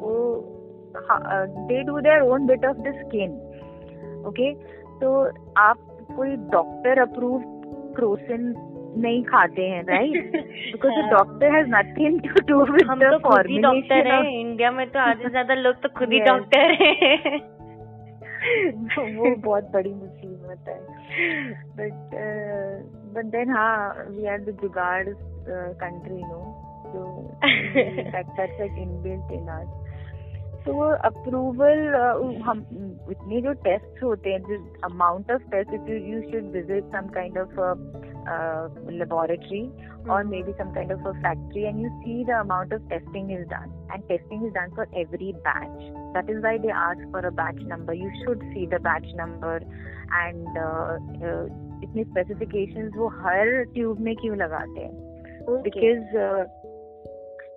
वो 0.00 0.44
they 1.68 1.82
do 1.82 2.00
their 2.00 2.20
own 2.20 2.46
bit 2.46 2.64
of 2.66 2.76
the 2.76 3.06
skin 3.06 3.30
okay 4.26 4.54
तो 5.00 5.30
आप 5.56 5.76
कोई 6.16 6.36
डॉक्टर 6.36 6.98
अप्रूव 6.98 7.42
क्रोसिन 7.96 8.54
नहीं 8.98 9.22
खाते 9.24 9.62
हैं 9.62 9.82
right 9.82 10.32
because 10.32 11.10
doctor 11.10 11.54
has 11.54 11.68
nothing 11.68 12.20
to 12.20 12.42
do 12.48 12.72
with 12.72 12.82
the 12.82 13.20
formulation 13.22 13.62
doctor 13.62 14.12
है 14.12 14.40
इंडिया 14.40 14.70
में 14.70 14.90
तो 14.90 14.98
आधे 14.98 15.28
ज़्यादा 15.28 15.54
लोग 15.54 15.74
तो 15.74 15.88
खुद 15.88 16.12
ही 16.12 16.20
डॉक्टर 16.20 16.76
हैं। 16.82 17.38
वो 19.16 19.34
बहुत 19.36 19.70
बड़ी 19.70 19.94
मुसीबत 19.94 20.68
है। 20.68 20.78
बट 21.76 22.14
बट 23.14 23.24
देन 23.24 23.50
हाँ 23.50 24.06
we 24.10 24.26
are 24.26 24.38
the 24.38 24.56
jugaad 24.62 25.04
country 25.84 26.22
no 26.22 26.66
so 26.92 27.38
that's 28.12 28.28
that's 28.36 28.60
like 28.60 28.72
inbuilt 28.72 29.30
in 29.30 29.48
us 29.48 29.68
तो 30.64 30.72
वो 30.72 30.84
अप्रूवल 30.84 31.78
हम 32.42 32.58
इतने 33.10 33.40
जो 33.40 33.52
टेस्ट 33.52 34.02
होते 34.02 34.30
हैं 34.30 34.58
amount 34.84 35.30
of 35.30 35.42
test 35.42 35.72
if 35.74 35.90
you 35.90 36.20
should 36.22 36.50
visit 36.52 36.84
some 36.84 37.06
kind 37.08 37.38
of 37.38 37.54
laboratory 38.90 39.70
mm-hmm. 39.70 40.10
or 40.10 40.24
maybe 40.24 40.52
some 40.58 40.72
kind 40.74 40.90
of 40.90 41.00
a 41.06 41.14
factory 41.22 41.64
and 41.66 41.80
you 41.80 41.90
see 42.04 42.24
the 42.24 42.40
amount 42.40 42.72
of 42.72 42.86
testing 42.88 43.30
is 43.30 43.46
done 43.48 43.72
and 43.92 44.02
testing 44.08 44.44
is 44.46 44.52
done 44.52 44.70
for 44.74 44.88
every 44.96 45.34
batch 45.44 45.80
that 46.14 46.28
is 46.28 46.42
why 46.42 46.58
they 46.58 46.70
ask 46.70 46.98
for 47.10 47.20
a 47.20 47.32
batch 47.32 47.60
number 47.62 47.94
you 47.94 48.10
should 48.24 48.40
see 48.52 48.66
the 48.66 48.78
batch 48.78 49.06
number 49.14 49.60
and 50.12 50.46
uh, 50.58 50.98
uh, 51.26 51.48
इतनी 51.84 52.02
specifications 52.04 52.92
वो 52.96 53.08
हर 53.08 53.62
tube 53.74 54.00
में 54.06 54.14
क्यों 54.16 54.36
लगाते 54.36 54.80
हैं 54.80 55.62
because 55.64 56.16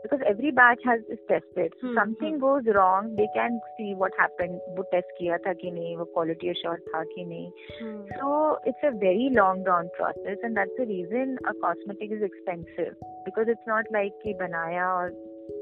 because 0.04 0.20
every 0.28 0.52
batch 0.52 0.82
has 0.86 1.00
is 1.10 1.20
tested. 1.28 1.74
So 1.82 1.88
hmm. 1.88 1.96
something 1.96 2.34
hmm. 2.36 2.42
goes 2.42 2.64
wrong, 2.76 3.16
they 3.16 3.28
can 3.34 3.60
see 3.78 3.94
what 3.96 4.12
happened. 4.20 4.60
वो 4.78 4.84
test 4.94 5.12
किया 5.20 5.38
था 5.46 5.54
कि 5.62 5.72
नहीं, 5.72 5.96
वो 5.98 6.08
quality 6.16 6.52
assured 6.54 6.84
था 6.94 7.04
कि 7.14 7.26
नहीं. 7.26 7.52
Hmm. 7.82 8.02
So 8.20 8.60
it's 8.66 8.84
a 8.84 8.92
very 9.06 9.30
long 9.40 9.64
drawn 9.64 9.90
process, 9.98 10.44
and 10.44 10.58
that's 10.58 10.78
the 10.78 10.88
reason 10.94 11.38
a 11.52 11.54
cosmetic 11.66 12.12
is 12.12 12.26
expensive 12.30 12.96
because 13.26 13.54
it's 13.56 13.72
not 13.74 13.94
like 13.98 14.20
कि 14.26 14.34
बनाया 14.44 14.92
और 14.96 15.16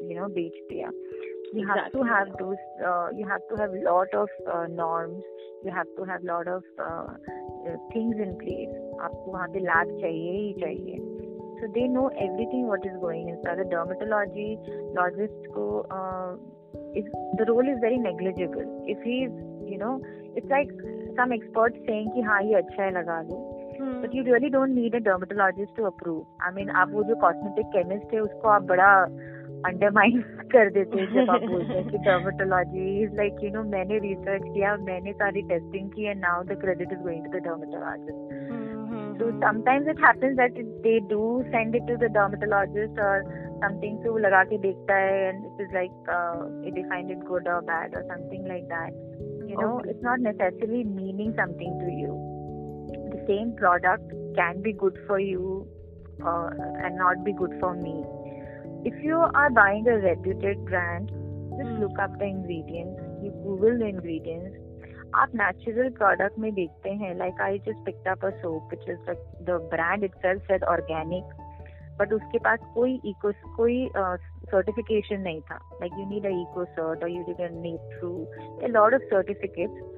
you 0.10 0.20
know 0.20 0.30
बेच 0.40 0.60
दिया. 0.72 0.92
You 1.54 1.62
exactly. 1.62 1.82
have 1.82 1.92
to 1.92 2.04
have 2.14 2.28
those. 2.40 2.66
Uh, 2.90 3.10
you 3.14 3.28
have 3.28 3.48
to 3.50 3.62
have 3.62 3.80
lot 3.92 4.14
of 4.14 4.30
uh, 4.52 4.68
norms. 4.68 5.24
You 5.64 5.72
have 5.72 5.90
to 5.98 6.06
have 6.12 6.24
lot 6.24 6.48
of 6.48 6.64
uh, 6.80 7.08
things 7.94 8.16
in 8.28 8.38
place. 8.44 8.78
आपको 9.08 9.32
वहाँ 9.32 9.48
पे 9.56 9.68
lab 9.72 9.98
चाहिए 10.02 10.32
ही 10.38 10.54
चाहिए. 10.62 11.21
So 11.62 11.70
they 11.78 11.88
know 11.88 12.08
everything 12.28 12.68
what 12.68 12.86
is 12.92 12.98
going 13.02 13.30
inside 13.34 13.62
the 13.62 13.68
dermatology 13.74 14.50
logist 15.00 15.50
ko 15.58 15.66
uh, 16.00 16.32
if 17.02 17.12
the 17.42 17.48
role 17.52 17.72
is 17.74 17.80
very 17.86 18.00
negligible 18.06 18.70
if 18.96 19.10
he 19.10 19.18
is 19.30 19.40
you 19.74 19.80
know 19.82 19.96
it's 20.36 20.54
like 20.58 20.72
some 21.20 21.36
expert 21.40 21.82
saying 21.90 22.14
ki 22.16 22.28
ha 22.30 22.40
ye 22.50 22.62
acha 22.62 22.80
hai 22.86 22.92
laga 23.00 23.18
do 23.32 23.42
hmm. 23.80 23.98
but 24.06 24.18
you 24.20 24.24
really 24.30 24.54
don't 24.58 24.78
need 24.84 24.98
a 25.02 25.04
dermatologist 25.10 25.76
to 25.82 25.92
approve 25.92 26.48
i 26.50 26.56
mean 26.58 26.74
आप 26.84 26.98
वो 26.98 27.04
जो 27.12 27.20
cosmetic 27.26 27.72
chemist 27.78 28.14
है 28.14 28.26
उसको 28.30 28.56
आप 28.56 28.72
बड़ा 28.74 28.92
undermine 29.70 30.22
कर 30.52 30.70
देते 30.78 31.00
हैं 31.00 31.08
जब 31.14 31.30
आप 31.32 31.44
बोलते 31.50 31.74
हैं 31.74 31.88
कि 31.90 31.98
dermatology 32.06 32.86
is 33.04 33.16
like 33.18 33.44
you 33.44 33.50
know 33.52 33.64
मैंने 33.76 34.00
रिसर्च 34.06 34.44
किया 34.54 34.76
मैंने 34.88 35.14
सारी 35.20 35.42
टेस्टिंग 35.52 35.92
की 35.92 36.06
and 36.06 36.20
now 36.22 36.44
the 36.44 36.60
credit 36.62 36.94
is 36.94 37.00
going 37.04 37.26
to 37.26 37.38
the 37.38 37.44
dermatologist 37.44 38.61
So 39.20 39.32
sometimes 39.42 39.88
it 39.88 40.00
happens 40.00 40.38
that 40.38 40.54
they 40.84 41.00
do 41.10 41.44
send 41.52 41.76
it 41.76 41.86
to 41.88 41.98
the 41.98 42.10
dermatologist 42.10 42.98
or 42.98 43.26
something 43.62 44.02
to 44.04 44.16
laga 44.26 44.42
ke 44.52 44.60
dekhta 44.66 44.98
hai 45.02 45.18
and 45.30 45.46
it 45.50 45.64
is 45.66 45.72
like 45.78 46.12
uh, 46.18 46.48
if 46.64 46.74
they 46.78 46.86
find 46.94 47.12
it 47.16 47.22
good 47.28 47.48
or 47.48 47.62
bad 47.62 47.94
or 47.94 48.04
something 48.12 48.48
like 48.54 48.68
that. 48.70 48.92
You 49.50 49.58
know, 49.58 49.80
okay. 49.80 49.92
it's 49.92 50.04
not 50.04 50.20
necessarily 50.20 50.84
meaning 50.84 51.34
something 51.38 51.78
to 51.84 51.90
you. 52.00 52.14
The 53.14 53.22
same 53.28 53.54
product 53.62 54.18
can 54.36 54.62
be 54.62 54.74
good 54.74 54.98
for 55.08 55.20
you 55.20 55.68
uh, 56.26 56.50
and 56.84 56.98
not 56.98 57.24
be 57.26 57.34
good 57.34 57.56
for 57.60 57.76
me. 57.76 57.96
If 58.84 59.04
you 59.04 59.18
are 59.18 59.50
buying 59.50 59.88
a 59.88 59.98
reputed 59.98 60.66
brand, 60.66 61.10
just 61.58 61.70
mm. 61.70 61.80
look 61.82 62.00
up 62.00 62.18
the 62.18 62.26
ingredients. 62.26 63.00
You 63.22 63.32
Google 63.44 63.78
the 63.78 63.86
ingredients 63.86 64.58
आप 65.16 65.32
natural 65.36 65.90
product 65.90 66.40
में 66.40 66.54
देखते 66.54 66.90
हैं 66.90 67.16
like 67.18 67.42
I 67.42 67.60
just 67.60 67.86
picked 67.86 68.08
up 68.08 68.26
a 68.26 68.30
soap 68.30 68.74
which 68.74 68.90
is 68.90 69.44
the 69.44 69.70
brand 69.72 70.04
itself 70.04 70.42
said 70.42 70.64
organic 70.64 71.24
but 72.00 72.14
उसके 72.14 72.38
पास 72.38 72.60
कोई 72.76 73.02
eco 73.06 73.32
कोई 73.56 73.90
certification 73.96 75.16
uh, 75.16 75.24
नहीं 75.24 75.42
था। 75.42 75.56
Like 75.56 75.92
you 76.00 76.06
need 76.10 76.26
a 76.26 76.30
eco 76.30 76.66
cert 76.66 77.04
और 77.04 77.10
you 77.10 77.24
did 77.24 77.62
need 77.62 78.00
through 78.00 78.28
lot 78.68 78.94
of 78.94 79.02
certificates 79.02 79.98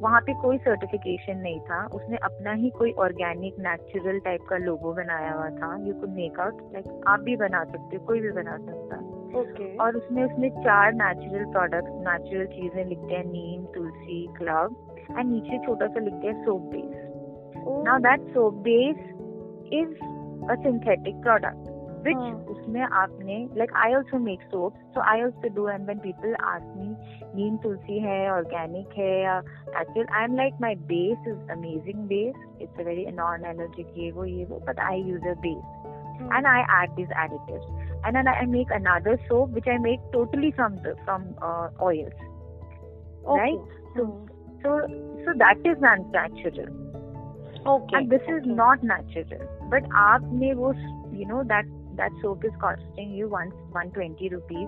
वहाँ 0.00 0.20
पे 0.20 0.34
कोई 0.34 0.58
सर्टिफिकेशन 0.58 1.36
नहीं 1.36 1.60
था। 1.60 1.86
उसने 1.86 2.16
अपना 2.16 2.52
ही 2.52 2.70
कोई 2.70 2.92
ऑर्गेनिक 2.92 3.54
नेचुरल 3.58 4.18
टाइप 4.18 4.40
का 4.50 4.56
लोगो 4.56 4.92
बनाया 4.92 5.32
हुआ 5.32 5.48
था। 5.50 5.76
You 5.86 5.94
could 5.94 6.10
make 6.10 6.40
out 6.40 6.72
like 6.72 7.00
आप 7.06 7.20
भी 7.20 7.36
बना 7.36 7.64
सकते 7.64 7.96
हो 7.96 8.04
कोई 8.06 8.20
भी 8.20 8.32
बना 8.32 8.56
सकता 8.56 8.96
है। 8.96 9.05
okay. 9.36 9.68
और 9.80 9.96
उसमें 9.96 10.22
उसमें 10.24 10.48
चार 10.58 10.92
नेचुरल 10.94 11.44
प्रोडक्ट 11.52 11.88
नेचुरल 12.08 12.46
चीज़ें 12.46 12.84
लिखते 12.84 13.14
हैं 13.14 13.24
नीम 13.24 13.64
तुलसी 13.74 14.26
क्लब 14.38 14.76
एंड 15.10 15.30
नीचे 15.30 15.58
छोटा 15.66 15.86
सा 15.86 16.00
लिखते 16.00 16.26
हैं 16.26 16.44
soap 16.44 16.62
base 16.72 17.06
now 17.86 17.98
that 18.00 18.28
soap 18.34 18.54
base 18.64 19.06
is 19.74 19.94
a 20.50 20.54
synthetic 20.62 21.22
product 21.22 21.74
which 22.06 22.16
उसमें 22.50 22.80
आपने 22.82 23.36
like 23.56 23.72
I 23.76 23.94
also 23.94 24.18
make 24.18 24.42
soap 24.50 24.74
so 24.94 25.00
I 25.02 25.22
also 25.22 25.48
do 25.54 25.68
and 25.68 25.86
when 25.86 25.98
people 25.98 26.34
आसमी 26.44 26.88
नीम 27.34 27.56
तुलसी 27.56 27.98
है 27.98 28.18
ऑर्गेनिक 28.32 28.98
है 28.98 29.10
या 29.22 29.36
I 29.76 30.24
am 30.24 30.36
like 30.36 30.60
my 30.60 30.74
base 30.92 31.28
is 31.28 31.50
amazing 31.52 32.06
base 32.08 32.44
it's 32.60 32.80
a 32.80 32.84
very 32.84 33.06
non 33.14 33.44
allergic 33.46 33.92
ये 33.98 34.10
वो 34.10 34.24
ये 34.24 34.44
वो 34.44 34.60
but 34.68 34.80
I 34.90 35.02
use 35.02 35.28
a 35.28 35.34
base 35.46 35.84
and 36.32 36.46
I 36.46 36.60
add 36.82 36.94
these 36.96 37.12
additive 37.18 37.85
and 38.05 38.15
then 38.15 38.27
I 38.27 38.45
make 38.45 38.69
another 38.71 39.19
soap 39.27 39.51
which 39.51 39.67
I 39.67 39.77
make 39.77 39.99
totally 40.11 40.51
from 40.51 40.75
the 40.77 40.95
from 41.05 41.35
uh, 41.41 41.69
oils. 41.81 42.13
Okay. 43.27 43.39
Right? 43.39 43.59
So 43.95 44.05
hmm. 44.05 44.27
so 44.63 44.79
so 45.25 45.33
that 45.37 45.57
is 45.65 45.77
not 45.79 45.99
natural. 46.11 46.71
Okay. 47.65 47.97
And 47.97 48.09
this 48.09 48.21
okay. 48.23 48.33
is 48.33 48.43
not 48.45 48.83
natural. 48.83 49.45
But 49.69 49.83
aapne 50.05 50.55
wo 50.55 50.73
you 51.13 51.27
know 51.33 51.43
that 51.53 51.65
that 51.95 52.11
soap 52.21 52.45
is 52.45 52.51
costing 52.59 53.13
you 53.13 53.27
one 53.29 53.49
120 53.71 54.29
rupees 54.29 54.67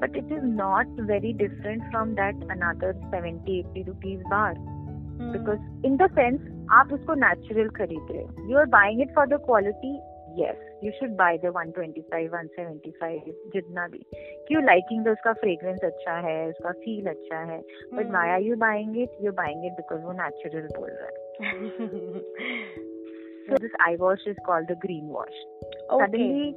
but 0.00 0.14
it 0.20 0.30
is 0.36 0.44
not 0.44 0.86
very 1.08 1.32
different 1.32 1.82
from 1.90 2.14
that 2.14 2.46
another 2.48 2.94
70 3.10 3.58
80 3.74 3.82
rupees 3.88 4.20
bar 4.30 4.54
hmm. 4.54 5.32
because 5.32 5.58
in 5.82 5.96
the 6.04 6.08
sense 6.20 6.48
आप 6.78 6.92
उसको 6.92 7.14
natural 7.20 7.68
खरीद 7.76 8.10
रहे 8.10 8.22
हो 8.22 8.50
you 8.50 8.58
are 8.58 8.66
buying 8.74 9.00
it 9.02 9.14
for 9.14 9.26
the 9.28 9.38
quality 9.46 9.92
yes 10.36 10.56
you 10.82 10.92
should 10.98 11.16
buy 11.16 11.36
the 11.42 11.50
125 11.52 12.30
175 12.30 13.30
जितना 13.54 13.86
भी 13.94 14.02
क्यों 14.48 14.62
liking 14.66 15.02
the 15.06 15.12
उसका 15.16 15.34
fragrance 15.42 15.84
अच्छा 15.90 16.18
है 16.26 16.36
उसका 16.48 16.72
feel 16.84 17.08
अच्छा 17.14 17.40
है 17.52 17.60
but 17.98 18.12
why 18.16 18.26
are 18.36 18.42
you 18.48 18.58
buying 18.64 18.94
it 19.04 19.20
you're 19.24 19.38
buying 19.42 19.64
it 19.70 19.78
because 19.80 20.02
वो 20.08 20.16
natural 20.22 20.68
बोल 20.78 20.90
रहा 20.90 21.10
है 21.10 21.60
so 23.48 23.56
this 23.64 23.78
eye 23.86 23.96
wash 24.04 24.26
is 24.32 24.42
called 24.48 24.68
the 24.72 24.76
green 24.86 25.06
wash 25.18 25.38
okay. 25.90 26.04
suddenly 26.04 26.54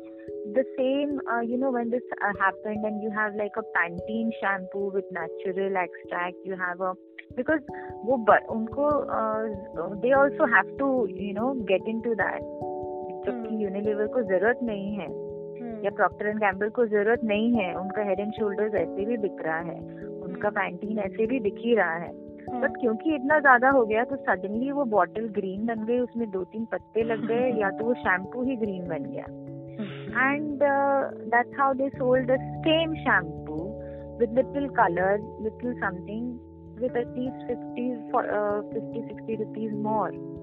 the 0.57 0.65
same 0.77 1.19
uh, 1.33 1.41
you 1.51 1.57
know 1.57 1.71
when 1.71 1.89
this 1.89 2.03
uh, 2.21 2.33
happened 2.39 2.85
and 2.85 3.01
you 3.01 3.09
have 3.09 3.35
like 3.35 3.57
a 3.57 3.65
Pantene 3.77 4.31
shampoo 4.41 4.91
with 4.97 5.05
natural 5.11 5.81
extract 5.85 6.35
you 6.51 6.55
have 6.65 6.81
a 6.81 6.93
because 7.37 7.61
वो 8.05 8.17
उनको 8.51 8.89
uh, 9.17 9.95
they 10.01 10.11
also 10.11 10.45
have 10.45 10.69
to 10.77 11.07
you 11.09 11.33
know 11.33 11.53
get 11.71 11.81
into 11.87 12.13
that 12.15 12.41
जबकि 13.30 13.64
Unilever 13.64 14.06
को 14.06 14.22
ज़रूरत 14.22 14.58
नहीं 14.62 14.94
है। 14.94 15.06
हम्म। 15.06 15.84
या 15.84 15.90
Procter 15.90 16.26
and 16.26 16.38
Gamble 16.38 16.68
को 16.68 16.86
ज़रूरत 16.86 17.24
नहीं 17.24 17.52
है। 17.52 17.74
उनका 17.74 18.02
हेड 18.02 18.20
एंड 18.20 18.32
शोल्डर्स 18.32 18.74
ऐसे 18.74 19.04
भी 19.04 19.16
बिक 19.16 19.36
रहा 19.42 19.58
है। 19.58 19.80
उनका 20.06 20.50
पैंटीन 20.50 20.98
ऐसे 20.98 21.26
भी 21.26 21.40
दिख 21.40 21.54
ही 21.58 21.74
रहा 21.74 21.94
है। 21.94 22.12
But 22.48 22.54
hmm. 22.54 22.66
क्योंकि 22.66 23.14
इतना 23.14 23.40
ज़्यादा 23.40 23.70
हो 23.70 23.86
गया 23.86 24.04
तो 24.04 24.16
सडनली 24.16 24.72
वो 24.72 24.84
बॉटल 24.84 25.28
ग्रीन 25.28 25.66
बन 25.66 25.84
गई। 25.84 25.98
उसमें 25.98 26.30
दो 26.30 26.44
तीन 26.44 26.64
पत्ते 26.64 27.02
लग 27.02 27.26
गए 27.26 27.52
या 27.52 27.70
तो 27.70 27.84
वो 27.84 27.94
शैम्पू 27.94 28.42
ही 28.42 28.56
ग्रीन 28.56 28.88
बन 28.88 29.04
गया। 29.04 29.24
And 30.30 30.58
that's 31.24 31.50
how 31.58 31.74
they 31.74 31.88
sold 31.88 32.30
the 32.30 32.38
same 32.40 32.94
shampoo 32.94 33.48
with 34.18 34.30
little 34.30 34.68
color, 34.70 35.20
little 35.40 35.74
something, 35.80 36.38
with 36.80 36.96
at 36.96 37.16
least 37.16 37.36
50, 37.46 37.92
uh, 38.14 38.62
50 38.72 39.04
60 39.08 39.36
rupees 39.36 39.72
more. 39.72 40.37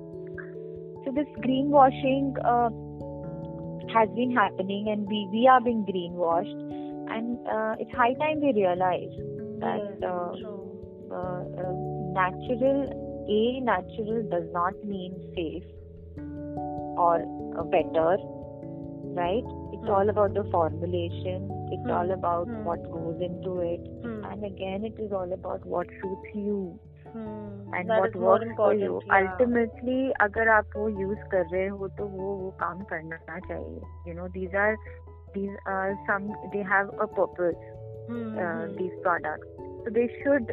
So 1.05 1.11
this 1.11 1.27
greenwashing 1.37 2.33
uh, 2.43 2.69
has 3.93 4.09
been 4.15 4.31
happening, 4.35 4.87
and 4.89 5.07
we 5.07 5.27
we 5.31 5.47
are 5.47 5.61
being 5.61 5.85
greenwashed, 5.85 6.61
and 7.15 7.37
uh, 7.47 7.75
it's 7.79 7.91
high 7.95 8.15
time 8.21 8.41
we 8.41 8.53
realize 8.53 9.13
that 9.65 9.85
uh, 10.01 10.33
uh, 11.13 11.41
uh, 11.61 11.73
natural 12.17 12.79
a 13.29 13.61
natural 13.61 14.23
does 14.31 14.47
not 14.51 14.73
mean 14.83 15.13
safe 15.35 15.63
or 16.97 17.19
better, 17.75 18.17
right? 19.21 19.45
It's 19.77 19.89
all 19.89 20.09
about 20.09 20.33
the 20.33 20.43
formulation. 20.51 21.47
It's 21.71 21.91
all 21.91 22.11
about 22.11 22.47
what 22.65 22.81
goes 22.91 23.21
into 23.21 23.59
it, 23.59 23.85
and 24.31 24.43
again, 24.43 24.83
it 24.85 24.99
is 24.99 25.11
all 25.11 25.31
about 25.31 25.63
what 25.65 25.87
suits 26.01 26.33
you. 26.33 26.79
And 27.73 27.91
what 27.91 28.15
work 28.15 28.53
for 28.57 28.75
you 28.75 28.99
ultimately 29.11 30.11
अगर 30.21 30.49
आप 30.49 30.69
वो 30.75 30.87
use 30.89 31.23
कर 31.31 31.45
रहे 31.45 31.67
हो 31.67 31.87
तो 31.87 32.05
वो 32.05 32.33
वो 32.35 32.49
काम 32.59 32.83
करना 32.83 33.17
चाहिए। 33.39 33.81
You 34.07 34.13
know 34.13 34.27
these 34.37 34.55
are 34.55 34.75
these 35.33 35.57
are 35.67 35.95
some 36.09 36.27
they 36.51 36.61
have 36.73 36.89
a 36.89 37.05
purpose 37.19 37.55
these 38.77 39.01
product 39.03 39.45
so 39.81 39.91
they 39.91 40.07
should 40.21 40.51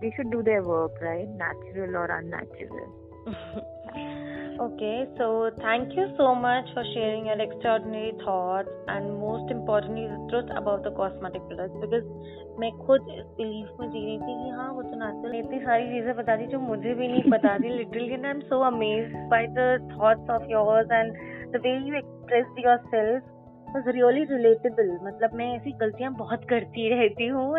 they 0.00 0.10
should 0.10 0.30
do 0.30 0.42
their 0.42 0.60
work 0.60 1.02
right 1.02 1.28
natural 1.42 1.96
और 1.96 2.10
unnatural 2.10 3.72
Okay, 4.60 5.06
so 5.18 5.50
thank 5.60 5.94
you 5.94 6.14
so 6.16 6.32
much 6.32 6.66
for 6.74 6.84
sharing 6.94 7.26
your 7.26 7.40
extraordinary 7.40 8.12
thoughts 8.24 8.70
and 8.86 9.18
most 9.18 9.50
importantly 9.50 10.06
the 10.06 10.28
truth 10.30 10.48
about 10.56 10.84
the 10.84 10.90
cosmetic 10.90 11.42
products 11.48 11.74
because 11.80 12.04
मैं 12.60 12.70
खुद 12.86 13.08
इस 13.10 13.24
belief 13.38 13.80
में 13.80 13.88
जी 13.90 14.04
रही 14.04 14.16
थी 14.18 14.34
कि 14.42 14.50
हाँ 14.56 14.70
वो 14.72 14.82
तो 14.82 14.96
नाचल 14.96 15.30
ने 15.30 15.38
इतनी 15.38 15.58
सारी 15.58 15.86
चीज़ें 15.86 16.14
बता 16.16 16.36
दी 16.36 16.46
जो 16.46 16.58
मुझे 16.60 16.94
भी 16.94 17.08
नहीं 17.08 17.30
पता 17.30 17.58
थी। 17.58 17.68
Literally 17.76 18.14
and 18.14 18.24
I 18.26 18.30
am 18.30 18.40
so 18.40 18.60
amaze 18.66 19.12
by 19.30 19.46
the 19.58 19.66
thoughts 19.92 20.30
of 20.30 20.50
yours 20.50 20.92
and 20.92 21.12
the 21.52 21.60
way 21.64 21.76
you 21.88 21.94
expressed 21.94 22.64
yourself 22.66 23.22
was 23.74 23.88
really 23.88 24.24
relatable 24.34 24.98
मतलब 25.02 25.34
मैं 25.34 25.54
ऐसी 25.56 25.72
गलतियाँ 25.84 26.12
बहुत 26.18 26.44
करती 26.50 26.88
रहती 26.94 27.26
हूँ 27.26 27.54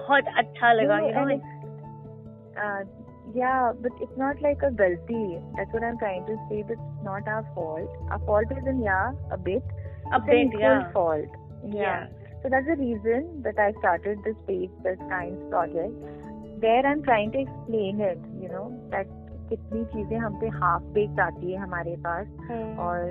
बहुत 0.00 0.24
अच्छा 0.38 0.72
लगा 0.72 0.98
you 0.98 1.24
know 1.24 3.03
yeah, 3.33 3.71
but 3.81 3.91
it's 4.01 4.17
not 4.17 4.41
like 4.41 4.61
a 4.63 4.71
galti. 4.71 5.41
That's 5.57 5.71
what 5.73 5.83
I'm 5.83 5.97
trying 5.97 6.25
to 6.25 6.35
say. 6.49 6.63
That's 6.67 6.81
not 7.03 7.27
our 7.27 7.45
fault. 7.55 7.89
Our 8.11 8.19
fault 8.25 8.51
is 8.51 8.65
in 8.67 8.81
yeah, 8.81 9.11
a 9.31 9.37
bit. 9.37 9.63
A 10.11 10.17
it's 10.17 10.25
bit, 10.25 10.53
an 10.53 10.59
yeah. 10.59 10.91
fault. 10.91 11.29
Yeah. 11.67 11.81
yeah. 11.81 12.07
So 12.41 12.49
that's 12.49 12.65
the 12.65 12.77
reason 12.77 13.41
that 13.43 13.59
I 13.59 13.71
started 13.79 14.19
this 14.23 14.35
Space 14.43 14.69
the 14.83 14.95
Science 15.09 15.41
project. 15.49 15.93
There 16.61 16.85
I'm 16.85 17.03
trying 17.03 17.31
to 17.33 17.39
explain 17.39 18.01
it, 18.01 18.19
you 18.41 18.49
know, 18.49 18.67
that 18.91 19.07
कितनी 19.49 19.83
चीजें 19.91 20.17
हम 20.17 20.33
पे 20.39 20.47
half 20.55 20.81
baked 20.95 21.19
आती 21.19 21.51
है 21.51 21.59
हमारे 21.59 21.95
पास 22.05 22.27
और 22.85 23.05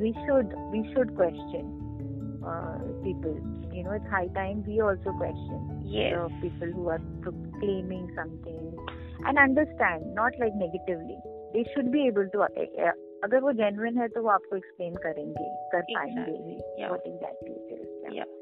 we 0.00 0.12
should 0.12 0.52
we 0.72 0.82
should 0.94 1.16
question 1.16 1.81
people 3.04 3.36
you 3.72 3.82
know 3.84 3.92
it's 3.92 4.10
high 4.10 4.28
time 4.28 4.64
we 4.66 4.80
also 4.80 5.12
question 5.18 5.82
yes. 5.84 6.14
the 6.14 6.48
people 6.48 6.72
who 6.72 6.88
are 6.88 7.00
claiming 7.60 8.08
something 8.16 8.76
and 9.26 9.38
understand 9.38 10.14
not 10.14 10.32
like 10.40 10.54
negatively 10.54 11.18
they 11.52 11.64
should 11.74 11.92
be 11.92 12.06
able 12.06 12.28
to 12.36 12.46
अगर 13.24 13.40
वो 13.42 13.52
genuine 13.58 13.96
है 13.98 14.08
तो 14.08 14.22
वो 14.22 14.28
आपको 14.30 14.56
explain 14.56 14.98
करेंगे 15.04 15.46
कर 15.72 15.82
पाएंगे 15.94 16.58
yeah. 16.80 16.90
what 16.90 17.06
exactly 17.12 17.54
it 17.54 17.72
is 17.78 17.88
yeah. 18.02 18.12
yeah. 18.18 18.34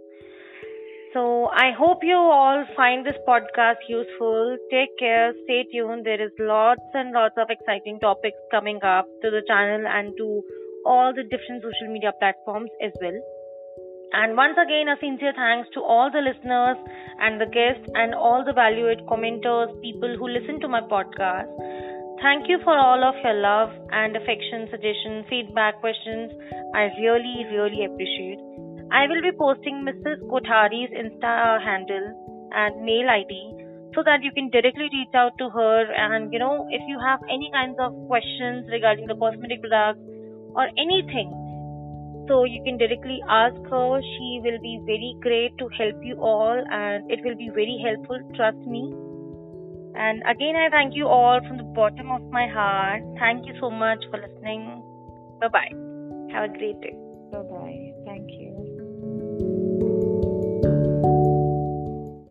So 1.14 1.20
I 1.46 1.72
hope 1.72 2.02
you 2.04 2.16
all 2.16 2.64
find 2.76 3.06
this 3.06 3.16
podcast 3.26 3.86
useful. 3.88 4.58
Take 4.70 4.98
care, 4.98 5.32
stay 5.44 5.64
tuned. 5.72 6.04
There 6.04 6.20
is 6.22 6.32
lots 6.38 6.98
and 7.00 7.12
lots 7.12 7.38
of 7.38 7.48
exciting 7.48 8.00
topics 8.00 8.36
coming 8.50 8.82
up 8.82 9.06
to 9.22 9.30
the 9.30 9.40
channel 9.48 9.86
and 9.86 10.12
to 10.18 10.42
all 10.84 11.14
the 11.14 11.22
different 11.22 11.62
social 11.62 11.90
media 11.90 12.12
platforms 12.18 12.70
as 12.82 12.92
well. 13.00 13.16
And 14.13 14.35
once 14.35 14.57
again, 14.59 14.91
a 14.91 14.99
sincere 14.99 15.31
thanks 15.35 15.69
to 15.73 15.81
all 15.81 16.11
the 16.11 16.19
listeners 16.19 16.77
and 17.19 17.39
the 17.39 17.47
guests 17.47 17.87
and 17.95 18.13
all 18.13 18.43
the 18.43 18.51
valued 18.51 18.99
commenters, 19.07 19.71
people 19.81 20.15
who 20.19 20.27
listen 20.27 20.59
to 20.59 20.67
my 20.67 20.81
podcast. 20.81 21.47
Thank 22.21 22.49
you 22.49 22.59
for 22.63 22.77
all 22.77 23.03
of 23.03 23.15
your 23.23 23.33
love 23.39 23.71
and 23.91 24.15
affection, 24.15 24.67
suggestions, 24.69 25.25
feedback, 25.29 25.79
questions. 25.79 26.29
I 26.75 26.91
really, 26.99 27.47
really 27.55 27.85
appreciate. 27.87 28.37
I 28.91 29.07
will 29.07 29.23
be 29.23 29.31
posting 29.31 29.87
Mrs. 29.87 30.19
Kothari's 30.27 30.91
Insta 30.91 31.63
handle 31.63 32.11
and 32.51 32.83
mail 32.83 33.09
ID 33.09 33.61
so 33.95 34.03
that 34.03 34.23
you 34.23 34.31
can 34.31 34.49
directly 34.49 34.89
reach 34.91 35.15
out 35.15 35.37
to 35.37 35.49
her 35.49 35.91
and 35.91 36.31
you 36.31 36.39
know 36.39 36.67
if 36.69 36.81
you 36.87 36.99
have 36.99 37.19
any 37.29 37.49
kinds 37.53 37.75
of 37.79 37.91
questions 38.07 38.67
regarding 38.71 39.07
the 39.07 39.15
cosmetic 39.15 39.61
products 39.61 39.99
or 40.55 40.67
anything 40.77 41.31
so 42.27 42.43
you 42.45 42.61
can 42.63 42.77
directly 42.77 43.19
ask 43.29 43.55
her. 43.69 44.01
She 44.01 44.41
will 44.43 44.59
be 44.61 44.79
very 44.85 45.15
great 45.21 45.57
to 45.57 45.69
help 45.77 45.95
you 46.03 46.15
all 46.19 46.63
and 46.71 47.09
it 47.09 47.19
will 47.23 47.35
be 47.35 47.49
very 47.49 47.81
helpful, 47.85 48.19
trust 48.35 48.57
me. 48.65 48.93
And 49.95 50.23
again, 50.27 50.55
I 50.55 50.69
thank 50.69 50.95
you 50.95 51.07
all 51.07 51.39
from 51.47 51.57
the 51.57 51.63
bottom 51.63 52.11
of 52.11 52.23
my 52.31 52.47
heart. 52.47 53.03
Thank 53.19 53.45
you 53.45 53.53
so 53.59 53.69
much 53.69 54.03
for 54.09 54.19
listening. 54.19 54.83
Bye 55.39 55.49
bye. 55.49 55.71
Have 56.33 56.49
a 56.49 56.57
great 56.57 56.79
day. 56.81 57.10